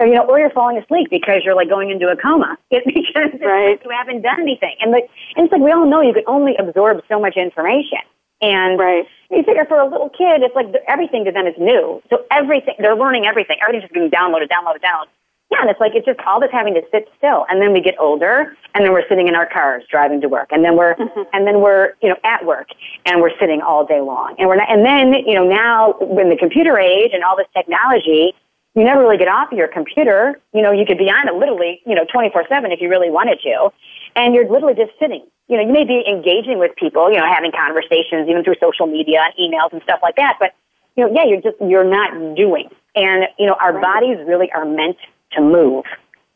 or 0.00 0.06
you 0.06 0.14
know, 0.14 0.24
or 0.26 0.40
you're 0.40 0.50
falling 0.50 0.76
asleep 0.76 1.06
because 1.08 1.42
you're 1.44 1.54
like 1.54 1.68
going 1.68 1.90
into 1.90 2.08
a 2.08 2.16
coma. 2.16 2.58
It, 2.72 2.82
because 2.84 3.30
right. 3.46 3.78
you 3.78 3.90
haven't 3.94 4.22
done 4.22 4.40
anything, 4.40 4.74
and 4.80 4.90
like, 4.90 5.08
and 5.36 5.44
it's 5.46 5.52
like 5.52 5.62
we 5.62 5.70
all 5.70 5.86
know 5.86 6.00
you 6.00 6.14
can 6.14 6.24
only 6.26 6.56
absorb 6.58 6.98
so 7.08 7.20
much 7.20 7.36
information. 7.36 8.02
And 8.42 8.78
right. 8.78 9.04
you 9.30 9.42
figure 9.42 9.64
for 9.64 9.80
a 9.80 9.88
little 9.88 10.10
kid, 10.10 10.42
it's 10.42 10.54
like 10.54 10.66
everything 10.88 11.24
to 11.24 11.32
them 11.32 11.46
is 11.46 11.54
new. 11.58 12.02
So 12.10 12.24
everything, 12.30 12.74
they're 12.78 12.96
learning 12.96 13.26
everything. 13.26 13.56
Everything's 13.62 13.84
just 13.84 13.94
being 13.94 14.10
downloaded, 14.10 14.48
downloaded, 14.48 14.82
downloaded. 14.84 15.08
Yeah, 15.50 15.60
and 15.60 15.70
it's 15.70 15.78
like 15.78 15.92
it's 15.94 16.04
just 16.04 16.18
all 16.26 16.40
this 16.40 16.50
having 16.50 16.74
to 16.74 16.82
sit 16.90 17.08
still. 17.16 17.46
And 17.48 17.62
then 17.62 17.72
we 17.72 17.80
get 17.80 17.94
older, 18.00 18.56
and 18.74 18.84
then 18.84 18.92
we're 18.92 19.06
sitting 19.08 19.28
in 19.28 19.36
our 19.36 19.46
cars 19.46 19.84
driving 19.88 20.20
to 20.22 20.28
work, 20.28 20.48
and 20.50 20.64
then 20.64 20.76
we're 20.76 20.96
mm-hmm. 20.96 21.22
and 21.32 21.46
then 21.46 21.60
we're 21.60 21.94
you 22.02 22.08
know 22.08 22.16
at 22.24 22.44
work, 22.44 22.66
and 23.04 23.22
we're 23.22 23.36
sitting 23.38 23.62
all 23.62 23.86
day 23.86 24.00
long, 24.00 24.34
and 24.38 24.48
we're 24.48 24.56
not. 24.56 24.68
And 24.68 24.84
then 24.84 25.14
you 25.24 25.34
know 25.34 25.46
now 25.46 25.94
in 26.00 26.30
the 26.30 26.36
computer 26.36 26.80
age 26.80 27.12
and 27.14 27.22
all 27.22 27.36
this 27.36 27.46
technology, 27.54 28.34
you 28.76 28.84
never 28.84 29.00
really 29.00 29.16
get 29.16 29.28
off 29.28 29.50
of 29.50 29.56
your 29.58 29.68
computer. 29.68 30.38
You 30.52 30.62
know, 30.62 30.70
you 30.70 30.84
could 30.84 30.98
be 30.98 31.08
on 31.10 31.26
it 31.26 31.34
literally, 31.34 31.80
you 31.86 31.94
know, 31.94 32.04
24-7 32.04 32.72
if 32.72 32.80
you 32.80 32.90
really 32.90 33.10
wanted 33.10 33.40
to. 33.40 33.70
And 34.16 34.34
you're 34.34 34.48
literally 34.48 34.74
just 34.74 34.92
sitting. 34.98 35.24
You 35.46 35.56
know, 35.58 35.62
you 35.62 35.72
may 35.72 35.84
be 35.84 36.02
engaging 36.08 36.58
with 36.58 36.74
people, 36.74 37.12
you 37.12 37.18
know, 37.18 37.28
having 37.28 37.52
conversations 37.52 38.26
even 38.28 38.42
through 38.42 38.56
social 38.58 38.86
media 38.86 39.22
and 39.22 39.34
emails 39.38 39.72
and 39.72 39.80
stuff 39.82 40.00
like 40.02 40.16
that. 40.16 40.38
But, 40.40 40.56
you 40.96 41.04
know, 41.04 41.12
yeah, 41.14 41.28
you're 41.28 41.40
just, 41.40 41.54
you're 41.60 41.86
not 41.86 42.10
doing. 42.34 42.68
And, 42.96 43.28
you 43.38 43.46
know, 43.46 43.54
our 43.60 43.78
bodies 43.78 44.18
really 44.26 44.50
are 44.50 44.64
meant 44.64 44.96
to 45.32 45.40
move. 45.40 45.84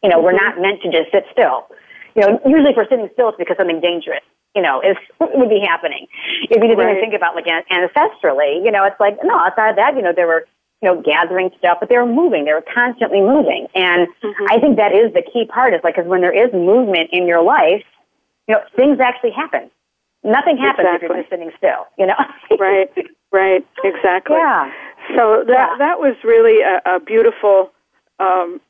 You 0.04 0.10
know, 0.10 0.20
we're 0.20 0.32
mm-hmm. 0.32 0.60
not 0.60 0.62
meant 0.62 0.82
to 0.82 0.92
just 0.92 1.10
sit 1.10 1.24
still. 1.32 1.66
You 2.14 2.22
know, 2.22 2.40
usually 2.46 2.70
if 2.70 2.76
we're 2.76 2.88
sitting 2.88 3.08
still, 3.12 3.30
it's 3.30 3.38
because 3.38 3.56
something 3.56 3.80
dangerous, 3.80 4.22
you 4.54 4.62
know, 4.62 4.80
is 4.80 4.96
would 5.20 5.48
be 5.48 5.60
happening. 5.60 6.06
If 6.42 6.62
you 6.62 6.68
didn't 6.68 6.78
right. 6.78 6.96
even 6.96 7.00
think 7.00 7.14
about 7.14 7.34
like 7.34 7.46
ancestrally, 7.46 8.62
you 8.64 8.70
know, 8.70 8.84
it's 8.84 8.98
like 9.00 9.18
no. 9.22 9.34
Outside 9.38 9.70
of 9.70 9.76
that, 9.76 9.96
you 9.96 10.02
know, 10.02 10.12
there 10.14 10.26
were 10.26 10.46
you 10.82 10.88
know, 10.88 11.02
gathering 11.02 11.50
stuff, 11.58 11.78
but 11.80 11.88
they 11.88 11.96
were 11.96 12.06
moving. 12.06 12.44
They 12.44 12.52
were 12.52 12.64
constantly 12.74 13.20
moving. 13.20 13.66
And 13.74 14.08
mm-hmm. 14.22 14.44
I 14.48 14.58
think 14.58 14.76
that 14.76 14.92
is 14.92 15.12
the 15.12 15.22
key 15.22 15.44
part 15.44 15.74
is 15.74 15.80
like, 15.84 15.96
cause 15.96 16.06
when 16.06 16.20
there 16.20 16.32
is 16.32 16.52
movement 16.52 17.10
in 17.12 17.26
your 17.26 17.42
life, 17.42 17.84
you 18.48 18.54
know, 18.54 18.62
things 18.76 18.98
actually 18.98 19.32
happen. 19.32 19.70
Nothing 20.24 20.56
happens 20.56 20.88
exactly. 20.88 21.06
if 21.06 21.10
you're 21.10 21.18
just 21.18 21.30
sitting 21.30 21.50
still, 21.56 21.86
you 21.98 22.06
know? 22.06 22.16
right, 22.58 22.90
right, 23.32 23.66
exactly. 23.84 24.36
Yeah. 24.36 24.72
So 25.16 25.44
that, 25.46 25.68
yeah. 25.72 25.76
that 25.78 26.00
was 26.00 26.16
really 26.24 26.62
a, 26.62 26.96
a 26.96 27.00
beautiful, 27.00 27.72
um, 28.18 28.60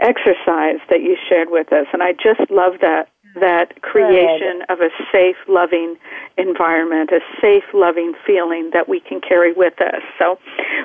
exercise 0.00 0.80
that 0.90 1.00
you 1.02 1.16
shared 1.28 1.50
with 1.50 1.72
us. 1.72 1.86
And 1.92 2.02
I 2.02 2.12
just 2.12 2.50
love 2.50 2.74
that 2.80 3.08
that 3.36 3.80
creation 3.82 4.60
Good. 4.60 4.70
of 4.70 4.80
a 4.80 4.90
safe, 5.12 5.36
loving 5.48 5.96
environment, 6.36 7.10
a 7.10 7.20
safe, 7.40 7.64
loving 7.72 8.14
feeling 8.26 8.70
that 8.72 8.88
we 8.88 9.00
can 9.00 9.20
carry 9.20 9.52
with 9.52 9.80
us. 9.80 10.02
So, 10.18 10.38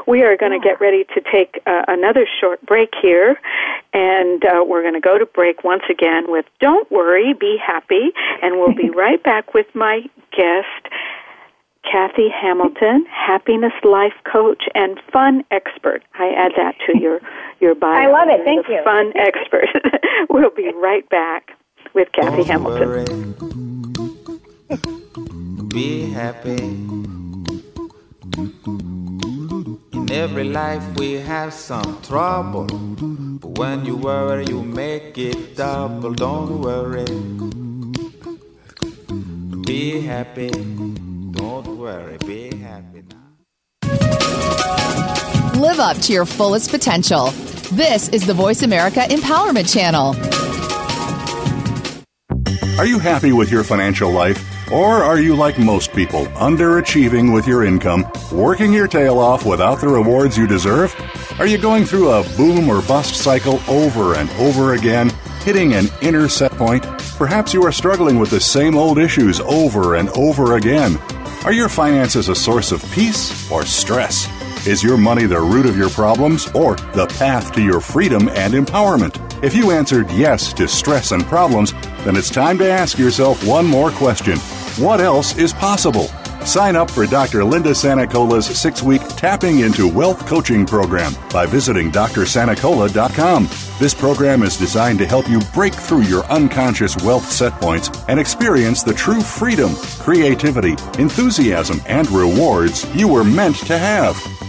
we 0.07 0.23
are 0.23 0.35
going 0.37 0.51
to 0.51 0.65
yeah. 0.65 0.73
get 0.73 0.81
ready 0.81 1.03
to 1.15 1.21
take 1.31 1.61
uh, 1.65 1.83
another 1.87 2.27
short 2.39 2.63
break 2.65 2.93
here, 3.01 3.39
and 3.93 4.43
uh, 4.45 4.63
we're 4.65 4.81
going 4.81 4.95
to 4.95 4.99
go 4.99 5.17
to 5.17 5.25
break 5.25 5.63
once 5.63 5.83
again 5.89 6.31
with 6.31 6.45
Don't 6.59 6.89
Worry, 6.91 7.33
Be 7.33 7.57
Happy, 7.63 8.11
and 8.41 8.59
we'll 8.59 8.75
be 8.75 8.89
right 8.95 9.21
back 9.23 9.53
with 9.53 9.67
my 9.73 10.01
guest. 10.35 10.93
Kathy 11.89 12.29
Hamilton, 12.29 13.05
happiness 13.09 13.73
life 13.83 14.13
coach 14.31 14.65
and 14.75 14.99
fun 15.11 15.43
expert. 15.49 16.03
I 16.13 16.29
add 16.37 16.51
that 16.57 16.75
to 16.85 16.99
your 16.99 17.19
your 17.61 17.73
bio. 17.73 17.91
I 17.91 18.11
love 18.11 18.27
it. 18.27 18.43
Thank 18.43 18.67
you. 18.67 18.81
Fun 18.83 19.13
expert. 19.15 19.65
we'll 20.29 20.51
be 20.51 20.71
right 20.75 21.07
back 21.09 21.51
with 21.93 22.11
Kathy 22.13 22.43
Hamilton. 22.43 23.33
Be 25.69 26.09
happy. 26.11 26.57
In 29.93 30.11
every 30.11 30.45
life 30.45 30.83
we 30.97 31.13
have 31.13 31.53
some 31.53 32.01
trouble. 32.01 32.65
But 32.65 33.57
when 33.57 33.85
you 33.85 33.95
worry, 33.95 34.45
you 34.45 34.61
make 34.61 35.17
it 35.17 35.55
double. 35.55 36.13
Don't 36.13 36.61
worry. 36.61 37.05
Be 39.65 40.01
happy. 40.01 40.49
Don't 40.49 41.77
worry. 41.77 42.17
Be 42.25 42.55
happy 42.57 43.03
now. 43.09 43.17
Live 45.59 45.79
up 45.79 45.97
to 45.97 46.13
your 46.13 46.25
fullest 46.25 46.71
potential. 46.71 47.31
This 47.71 48.09
is 48.09 48.25
the 48.25 48.33
Voice 48.33 48.63
America 48.63 49.01
Empowerment 49.01 49.71
Channel. 49.71 50.15
Are 52.77 52.85
you 52.85 52.99
happy 52.99 53.31
with 53.31 53.51
your 53.51 53.63
financial 53.63 54.11
life? 54.11 54.43
Or 54.71 55.03
are 55.03 55.19
you 55.19 55.35
like 55.35 55.57
most 55.57 55.93
people, 55.93 56.25
underachieving 56.27 57.33
with 57.33 57.47
your 57.47 57.63
income, 57.63 58.07
working 58.31 58.71
your 58.71 58.87
tail 58.87 59.17
off 59.17 59.45
without 59.45 59.81
the 59.81 59.87
rewards 59.87 60.37
you 60.37 60.47
deserve? 60.47 60.95
Are 61.39 61.47
you 61.47 61.57
going 61.57 61.85
through 61.85 62.09
a 62.11 62.23
boom 62.37 62.69
or 62.69 62.81
bust 62.83 63.15
cycle 63.15 63.59
over 63.67 64.15
and 64.15 64.29
over 64.31 64.73
again, 64.73 65.09
hitting 65.43 65.73
an 65.73 65.87
inner 66.01 66.27
set 66.29 66.51
point? 66.51 66.83
Perhaps 67.17 67.53
you 67.53 67.63
are 67.65 67.71
struggling 67.71 68.19
with 68.19 68.29
the 68.29 68.39
same 68.39 68.77
old 68.77 68.99
issues 68.99 69.39
over 69.41 69.95
and 69.95 70.09
over 70.09 70.55
again. 70.55 70.97
Are 71.45 71.53
your 71.53 71.69
finances 71.69 72.29
a 72.29 72.35
source 72.35 72.71
of 72.71 72.83
peace 72.91 73.49
or 73.51 73.65
stress? 73.65 74.27
Is 74.67 74.83
your 74.83 74.97
money 74.97 75.25
the 75.25 75.39
root 75.39 75.65
of 75.65 75.77
your 75.77 75.89
problems 75.89 76.51
or 76.51 76.75
the 76.93 77.07
path 77.17 77.53
to 77.53 77.61
your 77.61 77.79
freedom 77.79 78.27
and 78.29 78.53
empowerment? 78.53 79.15
If 79.41 79.55
you 79.55 79.71
answered 79.71 80.11
yes 80.11 80.51
to 80.53 80.67
stress 80.67 81.13
and 81.13 81.23
problems, 81.23 81.71
then 82.03 82.17
it's 82.17 82.29
time 82.29 82.57
to 82.57 82.69
ask 82.69 82.99
yourself 82.99 83.45
one 83.47 83.65
more 83.65 83.89
question 83.89 84.37
What 84.77 84.99
else 84.99 85.37
is 85.37 85.53
possible? 85.53 86.09
Sign 86.45 86.75
up 86.75 86.91
for 86.91 87.05
Dr. 87.05 87.43
Linda 87.45 87.71
Sanicola's 87.71 88.45
six 88.45 88.83
week 88.83 89.01
Tapping 89.15 89.59
into 89.59 89.87
Wealth 89.87 90.25
coaching 90.27 90.65
program 90.65 91.13
by 91.31 91.45
visiting 91.45 91.89
drsanicola.com. 91.89 93.49
This 93.79 93.93
program 93.93 94.43
is 94.43 94.57
designed 94.57 94.99
to 94.99 95.05
help 95.05 95.29
you 95.29 95.39
break 95.53 95.73
through 95.73 96.01
your 96.01 96.25
unconscious 96.25 96.97
wealth 97.03 97.29
set 97.29 97.53
points 97.61 97.89
and 98.09 98.19
experience 98.19 98.83
the 98.83 98.93
true 98.93 99.21
freedom, 99.21 99.73
creativity, 99.99 100.71
enthusiasm, 100.97 101.79
and 101.87 102.09
rewards 102.11 102.85
you 102.93 103.07
were 103.07 103.23
meant 103.23 103.55
to 103.55 103.77
have. 103.77 104.17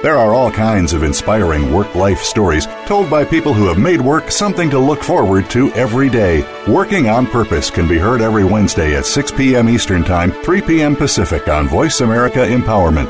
There 0.00 0.16
are 0.16 0.32
all 0.32 0.52
kinds 0.52 0.92
of 0.92 1.02
inspiring 1.02 1.72
work 1.72 1.96
life 1.96 2.20
stories 2.20 2.68
told 2.86 3.10
by 3.10 3.24
people 3.24 3.52
who 3.52 3.66
have 3.66 3.78
made 3.78 4.00
work 4.00 4.30
something 4.30 4.70
to 4.70 4.78
look 4.78 5.02
forward 5.02 5.50
to 5.50 5.72
every 5.72 6.08
day. 6.08 6.46
Working 6.68 7.08
on 7.08 7.26
Purpose 7.26 7.68
can 7.68 7.88
be 7.88 7.98
heard 7.98 8.20
every 8.20 8.44
Wednesday 8.44 8.94
at 8.94 9.06
6 9.06 9.32
p.m. 9.32 9.68
Eastern 9.68 10.04
Time, 10.04 10.30
3 10.30 10.62
p.m. 10.62 10.94
Pacific 10.94 11.48
on 11.48 11.66
Voice 11.66 12.00
America 12.00 12.46
Empowerment. 12.46 13.08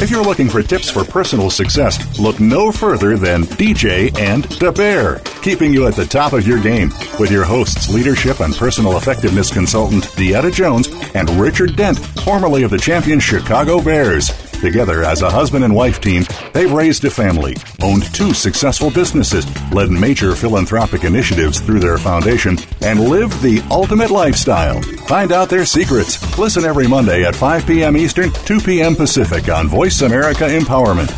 If 0.00 0.12
you're 0.12 0.22
looking 0.22 0.48
for 0.48 0.62
tips 0.62 0.88
for 0.88 1.02
personal 1.02 1.50
success, 1.50 2.20
look 2.20 2.38
no 2.38 2.70
further 2.70 3.16
than 3.16 3.42
DJ 3.42 4.16
and 4.16 4.44
the 4.44 4.70
Bear, 4.70 5.18
keeping 5.42 5.72
you 5.72 5.88
at 5.88 5.94
the 5.94 6.06
top 6.06 6.34
of 6.34 6.46
your 6.46 6.62
game 6.62 6.90
with 7.18 7.32
your 7.32 7.44
hosts, 7.44 7.92
leadership 7.92 8.38
and 8.38 8.54
personal 8.54 8.96
effectiveness 8.96 9.52
consultant 9.52 10.04
Dieta 10.04 10.52
Jones 10.52 10.88
and 11.14 11.28
Richard 11.30 11.74
Dent, 11.74 11.98
formerly 11.98 12.62
of 12.62 12.70
the 12.70 12.78
champion 12.78 13.18
Chicago 13.18 13.82
Bears. 13.82 14.49
Together 14.60 15.04
as 15.04 15.22
a 15.22 15.30
husband 15.30 15.64
and 15.64 15.74
wife 15.74 16.02
team, 16.02 16.22
they've 16.52 16.70
raised 16.70 17.02
a 17.06 17.10
family, 17.10 17.56
owned 17.82 18.02
two 18.14 18.34
successful 18.34 18.90
businesses, 18.90 19.46
led 19.72 19.90
major 19.90 20.34
philanthropic 20.36 21.04
initiatives 21.04 21.60
through 21.60 21.80
their 21.80 21.96
foundation, 21.96 22.58
and 22.82 23.00
lived 23.00 23.40
the 23.40 23.62
ultimate 23.70 24.10
lifestyle. 24.10 24.82
Find 25.08 25.32
out 25.32 25.48
their 25.48 25.64
secrets. 25.64 26.38
Listen 26.38 26.64
every 26.64 26.86
Monday 26.86 27.24
at 27.24 27.34
5 27.34 27.66
p.m. 27.66 27.96
Eastern, 27.96 28.30
2 28.30 28.60
p.m. 28.60 28.94
Pacific 28.94 29.48
on 29.48 29.66
Voice 29.66 30.02
America 30.02 30.44
Empowerment. 30.44 31.10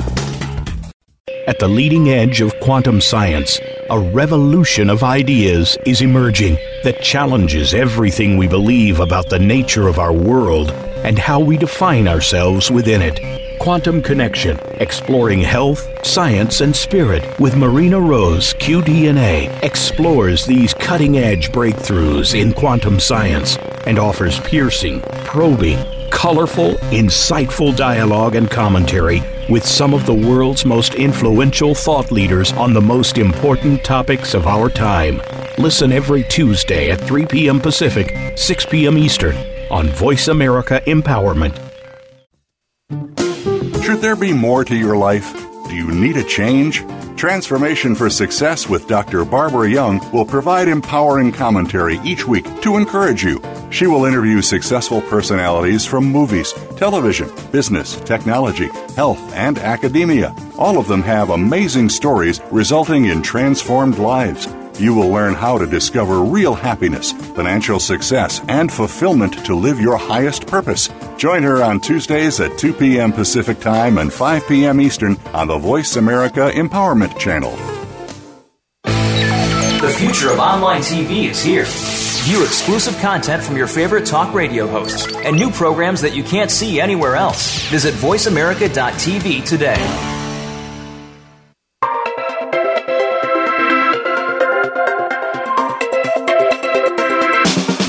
At 1.49 1.59
the 1.59 1.67
leading 1.67 2.11
edge 2.11 2.41
of 2.41 2.55
quantum 2.61 3.01
science, 3.01 3.59
a 3.91 3.99
revolution 3.99 4.89
of 4.89 5.03
ideas 5.03 5.77
is 5.85 6.01
emerging 6.01 6.55
that 6.85 7.03
challenges 7.03 7.75
everything 7.75 8.37
we 8.37 8.47
believe 8.47 9.01
about 9.01 9.29
the 9.29 9.41
nature 9.41 9.89
of 9.89 9.99
our 9.99 10.13
world 10.13 10.71
and 11.05 11.19
how 11.19 11.41
we 11.41 11.57
define 11.57 12.09
ourselves 12.09 12.71
within 12.71 13.03
it. 13.03 13.21
Quantum 13.63 14.03
Connection, 14.03 14.59
exploring 14.81 15.39
health, 15.39 15.89
science, 16.05 16.61
and 16.61 16.75
spirit 16.75 17.23
with 17.39 17.55
Marina 17.55 18.01
Rose, 18.01 18.55
QDNA, 18.55 19.63
explores 19.63 20.45
these 20.45 20.75
cutting 20.75 21.17
edge 21.17 21.53
breakthroughs 21.53 22.35
in 22.35 22.53
quantum 22.53 22.99
science 22.99 23.57
and 23.87 24.01
offers 24.01 24.41
piercing, 24.41 25.01
probing, 25.25 25.79
colorful, 26.11 26.73
insightful 26.91 27.77
dialogue 27.77 28.35
and 28.35 28.51
commentary 28.51 29.23
with 29.49 29.65
some 29.65 29.95
of 29.95 30.07
the 30.07 30.15
world's 30.15 30.65
most 30.65 30.95
influential 30.95 31.73
thought 31.75 32.11
leaders 32.11 32.53
on 32.55 32.73
the 32.73 32.81
most 32.81 33.17
important 33.17 33.85
topics 33.85 34.35
of 34.35 34.49
our 34.49 34.69
time. 34.69 35.23
Listen 35.57 35.93
every 35.93 36.25
Tuesday 36.25 36.91
at 36.91 37.01
3 37.01 37.27
p.m. 37.27 37.61
Pacific, 37.61 38.13
6 38.37 38.67
p.m. 38.67 38.99
Eastern 38.99 39.37
on 39.73 39.89
Voice 39.89 40.29
America 40.29 40.83
Empowerment. 40.87 41.57
Should 43.83 44.01
there 44.01 44.17
be 44.17 44.33
more 44.33 44.65
to 44.65 44.77
your 44.77 44.97
life? 44.97 45.33
Do 45.67 45.75
you 45.75 45.91
need 45.91 46.17
a 46.19 46.25
change? 46.25 46.85
Transformation 47.17 47.95
for 47.95 48.11
Success 48.11 48.69
with 48.69 48.87
Dr. 48.87 49.25
Barbara 49.25 49.71
Young 49.71 50.01
will 50.13 50.25
provide 50.25 50.69
empowering 50.69 51.33
commentary 51.33 51.99
each 52.05 52.27
week 52.27 52.45
to 52.63 52.77
encourage 52.77 53.25
you. 53.25 53.41
She 53.71 53.87
will 53.87 54.05
interview 54.05 54.43
successful 54.43 55.01
personalities 55.03 55.87
from 55.87 56.05
movies, 56.05 56.53
television, 56.77 57.31
business, 57.51 57.97
technology, 58.01 58.69
health, 58.95 59.21
and 59.33 59.59
academia. 59.59 60.35
All 60.59 60.79
of 60.79 60.89
them 60.89 61.03
have 61.03 61.31
amazing 61.31 61.89
stories 61.89 62.41
resulting 62.51 63.07
in 63.07 63.23
transformed 63.23 63.99
lives 63.99 64.47
you 64.79 64.95
will 64.95 65.09
learn 65.09 65.35
how 65.35 65.59
to 65.59 65.67
discover 65.67 66.21
real 66.21 66.55
happiness, 66.55 67.13
financial 67.13 67.79
success, 67.79 68.41
and 68.49 68.73
fulfillment 68.73 69.45
to 69.47 69.55
live 69.55 69.81
your 69.81 69.97
highest 69.97 70.47
purpose. 70.47 70.89
Join 71.17 71.43
her 71.43 71.63
on 71.63 71.81
Tuesdays 71.81 72.41
at 72.41 72.59
2 72.59 72.73
p.m. 72.75 73.13
Pacific 73.13 73.61
Time 73.61 73.99
and 73.99 74.13
5 74.13 74.49
p.m. 74.49 74.81
Eastern 74.81 75.17
on 75.35 75.49
the 75.49 75.59
Voice 75.59 75.97
America 75.97 76.51
Empowerment 76.55 77.19
Channel. 77.19 77.57
The 78.85 79.93
future 79.99 80.31
of 80.31 80.39
online 80.39 80.81
TV 80.81 81.29
is 81.31 81.43
here. 81.43 81.65
View 82.25 82.45
exclusive 82.45 82.97
content 82.99 83.43
from 83.43 83.57
your 83.57 83.67
favorite 83.67 84.07
talk 84.07 84.33
radio 84.33 84.69
hosts 84.69 85.13
and 85.13 85.37
new 85.37 85.51
programs 85.51 86.01
that 86.03 86.15
you 86.15 86.23
can't 86.23 86.53
see 86.53 86.81
anywhere 86.81 87.17
else. 87.17 87.69
Visit 87.69 87.95
VoiceAmerica.tv 87.95 89.45
today. 89.45 90.12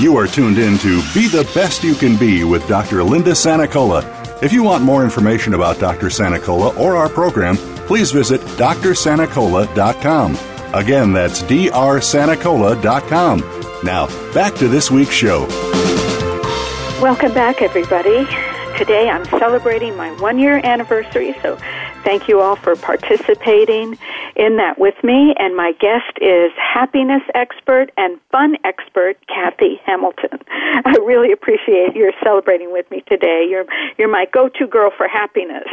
You 0.04 0.18
are 0.18 0.28
tuned 0.28 0.58
in 0.58 0.78
to 0.80 1.02
Be 1.14 1.30
the 1.30 1.50
Best 1.56 1.82
You 1.82 1.96
Can 1.96 2.18
Be 2.18 2.44
with 2.44 2.68
Dr. 2.68 3.02
Linda 3.06 3.32
Sanicola. 3.32 4.04
If 4.44 4.52
you 4.52 4.62
want 4.62 4.84
more 4.84 5.02
information 5.06 5.54
about 5.54 5.80
Dr. 5.80 6.08
Sanicola 6.08 6.78
or 6.78 6.98
our 6.98 7.08
program, 7.08 7.56
please 7.88 8.12
visit 8.12 8.42
drsanicola.com. 8.42 10.38
Again, 10.74 11.14
that's 11.14 11.42
drsanicola.com. 11.44 13.40
Now, 13.86 14.34
back 14.34 14.56
to 14.56 14.68
this 14.68 14.92
week's 14.92 15.14
show. 15.14 15.48
Welcome 17.02 17.34
back, 17.34 17.62
everybody. 17.62 18.26
Today 18.78 19.10
I'm 19.10 19.24
celebrating 19.40 19.96
my 19.96 20.12
one 20.20 20.38
year 20.38 20.60
anniversary, 20.66 21.34
so 21.42 21.58
thank 22.04 22.28
you 22.28 22.42
all 22.42 22.56
for 22.56 22.76
participating 22.76 23.98
in 24.36 24.58
that 24.58 24.78
with 24.78 24.96
me. 25.04 25.34
And 25.38 25.56
my 25.56 25.74
guest 25.80 26.18
is 26.22 26.52
happiness 26.58 27.22
expert 27.36 27.92
and 27.98 28.20
fun 28.32 28.58
expert, 28.64 29.18
Kathy 29.28 29.80
Hamilton. 29.86 30.40
I 30.86 30.96
really 31.04 31.32
appreciate 31.32 31.96
your 31.96 32.12
celebrating 32.24 32.72
with 32.72 32.90
me 32.92 33.04
today. 33.08 33.46
You're, 33.50 33.66
you're 33.98 34.10
my 34.12 34.26
go 34.32 34.50
to 34.50 34.68
girl 34.68 34.92
for 34.96 35.08
happiness. 35.08 35.68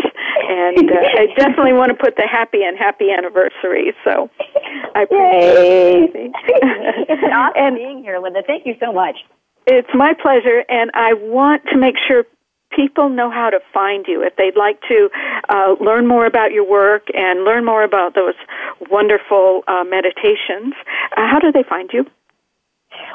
And 0.49 0.91
uh, 0.91 0.95
I 0.95 1.27
definitely 1.37 1.73
want 1.73 1.91
to 1.91 1.97
put 1.97 2.17
the 2.17 2.27
happy 2.31 2.63
and 2.63 2.79
happy 2.79 3.11
anniversary. 3.11 3.93
So 4.05 4.31
I 4.95 5.03
appreciate 5.03 6.15
it. 6.15 6.33
it's 7.09 7.23
an 7.23 7.33
awesome 7.33 7.61
and 7.61 7.77
being 7.77 8.03
here, 8.03 8.19
Linda. 8.19 8.43
Thank 8.47 8.67
you 8.67 8.75
so 8.81 8.93
much. 8.93 9.17
It's 9.67 9.89
my 9.95 10.15
pleasure, 10.15 10.65
and 10.69 10.91
I 10.95 11.13
want 11.15 11.63
to 11.71 11.77
make 11.77 11.97
sure 12.09 12.25
people 12.75 13.09
know 13.09 13.31
how 13.31 13.51
to 13.51 13.61
find 13.73 14.07
you 14.07 14.23
if 14.23 14.37
they'd 14.37 14.57
like 14.57 14.81
to 14.89 15.09
uh, 15.49 15.75
learn 15.81 16.07
more 16.07 16.27
about 16.27 16.53
your 16.53 16.69
work 16.69 17.07
and 17.15 17.45
learn 17.45 17.65
more 17.65 17.83
about 17.83 18.15
those 18.15 18.35
wonderful 18.91 19.63
uh, 19.67 19.85
meditations. 19.85 20.75
Uh, 21.17 21.27
how 21.31 21.39
do 21.39 21.53
they 21.53 21.65
find 21.69 21.91
you? 21.93 22.05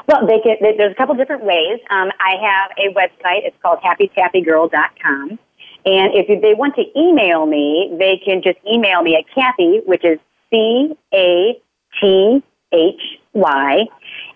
Well, 0.08 0.26
they 0.26 0.40
can, 0.40 0.56
there's 0.60 0.92
a 0.92 0.94
couple 0.94 1.14
different 1.14 1.44
ways. 1.44 1.80
Um, 1.90 2.10
I 2.20 2.36
have 2.40 2.70
a 2.78 2.94
website. 2.94 3.44
It's 3.44 3.56
called 3.62 3.78
happytappygirl.com. 3.80 5.38
And 5.84 6.14
if 6.14 6.42
they 6.42 6.54
want 6.54 6.74
to 6.76 6.84
email 6.98 7.46
me, 7.46 7.94
they 7.98 8.20
can 8.24 8.42
just 8.42 8.58
email 8.70 9.02
me 9.02 9.16
at 9.16 9.24
Kathy, 9.34 9.80
which 9.86 10.04
is 10.04 10.18
C 10.50 10.96
A 11.14 11.60
T 12.00 12.42
H 12.72 13.00
Y, 13.34 13.84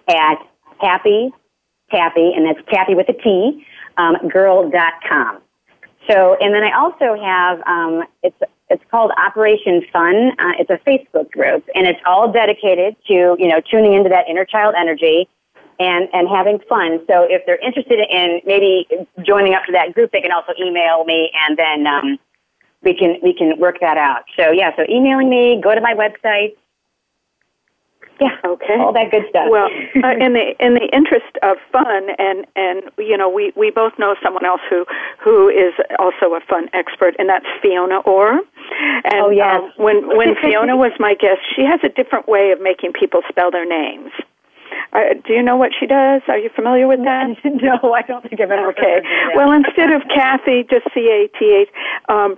at 0.08 0.38
happy 0.80 1.32
tappy, 1.90 2.32
and 2.34 2.46
that's 2.46 2.66
Kathy 2.68 2.94
with 2.94 3.08
a 3.08 3.12
T, 3.12 3.64
um, 4.00 4.16
girl.com. 4.28 5.40
So, 6.08 6.36
and 6.40 6.54
then 6.54 6.62
I 6.62 6.72
also 6.76 7.14
have, 7.20 7.60
um, 7.66 8.04
it's, 8.22 8.36
it's 8.70 8.82
called 8.90 9.12
Operation 9.16 9.82
Fun. 9.92 10.32
Uh, 10.38 10.52
it's 10.58 10.70
a 10.70 10.78
Facebook 10.88 11.30
group, 11.30 11.64
and 11.74 11.86
it's 11.86 12.00
all 12.06 12.32
dedicated 12.32 12.96
to, 13.08 13.36
you 13.38 13.48
know, 13.48 13.60
tuning 13.70 13.92
into 13.92 14.08
that 14.08 14.28
inner 14.28 14.44
child 14.44 14.74
energy 14.78 15.28
and, 15.78 16.08
and 16.12 16.28
having 16.28 16.58
fun. 16.68 17.00
So 17.06 17.26
if 17.28 17.44
they're 17.46 17.60
interested 17.64 17.98
in 17.98 18.40
maybe 18.46 18.86
joining 19.22 19.54
up 19.54 19.64
to 19.66 19.72
that 19.72 19.94
group, 19.94 20.12
they 20.12 20.20
can 20.20 20.32
also 20.32 20.52
email 20.60 21.04
me, 21.04 21.30
and 21.46 21.56
then 21.56 21.86
um, 21.86 22.18
we 22.82 22.94
can 22.94 23.18
we 23.22 23.34
can 23.34 23.58
work 23.58 23.76
that 23.80 23.98
out. 23.98 24.24
So 24.36 24.50
yeah, 24.50 24.74
so 24.76 24.84
emailing 24.88 25.28
me, 25.28 25.60
go 25.62 25.74
to 25.74 25.80
my 25.80 25.94
website, 25.94 26.56
yeah. 28.24 28.36
Okay. 28.44 28.76
All 28.78 28.92
that 28.92 29.10
good 29.10 29.24
stuff. 29.30 29.48
Well, 29.48 29.68
uh, 30.04 30.12
in 30.24 30.34
the 30.34 30.54
in 30.60 30.74
the 30.74 30.88
interest 30.92 31.32
of 31.42 31.56
fun, 31.72 32.10
and 32.18 32.46
and 32.56 32.82
you 32.98 33.16
know, 33.16 33.28
we 33.28 33.52
we 33.56 33.70
both 33.70 33.92
know 33.98 34.14
someone 34.22 34.44
else 34.44 34.60
who 34.68 34.84
who 35.22 35.48
is 35.48 35.72
also 35.98 36.34
a 36.36 36.40
fun 36.40 36.68
expert, 36.72 37.16
and 37.18 37.28
that's 37.28 37.46
Fiona 37.62 38.00
Orr. 38.00 38.40
And 39.04 39.14
oh 39.14 39.30
yes. 39.30 39.60
Um, 39.62 39.72
when 39.76 40.16
when 40.16 40.36
Fiona 40.42 40.76
was 40.76 40.92
my 40.98 41.14
guest, 41.14 41.40
she 41.56 41.62
has 41.62 41.80
a 41.82 41.88
different 41.88 42.28
way 42.28 42.52
of 42.52 42.60
making 42.60 42.92
people 42.92 43.22
spell 43.28 43.50
their 43.50 43.66
names. 43.66 44.12
Uh, 44.92 45.14
do 45.24 45.32
you 45.32 45.42
know 45.42 45.56
what 45.56 45.70
she 45.78 45.86
does? 45.86 46.22
Are 46.28 46.38
you 46.38 46.50
familiar 46.54 46.88
with 46.88 47.00
that? 47.04 47.28
no, 47.44 47.92
I 47.92 48.02
don't 48.02 48.22
think 48.28 48.40
I've 48.40 48.50
ever. 48.50 48.70
Okay. 48.70 49.00
Well, 49.36 49.52
instead 49.52 49.92
of 49.92 50.02
Kathy, 50.12 50.64
just 50.68 50.86
C 50.92 51.06
A 51.08 51.28
T 51.38 51.62
H, 51.62 51.68
um, 52.08 52.36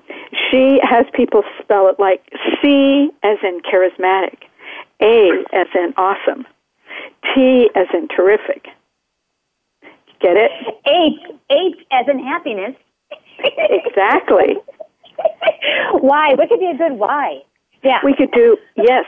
she 0.50 0.78
has 0.82 1.06
people 1.14 1.42
spell 1.62 1.88
it 1.88 1.98
like 1.98 2.22
C 2.60 3.10
as 3.22 3.38
in 3.42 3.60
charismatic, 3.60 4.44
a 5.02 5.44
as 5.52 5.66
in 5.74 5.92
awesome. 5.96 6.46
T 7.34 7.68
as 7.74 7.86
in 7.92 8.08
terrific. 8.08 8.66
Get 10.20 10.36
it? 10.36 10.50
H. 10.86 11.36
H 11.50 11.86
as 11.90 12.06
in 12.08 12.18
happiness. 12.20 12.76
exactly. 13.38 14.56
why? 16.00 16.34
What 16.34 16.48
could 16.48 16.60
be 16.60 16.66
a 16.66 16.76
good 16.76 16.98
why? 16.98 17.42
Yeah. 17.82 17.98
We 18.04 18.14
could 18.14 18.30
do 18.32 18.56
yes. 18.76 19.04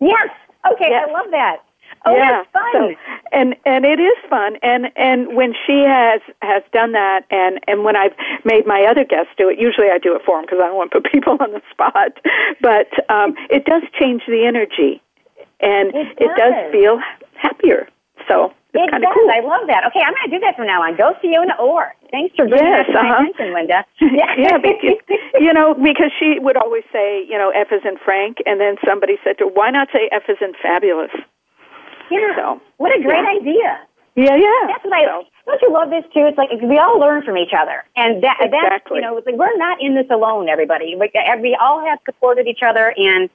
Yes. 0.00 0.28
Okay, 0.72 0.88
yes. 0.90 1.08
I 1.08 1.12
love 1.12 1.30
that. 1.32 1.56
Oh, 2.04 2.14
yeah. 2.14 2.42
that's 2.42 2.52
fun. 2.52 2.72
So, 2.72 2.94
and 3.32 3.56
and 3.64 3.84
it 3.84 4.00
is 4.00 4.16
fun. 4.28 4.56
And 4.62 4.86
and 4.96 5.36
when 5.36 5.54
she 5.66 5.84
has 5.86 6.20
has 6.42 6.62
done 6.72 6.92
that, 6.92 7.24
and 7.30 7.60
and 7.66 7.84
when 7.84 7.96
I've 7.96 8.14
made 8.44 8.66
my 8.66 8.86
other 8.88 9.04
guests 9.04 9.32
do 9.36 9.48
it, 9.48 9.58
usually 9.58 9.88
I 9.88 9.98
do 9.98 10.14
it 10.14 10.22
for 10.24 10.36
them 10.36 10.44
because 10.44 10.60
I 10.62 10.68
don't 10.68 10.76
want 10.76 10.92
to 10.92 11.00
put 11.00 11.12
people 11.12 11.36
on 11.40 11.52
the 11.52 11.62
spot. 11.70 12.12
But 12.60 12.88
um, 13.10 13.34
it 13.50 13.64
does 13.64 13.82
change 13.98 14.22
the 14.26 14.44
energy, 14.46 15.02
and 15.60 15.94
it 15.94 16.16
does, 16.18 16.28
it 16.28 16.36
does 16.36 16.72
feel 16.72 17.00
happier. 17.34 17.88
So 18.26 18.52
it's 18.74 18.84
it 18.84 18.90
kind 18.90 19.02
does. 19.02 19.10
of 19.10 19.16
cool. 19.16 19.30
I 19.32 19.40
love 19.40 19.66
that. 19.68 19.86
Okay, 19.88 20.04
I'm 20.04 20.12
going 20.12 20.28
to 20.28 20.34
do 20.36 20.40
that 20.44 20.56
from 20.56 20.66
now 20.66 20.82
on. 20.82 20.96
Go 20.96 21.16
Fiona 21.20 21.56
Orr. 21.58 21.94
Thanks 22.10 22.36
for 22.36 22.48
bringing 22.48 22.68
yes, 22.68 22.86
that 22.86 22.92
to 22.92 22.98
uh-huh. 22.98 23.08
my 23.08 23.24
attention, 23.24 23.54
Linda. 23.54 23.84
Yeah, 24.00 24.32
yeah 24.36 24.58
because, 24.58 25.00
you 25.40 25.52
know, 25.52 25.74
because 25.74 26.12
she 26.18 26.38
would 26.38 26.56
always 26.56 26.84
say, 26.92 27.24
you 27.24 27.36
know, 27.36 27.50
F 27.50 27.68
is 27.72 27.82
in 27.84 27.96
Frank, 27.96 28.38
and 28.44 28.60
then 28.60 28.76
somebody 28.84 29.16
said 29.24 29.38
to 29.38 29.48
her, 29.48 29.50
why 29.50 29.70
not 29.70 29.88
say 29.92 30.08
F 30.12 30.28
is 30.28 30.38
in 30.40 30.52
fabulous? 30.60 31.12
Yeah. 32.10 32.36
So, 32.36 32.60
what 32.76 32.96
a 32.96 33.02
great 33.02 33.22
yeah. 33.22 33.38
idea. 33.40 33.70
Yeah, 34.18 34.34
yeah. 34.34 34.66
That's 34.66 34.84
what 34.84 34.92
I. 34.94 35.04
So. 35.04 35.24
Don't 35.46 35.62
you 35.62 35.72
love 35.72 35.90
this 35.90 36.04
too? 36.12 36.26
It's 36.26 36.36
like 36.36 36.50
we 36.60 36.78
all 36.78 36.98
learn 36.98 37.22
from 37.22 37.38
each 37.38 37.54
other, 37.56 37.84
and 37.96 38.22
that 38.22 38.36
exactly. 38.40 38.58
that's 38.68 38.84
you 38.90 39.00
know, 39.00 39.16
it's 39.16 39.26
like 39.26 39.36
we're 39.36 39.56
not 39.56 39.80
in 39.80 39.94
this 39.94 40.06
alone. 40.10 40.48
Everybody, 40.48 40.96
we, 40.96 41.10
we 41.40 41.56
all 41.60 41.84
have 41.86 41.98
supported 42.04 42.46
each 42.46 42.60
other, 42.66 42.92
and 42.96 43.30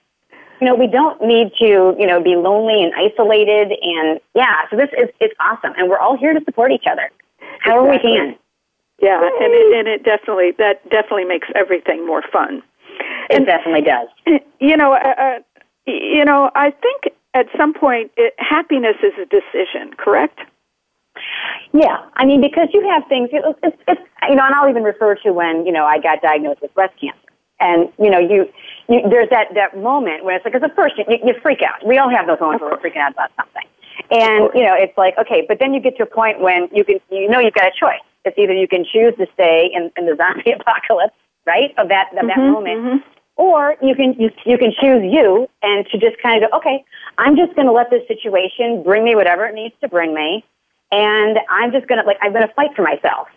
you 0.60 0.68
know, 0.68 0.76
we 0.76 0.88
don't 0.88 1.22
need 1.22 1.52
to 1.60 1.96
you 1.98 2.06
know 2.06 2.22
be 2.22 2.36
lonely 2.36 2.84
and 2.84 2.94
isolated. 2.96 3.72
And 3.82 4.20
yeah, 4.36 4.68
so 4.70 4.76
this 4.76 4.90
is 4.98 5.10
it's 5.20 5.34
awesome, 5.40 5.74
and 5.78 5.90
we're 5.90 6.00
all 6.00 6.18
here 6.18 6.34
to 6.34 6.44
support 6.44 6.72
each 6.72 6.86
other, 6.86 7.10
however 7.60 7.94
exactly. 7.94 8.12
we 8.12 8.18
can. 8.18 8.36
Yeah, 9.02 9.20
and 9.20 9.54
it, 9.54 9.78
and 9.80 9.88
it 9.88 10.04
definitely 10.04 10.52
that 10.60 10.88
definitely 10.90 11.26
makes 11.26 11.48
everything 11.56 12.06
more 12.06 12.24
fun. 12.32 12.62
It 13.30 13.38
and, 13.38 13.46
definitely 13.46 13.82
does. 13.82 14.10
You 14.60 14.78
know, 14.78 14.94
uh, 14.94 15.16
uh, 15.18 15.40
you 15.86 16.24
know, 16.24 16.52
I 16.56 16.72
think 16.72 17.13
at 17.34 17.48
some 17.58 17.74
point 17.74 18.12
it, 18.18 18.34
happiness 18.38 18.96
is 19.04 19.14
a 19.22 19.26
decision, 19.26 19.94
correct? 19.98 20.40
Yeah, 21.74 22.06
I 22.16 22.26
mean 22.26 22.42
because 22.42 22.70
you 22.74 22.88
have 22.90 23.04
things. 23.08 23.30
It's, 23.32 23.60
it's, 23.64 23.78
it's 23.88 24.02
you 24.30 24.36
know, 24.36 24.46
and 24.46 24.56
I'll 24.56 24.70
even 24.70 24.84
refer 24.84 25.16
to 25.16 25.34
when 25.34 25.66
you 25.66 25.72
know 25.72 25.86
I 25.86 26.00
got 26.00 26.22
diagnosed 26.22 26.62
with 26.62 26.74
breast 26.74 26.94
cancer, 27.00 27.18
and 27.60 27.90
you 28.00 28.10
know 28.10 28.20
you, 28.20 28.46
you 28.90 29.02
there's 29.10 29.30
that 29.30 29.54
that 29.56 29.78
moment 29.78 30.24
where 30.24 30.36
it's 30.36 30.46
like, 30.46 30.54
because 30.54 30.70
at 30.70 30.76
first 30.76 30.96
you, 30.98 31.06
you 31.24 31.34
freak 31.42 31.62
out. 31.62 31.86
We 31.86 31.98
all 31.98 32.10
have 32.10 32.28
those 32.28 32.40
moments 32.40 32.62
where 32.62 32.72
we're 32.72 32.82
freaking 32.82 33.02
out 33.02 33.14
about 33.14 33.32
something, 33.36 33.66
and 34.12 34.50
you 34.54 34.64
know 34.64 34.76
it's 34.78 34.98
like 34.98 35.18
okay, 35.18 35.46
but 35.48 35.60
then 35.60 35.74
you 35.74 35.80
get 35.80 35.98
to 35.98 36.04
a 36.04 36.08
point 36.08 36.42
when 36.42 36.68
you 36.72 36.84
can 36.84 37.00
you 37.10 37.30
know 37.30 37.40
you've 37.40 37.54
got 37.54 37.66
a 37.66 37.74
choice. 37.78 38.02
It's 38.26 38.38
either 38.38 38.54
you 38.54 38.68
can 38.68 38.86
choose 38.86 39.14
to 39.18 39.28
stay 39.34 39.70
in, 39.74 39.92
in 39.98 40.06
the 40.06 40.16
zombie 40.16 40.52
apocalypse, 40.60 41.16
right, 41.46 41.74
of 41.78 41.90
that 41.90 42.10
of 42.14 42.20
mm-hmm, 42.20 42.28
that 42.28 42.38
moment, 42.38 42.80
mm-hmm. 42.80 43.10
Or 43.36 43.76
you 43.82 43.96
can 43.96 44.14
you, 44.20 44.30
you 44.46 44.58
can 44.58 44.72
choose 44.80 45.04
you 45.04 45.50
and 45.62 45.86
to 45.88 45.98
just 45.98 46.22
kind 46.22 46.44
of 46.44 46.50
go, 46.52 46.58
okay, 46.58 46.84
I'm 47.18 47.36
just 47.36 47.56
going 47.56 47.68
to 47.68 47.74
let 47.74 47.90
this 47.90 48.08
situation 48.08 48.84
bring 48.84 49.04
me 49.04 49.16
whatever 49.16 49.46
it 49.46 49.56
needs 49.56 49.76
to 49.82 49.88
bring 49.88 50.14
me, 50.14 50.44
and 50.92 51.40
I'm 51.50 51.72
just 51.72 51.88
going 51.88 52.00
to 52.02 52.06
like 52.06 52.18
I'm 52.22 52.32
going 52.32 52.48
to 52.48 52.54
fight 52.54 52.76
for 52.76 52.84
myself, 52.84 53.28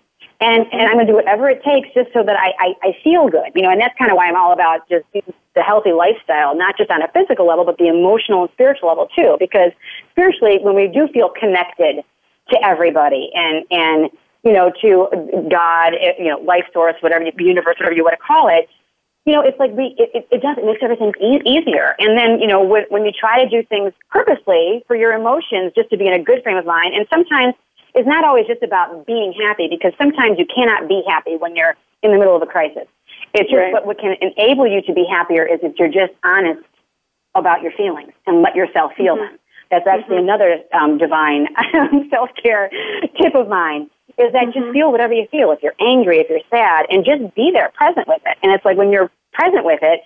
and 0.41 0.67
and 0.73 0.83
I'm 0.83 0.95
going 0.95 1.07
to 1.07 1.13
do 1.13 1.17
whatever 1.17 1.49
it 1.49 1.63
takes 1.65 1.89
just 1.95 2.13
so 2.13 2.23
that 2.23 2.37
I, 2.37 2.53
I 2.59 2.89
I 2.89 2.97
feel 3.03 3.29
good, 3.29 3.53
you 3.55 3.63
know, 3.63 3.71
and 3.71 3.81
that's 3.81 3.97
kind 3.99 4.11
of 4.11 4.17
why 4.17 4.27
I'm 4.27 4.37
all 4.37 4.53
about 4.53 4.89
just 4.89 5.05
the 5.13 5.63
healthy 5.63 5.93
lifestyle, 5.93 6.55
not 6.55 6.77
just 6.77 6.91
on 6.91 7.03
a 7.03 7.09
physical 7.09 7.47
level, 7.47 7.65
but 7.65 7.79
the 7.79 7.89
emotional 7.89 8.43
and 8.43 8.51
spiritual 8.53 8.89
level 8.89 9.09
too, 9.17 9.37
because 9.41 9.73
spiritually, 10.11 10.59
when 10.61 10.75
we 10.75 10.89
do 10.89 11.09
feel 11.09 11.31
connected 11.31 12.05
to 12.51 12.65
everybody 12.65 13.31
and 13.35 13.65
and 13.71 14.11
you 14.45 14.53
know, 14.53 14.71
to 14.81 15.09
God, 15.51 15.95
eh, 15.95 16.13
you 16.21 16.29
know, 16.29 16.39
life 16.39 16.67
source, 16.73 16.95
whatever, 17.01 17.25
universe, 17.37 17.75
whatever 17.81 17.97
you 17.97 18.05
want 18.05 18.17
to 18.17 18.25
call 18.25 18.49
it, 18.49 18.69
you 19.27 19.33
know, 19.33 19.43
it's 19.43 19.59
like 19.59 19.73
we, 19.73 19.95
it, 19.99 20.11
it, 20.15 20.29
it 20.31 20.41
does, 20.41 20.57
it 20.57 20.65
makes 20.65 20.79
everything 20.83 21.13
e- 21.21 21.43
easier. 21.45 21.97
And 21.99 22.17
then, 22.17 22.39
you 22.41 22.47
know, 22.47 22.63
when, 22.63 22.85
when 22.89 23.05
you 23.05 23.11
try 23.11 23.43
to 23.43 23.51
do 23.51 23.67
things 23.67 23.93
purposely 24.09 24.85
for 24.87 24.95
your 24.95 25.13
emotions 25.13 25.73
just 25.75 25.91
to 25.91 25.97
be 25.97 26.07
in 26.07 26.15
a 26.15 26.23
good 26.23 26.43
frame 26.45 26.57
of 26.57 26.65
mind, 26.65 26.95
and 26.95 27.07
sometimes 27.13 27.55
it's 27.95 28.07
not 28.07 28.25
always 28.25 28.47
just 28.47 28.63
about 28.63 29.05
being 29.05 29.35
happy 29.35 29.67
because 29.69 29.93
sometimes 29.99 30.39
you 30.39 30.47
cannot 30.47 30.89
be 30.89 31.03
happy 31.09 31.37
when 31.37 31.57
you're 31.57 31.75
in 32.03 32.13
the 32.13 32.19
middle 32.19 32.37
of 32.37 32.43
a 32.43 32.47
crisis. 32.47 32.87
It's 33.35 33.51
just 33.51 33.59
Right. 33.59 33.73
what, 33.73 33.85
what 33.85 33.99
can 33.99 34.15
enable 34.21 34.67
you 34.67 34.81
to 34.83 34.93
be 34.93 35.05
happier 35.11 35.45
is 35.45 35.59
if 35.63 35.75
you're 35.77 35.89
just 35.89 36.13
honest 36.23 36.63
about 37.35 37.63
your 37.63 37.73
feelings 37.73 38.13
and 38.27 38.43
let 38.43 38.55
yourself 38.55 38.93
feel 38.97 39.17
them. 39.17 39.39
That's 39.71 39.87
actually 39.87 40.19
another 40.19 40.61
um, 40.73 40.99
divine 40.99 41.49
self 42.11 42.31
care 42.41 42.71
tip 43.21 43.35
of 43.35 43.49
mine 43.49 43.91
is 44.19 44.33
that 44.33 44.47
just 44.47 44.57
mm-hmm. 44.57 44.73
feel 44.73 44.93
whatever 44.93 45.13
you 45.13 45.27
feel. 45.31 45.53
If 45.53 45.63
you're 45.63 45.77
angry, 45.81 46.19
if 46.19 46.29
you're 46.31 46.45
sad, 46.51 46.87
and 46.91 47.05
just 47.05 47.35
be 47.35 47.51
there, 47.53 47.71
present 47.75 48.09
with 48.09 48.23
it. 48.25 48.39
And 48.43 48.53
it's 48.53 48.65
like 48.65 48.77
when 48.77 48.91
you're 48.91 49.11
present 49.33 49.65
with 49.65 49.81
it, 49.83 50.01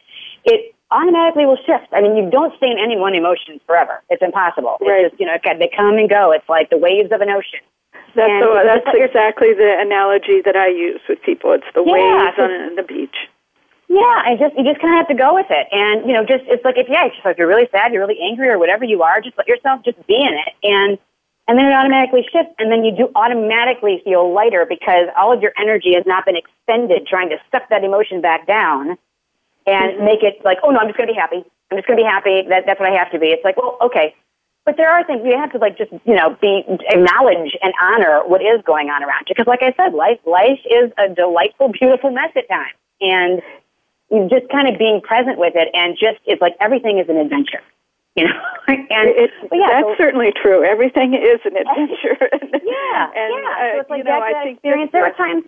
it 0.44 0.74
automatically 0.90 1.46
will 1.46 1.58
shift. 1.64 1.86
I 1.92 2.02
mean, 2.02 2.16
you 2.16 2.30
don't 2.30 2.54
stay 2.56 2.70
in 2.70 2.78
any 2.78 2.96
one 2.96 3.14
emotion 3.14 3.60
forever. 3.66 4.02
It's 4.10 4.22
impossible. 4.22 4.78
Right. 4.80 5.04
It's 5.06 5.12
just, 5.12 5.20
you 5.20 5.26
know, 5.26 5.38
they 5.42 5.70
come 5.74 5.98
and 5.98 6.08
go. 6.08 6.32
It's 6.32 6.48
like 6.48 6.70
the 6.70 6.78
waves 6.78 7.12
of 7.12 7.20
an 7.20 7.30
ocean. 7.30 7.62
That's, 8.16 8.26
And 8.26 8.42
the, 8.42 8.62
that's 8.66 8.82
just 8.82 8.86
like 8.86 8.94
you're- 8.96 9.06
exactly 9.06 9.54
the 9.54 9.78
analogy 9.78 10.42
that 10.44 10.56
I 10.56 10.68
use 10.68 11.00
with 11.08 11.22
people. 11.22 11.52
It's 11.52 11.66
the 11.74 11.84
Yeah, 11.86 12.26
waves 12.26 12.38
on 12.38 12.74
the 12.74 12.82
beach. 12.82 13.14
Yeah, 13.90 14.22
I 14.22 14.36
just 14.38 14.54
you 14.56 14.62
just 14.62 14.80
kind 14.80 14.94
of 14.94 14.98
have 15.02 15.08
to 15.08 15.18
go 15.18 15.34
with 15.34 15.50
it, 15.50 15.66
and 15.72 16.06
you 16.06 16.14
know, 16.14 16.22
just 16.22 16.44
it's 16.46 16.64
like 16.64 16.78
if 16.78 16.86
yeah, 16.88 17.06
it's 17.06 17.16
just 17.16 17.26
like 17.26 17.38
you're 17.38 17.48
really 17.48 17.66
sad, 17.72 17.92
you're 17.92 18.06
really 18.06 18.20
angry, 18.22 18.48
or 18.48 18.56
whatever 18.56 18.84
you 18.84 19.02
are, 19.02 19.20
just 19.20 19.36
let 19.36 19.48
yourself 19.48 19.82
just 19.84 19.98
be 20.06 20.14
in 20.14 20.30
it, 20.30 20.54
and 20.62 20.96
and 21.50 21.58
then 21.58 21.66
it 21.66 21.74
automatically 21.74 22.22
shifts, 22.30 22.54
and 22.60 22.70
then 22.70 22.84
you 22.84 22.94
do 22.94 23.10
automatically 23.16 24.00
feel 24.04 24.32
lighter 24.32 24.64
because 24.68 25.10
all 25.18 25.34
of 25.34 25.42
your 25.42 25.50
energy 25.58 25.94
has 25.94 26.06
not 26.06 26.24
been 26.24 26.36
expended 26.36 27.08
trying 27.08 27.28
to 27.28 27.38
suck 27.50 27.68
that 27.70 27.82
emotion 27.82 28.20
back 28.20 28.46
down, 28.46 28.96
and 29.66 29.98
mm-hmm. 29.98 30.04
make 30.04 30.22
it 30.22 30.38
like, 30.44 30.58
oh 30.62 30.70
no, 30.70 30.78
I'm 30.78 30.86
just 30.86 30.96
gonna 30.96 31.10
be 31.10 31.18
happy. 31.18 31.42
I'm 31.68 31.78
just 31.78 31.88
gonna 31.88 31.96
be 31.96 32.06
happy. 32.06 32.46
That 32.48 32.66
that's 32.66 32.78
what 32.78 32.88
I 32.88 32.94
have 32.94 33.10
to 33.10 33.18
be. 33.18 33.34
It's 33.34 33.42
like, 33.42 33.56
well, 33.56 33.78
okay. 33.82 34.14
But 34.64 34.76
there 34.76 34.94
are 34.94 35.02
things 35.02 35.22
you 35.24 35.36
have 35.36 35.50
to 35.50 35.58
like 35.58 35.76
just 35.76 35.90
you 35.90 36.14
know 36.14 36.38
be 36.40 36.62
acknowledge 36.86 37.58
and 37.60 37.74
honor 37.82 38.22
what 38.24 38.42
is 38.42 38.62
going 38.64 38.88
on 38.88 39.02
around 39.02 39.26
you 39.26 39.34
because 39.34 39.48
like 39.48 39.64
I 39.66 39.74
said, 39.74 39.92
life 39.92 40.20
life 40.24 40.62
is 40.70 40.92
a 40.98 41.12
delightful, 41.12 41.72
beautiful 41.74 42.12
mess 42.12 42.30
at 42.36 42.46
times, 42.46 42.78
and 43.00 43.42
you 44.12 44.28
just 44.30 44.48
kind 44.52 44.68
of 44.68 44.78
being 44.78 45.00
present 45.00 45.36
with 45.36 45.54
it 45.56 45.66
and 45.74 45.98
just 45.98 46.22
it's 46.26 46.40
like 46.40 46.54
everything 46.60 46.98
is 46.98 47.08
an 47.08 47.16
adventure 47.16 47.58
you 48.20 48.28
know 48.28 48.40
and 48.68 49.08
It, 49.16 49.30
yeah 49.52 49.80
that's 49.80 49.96
so- 49.96 50.04
certainly 50.04 50.32
true. 50.36 50.62
Everything 50.64 51.14
is 51.14 51.40
an 51.48 51.56
adventure. 51.56 52.20
yeah 52.30 53.10
and, 53.16 53.30
yeah 53.32 53.50
uh, 53.56 53.72
so 53.72 53.80
it's 53.80 53.90
like 53.90 53.98
you 53.98 54.04
know, 54.04 54.20
that, 54.20 54.32
that 54.32 54.46
experience 54.46 54.92
there 54.92 55.02
were 55.02 55.16
times 55.16 55.44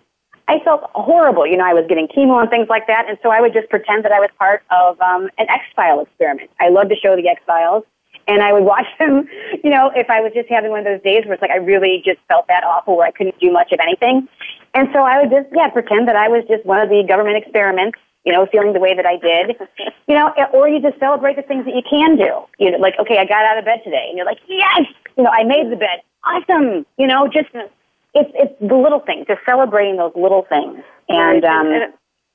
I 0.48 0.58
felt 0.64 0.82
horrible. 0.94 1.46
You 1.46 1.56
know, 1.56 1.64
I 1.64 1.72
was 1.72 1.86
getting 1.88 2.08
chemo 2.08 2.40
and 2.40 2.50
things 2.50 2.68
like 2.68 2.86
that, 2.88 3.08
and 3.08 3.16
so 3.22 3.30
I 3.30 3.40
would 3.40 3.52
just 3.52 3.68
pretend 3.70 4.04
that 4.04 4.12
I 4.12 4.18
was 4.18 4.28
part 4.38 4.62
of 4.70 5.00
um, 5.00 5.30
an 5.38 5.46
X 5.48 5.64
File 5.76 6.00
experiment. 6.00 6.50
I 6.60 6.68
love 6.68 6.88
to 6.88 6.96
show 6.96 7.14
the 7.14 7.28
X 7.28 7.40
Files, 7.46 7.84
and 8.26 8.42
I 8.42 8.52
would 8.52 8.64
watch 8.64 8.86
them. 8.98 9.28
You 9.62 9.70
know, 9.70 9.92
if 9.94 10.10
I 10.10 10.20
was 10.20 10.32
just 10.34 10.48
having 10.48 10.70
one 10.70 10.80
of 10.80 10.84
those 10.84 11.02
days 11.02 11.24
where 11.24 11.34
it's 11.34 11.42
like 11.42 11.52
I 11.52 11.56
really 11.62 12.02
just 12.04 12.18
felt 12.26 12.48
that 12.48 12.64
awful, 12.64 12.96
where 12.96 13.06
I 13.06 13.12
couldn't 13.12 13.38
do 13.38 13.52
much 13.52 13.70
of 13.72 13.78
anything, 13.80 14.28
and 14.74 14.88
so 14.92 15.04
I 15.04 15.20
would 15.22 15.30
just 15.30 15.46
yeah 15.54 15.68
pretend 15.70 16.08
that 16.08 16.16
I 16.16 16.28
was 16.28 16.44
just 16.48 16.66
one 16.66 16.80
of 16.80 16.88
the 16.88 17.04
government 17.06 17.36
experiments. 17.36 17.98
You 18.24 18.32
know, 18.32 18.46
feeling 18.46 18.72
the 18.72 18.80
way 18.80 18.94
that 18.94 19.06
I 19.06 19.16
did. 19.16 19.56
You 20.08 20.18
know, 20.18 20.34
or 20.52 20.68
you 20.68 20.82
just 20.82 20.98
celebrate 20.98 21.36
the 21.36 21.42
things 21.42 21.64
that 21.64 21.74
you 21.74 21.80
can 21.88 22.16
do. 22.16 22.42
You 22.58 22.72
know, 22.72 22.78
like 22.78 22.94
okay, 23.00 23.16
I 23.18 23.24
got 23.24 23.46
out 23.46 23.56
of 23.56 23.64
bed 23.64 23.80
today, 23.82 24.06
and 24.08 24.16
you're 24.16 24.26
like 24.26 24.40
yes. 24.46 24.82
You 25.16 25.22
know, 25.22 25.30
I 25.30 25.44
made 25.44 25.70
the 25.70 25.76
bed. 25.76 26.02
Awesome. 26.24 26.84
You 26.98 27.06
know, 27.06 27.28
just 27.28 27.48
it's 27.54 28.30
it's 28.34 28.54
the 28.60 28.76
little 28.76 29.00
things, 29.00 29.26
just 29.26 29.40
celebrating 29.46 29.96
those 29.96 30.12
little 30.14 30.44
things. 30.48 30.82
And 31.08 31.44
um, 31.44 31.66
And 31.72 31.92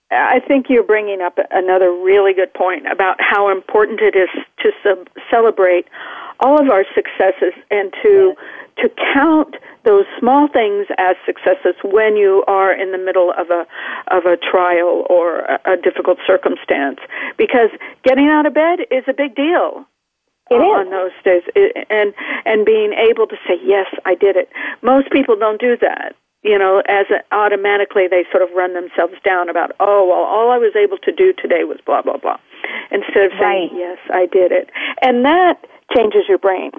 I 0.10 0.40
think 0.48 0.68
you're 0.70 0.84
bringing 0.84 1.22
up 1.22 1.38
another 1.52 1.92
really 1.92 2.34
good 2.34 2.54
point 2.54 2.88
about 2.92 3.18
how 3.20 3.52
important 3.52 4.00
it 4.02 4.16
is 4.16 4.30
to 4.60 4.72
sub- 4.84 5.10
celebrate 5.30 5.86
all 6.40 6.60
of 6.62 6.70
our 6.70 6.86
successes 6.96 7.54
and 7.72 7.94
to 8.04 8.34
to 8.78 8.90
count 9.14 9.56
those 9.86 10.06
small 10.20 10.48
things 10.48 10.86
as 11.00 11.16
successes 11.26 11.74
when 11.84 12.16
you 12.16 12.44
are 12.48 12.72
in 12.72 12.92
the 12.92 12.98
middle 12.98 13.32
of 13.38 13.50
a 13.50 13.66
of 14.16 14.26
a 14.26 14.38
trial 14.38 15.06
or 15.10 15.40
a, 15.40 15.60
a 15.74 15.78
difficult 15.78 16.20
circumstance. 16.28 17.00
Because 17.38 17.70
getting 18.04 18.28
out 18.28 18.46
of 18.46 18.54
bed 18.54 18.80
is 18.92 19.04
a 19.08 19.14
big 19.14 19.36
deal 19.36 19.86
It 20.52 20.56
is. 20.56 20.62
on 20.62 20.90
those 20.92 21.12
days. 21.24 21.44
It- 21.56 21.88
and 21.90 22.14
and 22.46 22.66
being 22.66 22.94
able 22.94 23.28
to 23.28 23.36
say 23.48 23.56
yes 23.64 23.88
i 24.06 24.14
did 24.16 24.36
it. 24.36 24.50
Most 24.82 25.10
people 25.12 25.36
don't 25.36 25.60
do 25.60 25.76
that 25.82 26.16
you 26.44 26.58
know 26.58 26.84
as 26.88 27.08
a, 27.10 27.20
automatically 27.36 28.08
they 28.08 28.24
sort 28.32 28.44
of 28.44 28.50
run 28.56 28.76
themselves 28.76 29.16
down 29.26 29.50
about 29.50 29.72
oh 29.80 30.06
well 30.08 30.22
all 30.22 30.52
i 30.52 30.58
was 30.58 30.72
able 30.76 31.00
to 31.00 31.12
do 31.12 31.34
today 31.34 31.64
was 31.64 31.80
blah 31.84 32.00
blah 32.04 32.16
blah 32.18 32.38
instead 32.92 33.24
of 33.26 33.32
saying 33.40 33.70
Right. 33.74 33.80
yes 33.86 33.98
i 34.14 34.28
did 34.28 34.52
it. 34.52 34.70
And 35.02 35.26
that 35.26 35.58
changes 35.96 36.24
your 36.28 36.38
brain. 36.38 36.72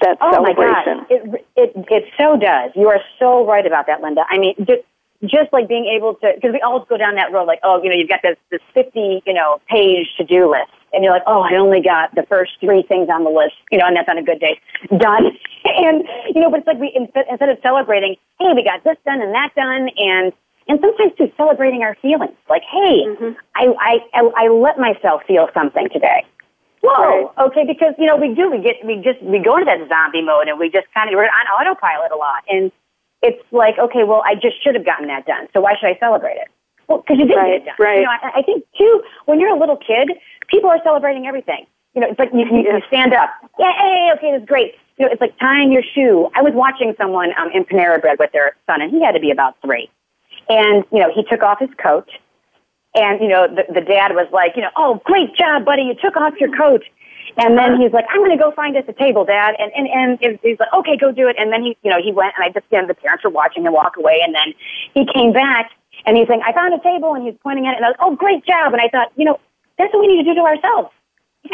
That 0.00 0.16
oh 0.20 0.42
my 0.42 0.52
gosh, 0.52 0.84
celebration. 0.84 1.06
It 1.10 1.46
it 1.56 1.86
it 1.90 2.04
so 2.16 2.38
does. 2.38 2.70
You 2.76 2.88
are 2.88 3.00
so 3.18 3.44
right 3.44 3.66
about 3.66 3.86
that, 3.86 4.00
Linda. 4.00 4.22
I 4.30 4.38
mean, 4.38 4.54
just 4.58 4.82
just 5.24 5.52
like 5.52 5.66
being 5.66 5.86
able 5.86 6.14
to 6.14 6.32
because 6.34 6.52
we 6.52 6.60
always 6.60 6.86
go 6.88 6.96
down 6.96 7.16
that 7.16 7.32
road 7.32 7.46
like 7.46 7.58
oh 7.64 7.82
you 7.82 7.90
know 7.90 7.96
you've 7.96 8.08
got 8.08 8.20
this 8.22 8.36
this 8.50 8.60
fifty 8.72 9.22
you 9.26 9.34
know 9.34 9.60
page 9.68 10.06
to 10.16 10.24
do 10.24 10.48
list 10.48 10.70
and 10.92 11.02
you're 11.02 11.12
like 11.12 11.26
oh 11.26 11.40
I 11.40 11.56
only 11.56 11.80
got 11.80 12.14
the 12.14 12.22
first 12.28 12.52
three 12.60 12.82
things 12.82 13.08
on 13.10 13.24
the 13.24 13.30
list 13.30 13.56
you 13.72 13.78
know 13.78 13.86
and 13.86 13.96
that's 13.96 14.08
on 14.08 14.18
a 14.18 14.22
good 14.22 14.40
day. 14.40 14.60
Done. 14.96 15.36
And 15.64 16.04
you 16.34 16.40
know 16.40 16.50
but 16.50 16.60
it's 16.60 16.66
like 16.66 16.78
we 16.78 16.92
instead 16.94 17.26
instead 17.28 17.48
of 17.48 17.58
celebrating 17.62 18.14
hey 18.38 18.52
we 18.54 18.62
got 18.62 18.84
this 18.84 18.96
done 19.04 19.20
and 19.20 19.34
that 19.34 19.50
done 19.56 19.90
and 19.98 20.32
and 20.68 20.80
sometimes 20.80 21.12
too 21.18 21.30
celebrating 21.36 21.82
our 21.82 21.96
feelings. 22.00 22.36
Like 22.48 22.62
hey 22.62 23.04
mm-hmm. 23.04 23.32
I, 23.56 23.66
I 23.78 23.98
I 24.14 24.44
I 24.44 24.48
let 24.48 24.78
myself 24.78 25.22
feel 25.26 25.48
something 25.52 25.88
today 25.92 26.24
Whoa. 26.82 27.32
Right. 27.36 27.46
Okay, 27.46 27.64
because 27.66 27.94
you 27.98 28.06
know 28.06 28.16
we 28.16 28.34
do. 28.34 28.50
We 28.50 28.58
get 28.62 28.76
we 28.84 28.96
just 28.96 29.20
we 29.22 29.38
go 29.38 29.56
into 29.56 29.66
that 29.66 29.88
zombie 29.88 30.22
mode 30.22 30.48
and 30.48 30.58
we 30.58 30.70
just 30.70 30.86
kind 30.94 31.08
of 31.10 31.14
we're 31.16 31.24
on 31.24 31.46
autopilot 31.58 32.12
a 32.12 32.16
lot, 32.16 32.44
and 32.48 32.70
it's 33.22 33.42
like 33.50 33.78
okay, 33.78 34.04
well 34.04 34.22
I 34.24 34.34
just 34.34 34.62
should 34.62 34.74
have 34.74 34.84
gotten 34.84 35.08
that 35.08 35.26
done. 35.26 35.48
So 35.52 35.60
why 35.60 35.74
should 35.78 35.88
I 35.90 35.98
celebrate 35.98 36.36
it? 36.36 36.48
Well, 36.86 36.98
because 36.98 37.18
you 37.18 37.26
did 37.26 37.36
Right, 37.36 37.58
get 37.58 37.62
it 37.62 37.64
done. 37.66 37.74
right. 37.78 37.98
You 37.98 38.04
know, 38.04 38.10
I, 38.10 38.38
I 38.38 38.42
think 38.42 38.64
too 38.78 39.02
when 39.26 39.40
you're 39.40 39.54
a 39.54 39.58
little 39.58 39.76
kid, 39.76 40.10
people 40.48 40.70
are 40.70 40.80
celebrating 40.84 41.26
everything. 41.26 41.66
You 41.94 42.02
know, 42.02 42.14
like 42.18 42.30
you, 42.32 42.46
you, 42.46 42.62
you 42.62 42.80
stand 42.86 43.12
up. 43.12 43.30
Yeah, 43.58 43.72
hey, 43.76 44.10
okay, 44.16 44.30
that's 44.32 44.44
great. 44.48 44.74
You 44.98 45.06
know, 45.06 45.12
it's 45.12 45.20
like 45.20 45.36
tying 45.38 45.72
your 45.72 45.82
shoe. 45.82 46.30
I 46.36 46.42
was 46.42 46.52
watching 46.54 46.94
someone 46.96 47.30
um, 47.38 47.50
in 47.52 47.64
Panera 47.64 48.00
Bread 48.00 48.18
with 48.18 48.30
their 48.32 48.54
son, 48.66 48.80
and 48.82 48.90
he 48.90 49.02
had 49.02 49.12
to 49.12 49.20
be 49.20 49.30
about 49.30 49.56
three. 49.64 49.90
And 50.48 50.84
you 50.92 51.00
know, 51.00 51.10
he 51.12 51.24
took 51.24 51.42
off 51.42 51.58
his 51.60 51.70
coat, 51.82 52.08
and, 52.98 53.20
you 53.22 53.28
know, 53.28 53.46
the, 53.46 53.62
the 53.72 53.80
dad 53.80 54.12
was 54.18 54.26
like, 54.32 54.56
you 54.56 54.62
know, 54.62 54.74
oh, 54.76 55.00
great 55.04 55.34
job, 55.36 55.64
buddy. 55.64 55.82
You 55.82 55.94
took 55.94 56.16
off 56.16 56.34
your 56.40 56.50
coat. 56.56 56.82
And 57.38 57.56
then 57.56 57.78
he's 57.80 57.92
like, 57.92 58.04
I'm 58.10 58.18
going 58.18 58.36
to 58.36 58.42
go 58.42 58.50
find 58.50 58.76
us 58.76 58.82
a 58.88 58.92
table, 58.92 59.24
Dad. 59.24 59.54
And, 59.58 59.70
and, 59.70 60.18
and 60.20 60.38
he's 60.42 60.58
like, 60.58 60.72
okay, 60.74 60.96
go 60.98 61.12
do 61.12 61.28
it. 61.28 61.36
And 61.38 61.52
then 61.52 61.62
he, 61.62 61.78
you 61.84 61.90
know, 61.90 62.02
he 62.02 62.10
went 62.10 62.34
and 62.34 62.42
I 62.42 62.50
just, 62.50 62.66
you 62.72 62.80
know, 62.80 62.88
the 62.88 62.98
parents 62.98 63.22
were 63.22 63.30
watching 63.30 63.62
him 63.62 63.72
walk 63.72 63.96
away. 63.96 64.20
And 64.26 64.34
then 64.34 64.50
he 64.92 65.06
came 65.06 65.32
back 65.32 65.70
and 66.04 66.16
he's 66.16 66.26
saying, 66.26 66.42
I 66.42 66.52
found 66.52 66.74
a 66.74 66.82
table. 66.82 67.14
And 67.14 67.22
he's 67.22 67.38
pointing 67.40 67.66
at 67.66 67.74
it. 67.74 67.76
And 67.78 67.86
I 67.86 67.94
was, 67.94 67.96
like, 68.00 68.06
oh, 68.10 68.16
great 68.16 68.44
job. 68.44 68.74
And 68.74 68.82
I 68.82 68.88
thought, 68.88 69.12
you 69.14 69.24
know, 69.24 69.38
that's 69.78 69.94
what 69.94 70.00
we 70.00 70.08
need 70.10 70.24
to 70.24 70.26
do 70.26 70.34
to 70.34 70.42
ourselves. 70.42 70.90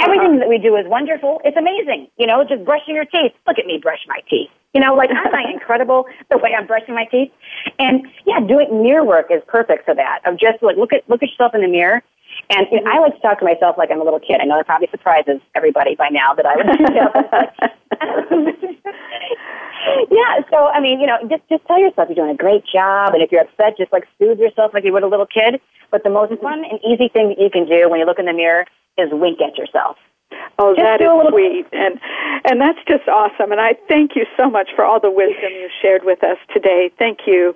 Everything 0.01 0.39
that 0.39 0.49
we 0.49 0.57
do 0.57 0.75
is 0.77 0.87
wonderful. 0.89 1.43
It's 1.45 1.57
amazing. 1.57 2.09
You 2.17 2.27
know, 2.27 2.43
just 2.49 2.65
brushing 2.65 2.95
your 2.95 3.05
teeth. 3.05 3.37
Look 3.47 3.59
at 3.59 3.67
me 3.67 3.79
brush 3.83 4.01
my 4.09 4.21
teeth. 4.31 4.49
You 4.75 4.81
know, 4.81 4.95
like 4.95 5.11
aren't 5.11 5.35
I 5.35 5.51
incredible 5.53 6.07
the 6.31 6.39
way 6.39 6.55
I'm 6.57 6.67
brushing 6.67 6.95
my 6.95 7.07
teeth? 7.07 7.33
And 7.79 8.07
yeah, 8.27 8.41
doing 8.41 8.83
mirror 8.83 9.05
work 9.05 9.27
is 9.31 9.43
perfect 9.47 9.85
for 9.85 9.95
that. 9.95 10.21
Of 10.27 10.39
just 10.39 10.63
like 10.63 10.77
look 10.77 10.93
at 10.93 11.09
look 11.09 11.23
at 11.23 11.31
yourself 11.31 11.55
in 11.55 11.63
the 11.63 11.69
mirror. 11.69 12.03
And 12.51 12.67
you 12.71 12.83
know, 12.83 12.91
I 12.91 12.95
mm-hmm. 12.95 13.03
like 13.03 13.15
to 13.15 13.21
talk 13.21 13.39
to 13.39 13.45
myself 13.45 13.79
like 13.79 13.91
I'm 13.91 14.01
a 14.01 14.05
little 14.05 14.21
kid. 14.21 14.41
I 14.41 14.45
know 14.45 14.57
that 14.57 14.67
probably 14.67 14.89
surprises 14.91 15.41
everybody 15.55 15.95
by 15.95 16.09
now 16.11 16.35
that 16.35 16.45
I 16.45 16.57
would 16.57 16.67
do 16.67 16.85
that. 16.85 17.79
yeah, 20.11 20.41
so 20.51 20.67
I 20.67 20.81
mean, 20.81 21.01
you 21.01 21.07
know, 21.07 21.19
just 21.29 21.43
just 21.49 21.65
tell 21.67 21.79
yourself 21.79 22.09
you're 22.09 22.17
doing 22.17 22.31
a 22.31 22.37
great 22.37 22.65
job, 22.67 23.15
and 23.15 23.23
if 23.23 23.31
you're 23.31 23.43
upset, 23.43 23.77
just 23.79 23.93
like 23.93 24.05
soothe 24.19 24.39
yourself 24.39 24.75
like 24.75 24.85
you 24.85 24.93
would 24.93 25.03
a 25.03 25.09
little 25.09 25.27
kid. 25.27 25.61
But 25.91 26.03
the 26.03 26.11
most 26.11 26.33
mm-hmm. 26.33 26.43
fun 26.43 26.65
and 26.65 26.81
easy 26.85 27.09
thing 27.09 27.29
that 27.29 27.39
you 27.39 27.51
can 27.51 27.67
do 27.67 27.89
when 27.89 28.01
you 28.01 28.07
look 28.07 28.19
in 28.19 28.27
the 28.27 28.33
mirror 28.33 28.67
is 28.99 29.11
wink 29.13 29.41
at 29.41 29.57
yourself. 29.57 29.97
Oh, 30.59 30.75
Just 30.75 30.85
that 30.85 31.01
is 31.01 31.09
little- 31.09 31.31
sweet, 31.31 31.67
and 31.73 32.01
and 32.45 32.61
that's 32.61 32.79
just 32.87 33.09
awesome. 33.09 33.51
And 33.53 33.61
I 33.61 33.75
thank 33.89 34.15
you 34.17 34.27
so 34.37 34.49
much 34.49 34.71
for 34.75 34.85
all 34.85 35.01
the 35.01 35.11
wisdom 35.11 35.51
you 35.53 35.69
shared 35.83 36.05
with 36.05 36.23
us 36.23 36.39
today. 36.53 36.91
Thank 36.99 37.27
you 37.27 37.55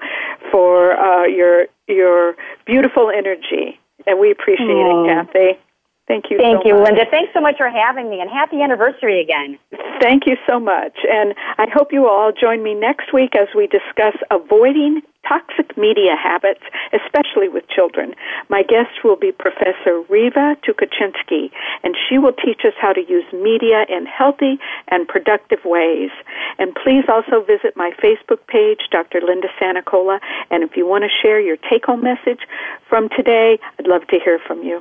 for 0.51 0.97
uh, 0.99 1.26
your 1.26 1.66
your 1.87 2.35
beautiful 2.66 3.11
energy, 3.11 3.79
and 4.07 4.18
we 4.18 4.31
appreciate 4.31 4.68
it, 4.68 5.09
Kathy. 5.09 5.59
Thank 6.09 6.31
you. 6.31 6.39
Thank 6.39 6.63
so 6.63 6.69
you, 6.69 6.75
much. 6.75 6.89
Linda. 6.89 7.05
Thanks 7.11 7.33
so 7.35 7.41
much 7.41 7.57
for 7.59 7.69
having 7.69 8.09
me, 8.09 8.21
and 8.21 8.31
happy 8.31 8.63
anniversary 8.63 9.21
again. 9.21 9.59
Thank 10.01 10.27
you 10.27 10.37
so 10.49 10.59
much. 10.59 10.97
And 11.05 11.35
I 11.59 11.67
hope 11.73 11.93
you 11.93 12.09
all 12.09 12.33
join 12.33 12.63
me 12.63 12.75
next 12.75 13.13
week 13.13 13.37
as 13.37 13.49
we 13.55 13.67
discuss 13.67 14.17
avoiding 14.31 15.03
toxic 15.29 15.77
media 15.77 16.17
habits, 16.17 16.63
especially 16.97 17.49
with 17.49 17.69
children. 17.69 18.15
My 18.49 18.63
guest 18.63 19.05
will 19.05 19.17
be 19.17 19.33
Professor 19.33 20.01
Riva 20.09 20.57
Tukachinsky, 20.65 21.51
and 21.85 21.95
she 22.09 22.17
will 22.17 22.33
teach 22.33 22.65
us 22.65 22.73
how 22.81 22.95
to 22.95 23.01
use 23.01 23.25
media 23.33 23.85
in 23.91 24.07
healthy 24.07 24.59
and 24.89 25.07
productive 25.07 25.61
ways. 25.67 26.11
And 26.59 26.75
please 26.75 27.05
also 27.09 27.45
visit 27.45 27.77
my 27.77 27.91
Facebook 28.03 28.47
page, 28.47 28.89
Dr. 28.91 29.21
Linda 29.21 29.49
Sanicola, 29.61 30.21
and 30.51 30.63
if 30.63 30.75
you 30.75 30.87
want 30.87 31.05
to 31.05 31.11
share 31.21 31.39
your 31.39 31.59
take-home 31.69 32.03
message 32.03 32.41
from 32.89 33.11
today, 33.15 33.59
I'd 33.79 33.87
love 33.87 34.07
to 34.09 34.19
hear 34.25 34.39
from 34.47 34.63
you. 34.63 34.81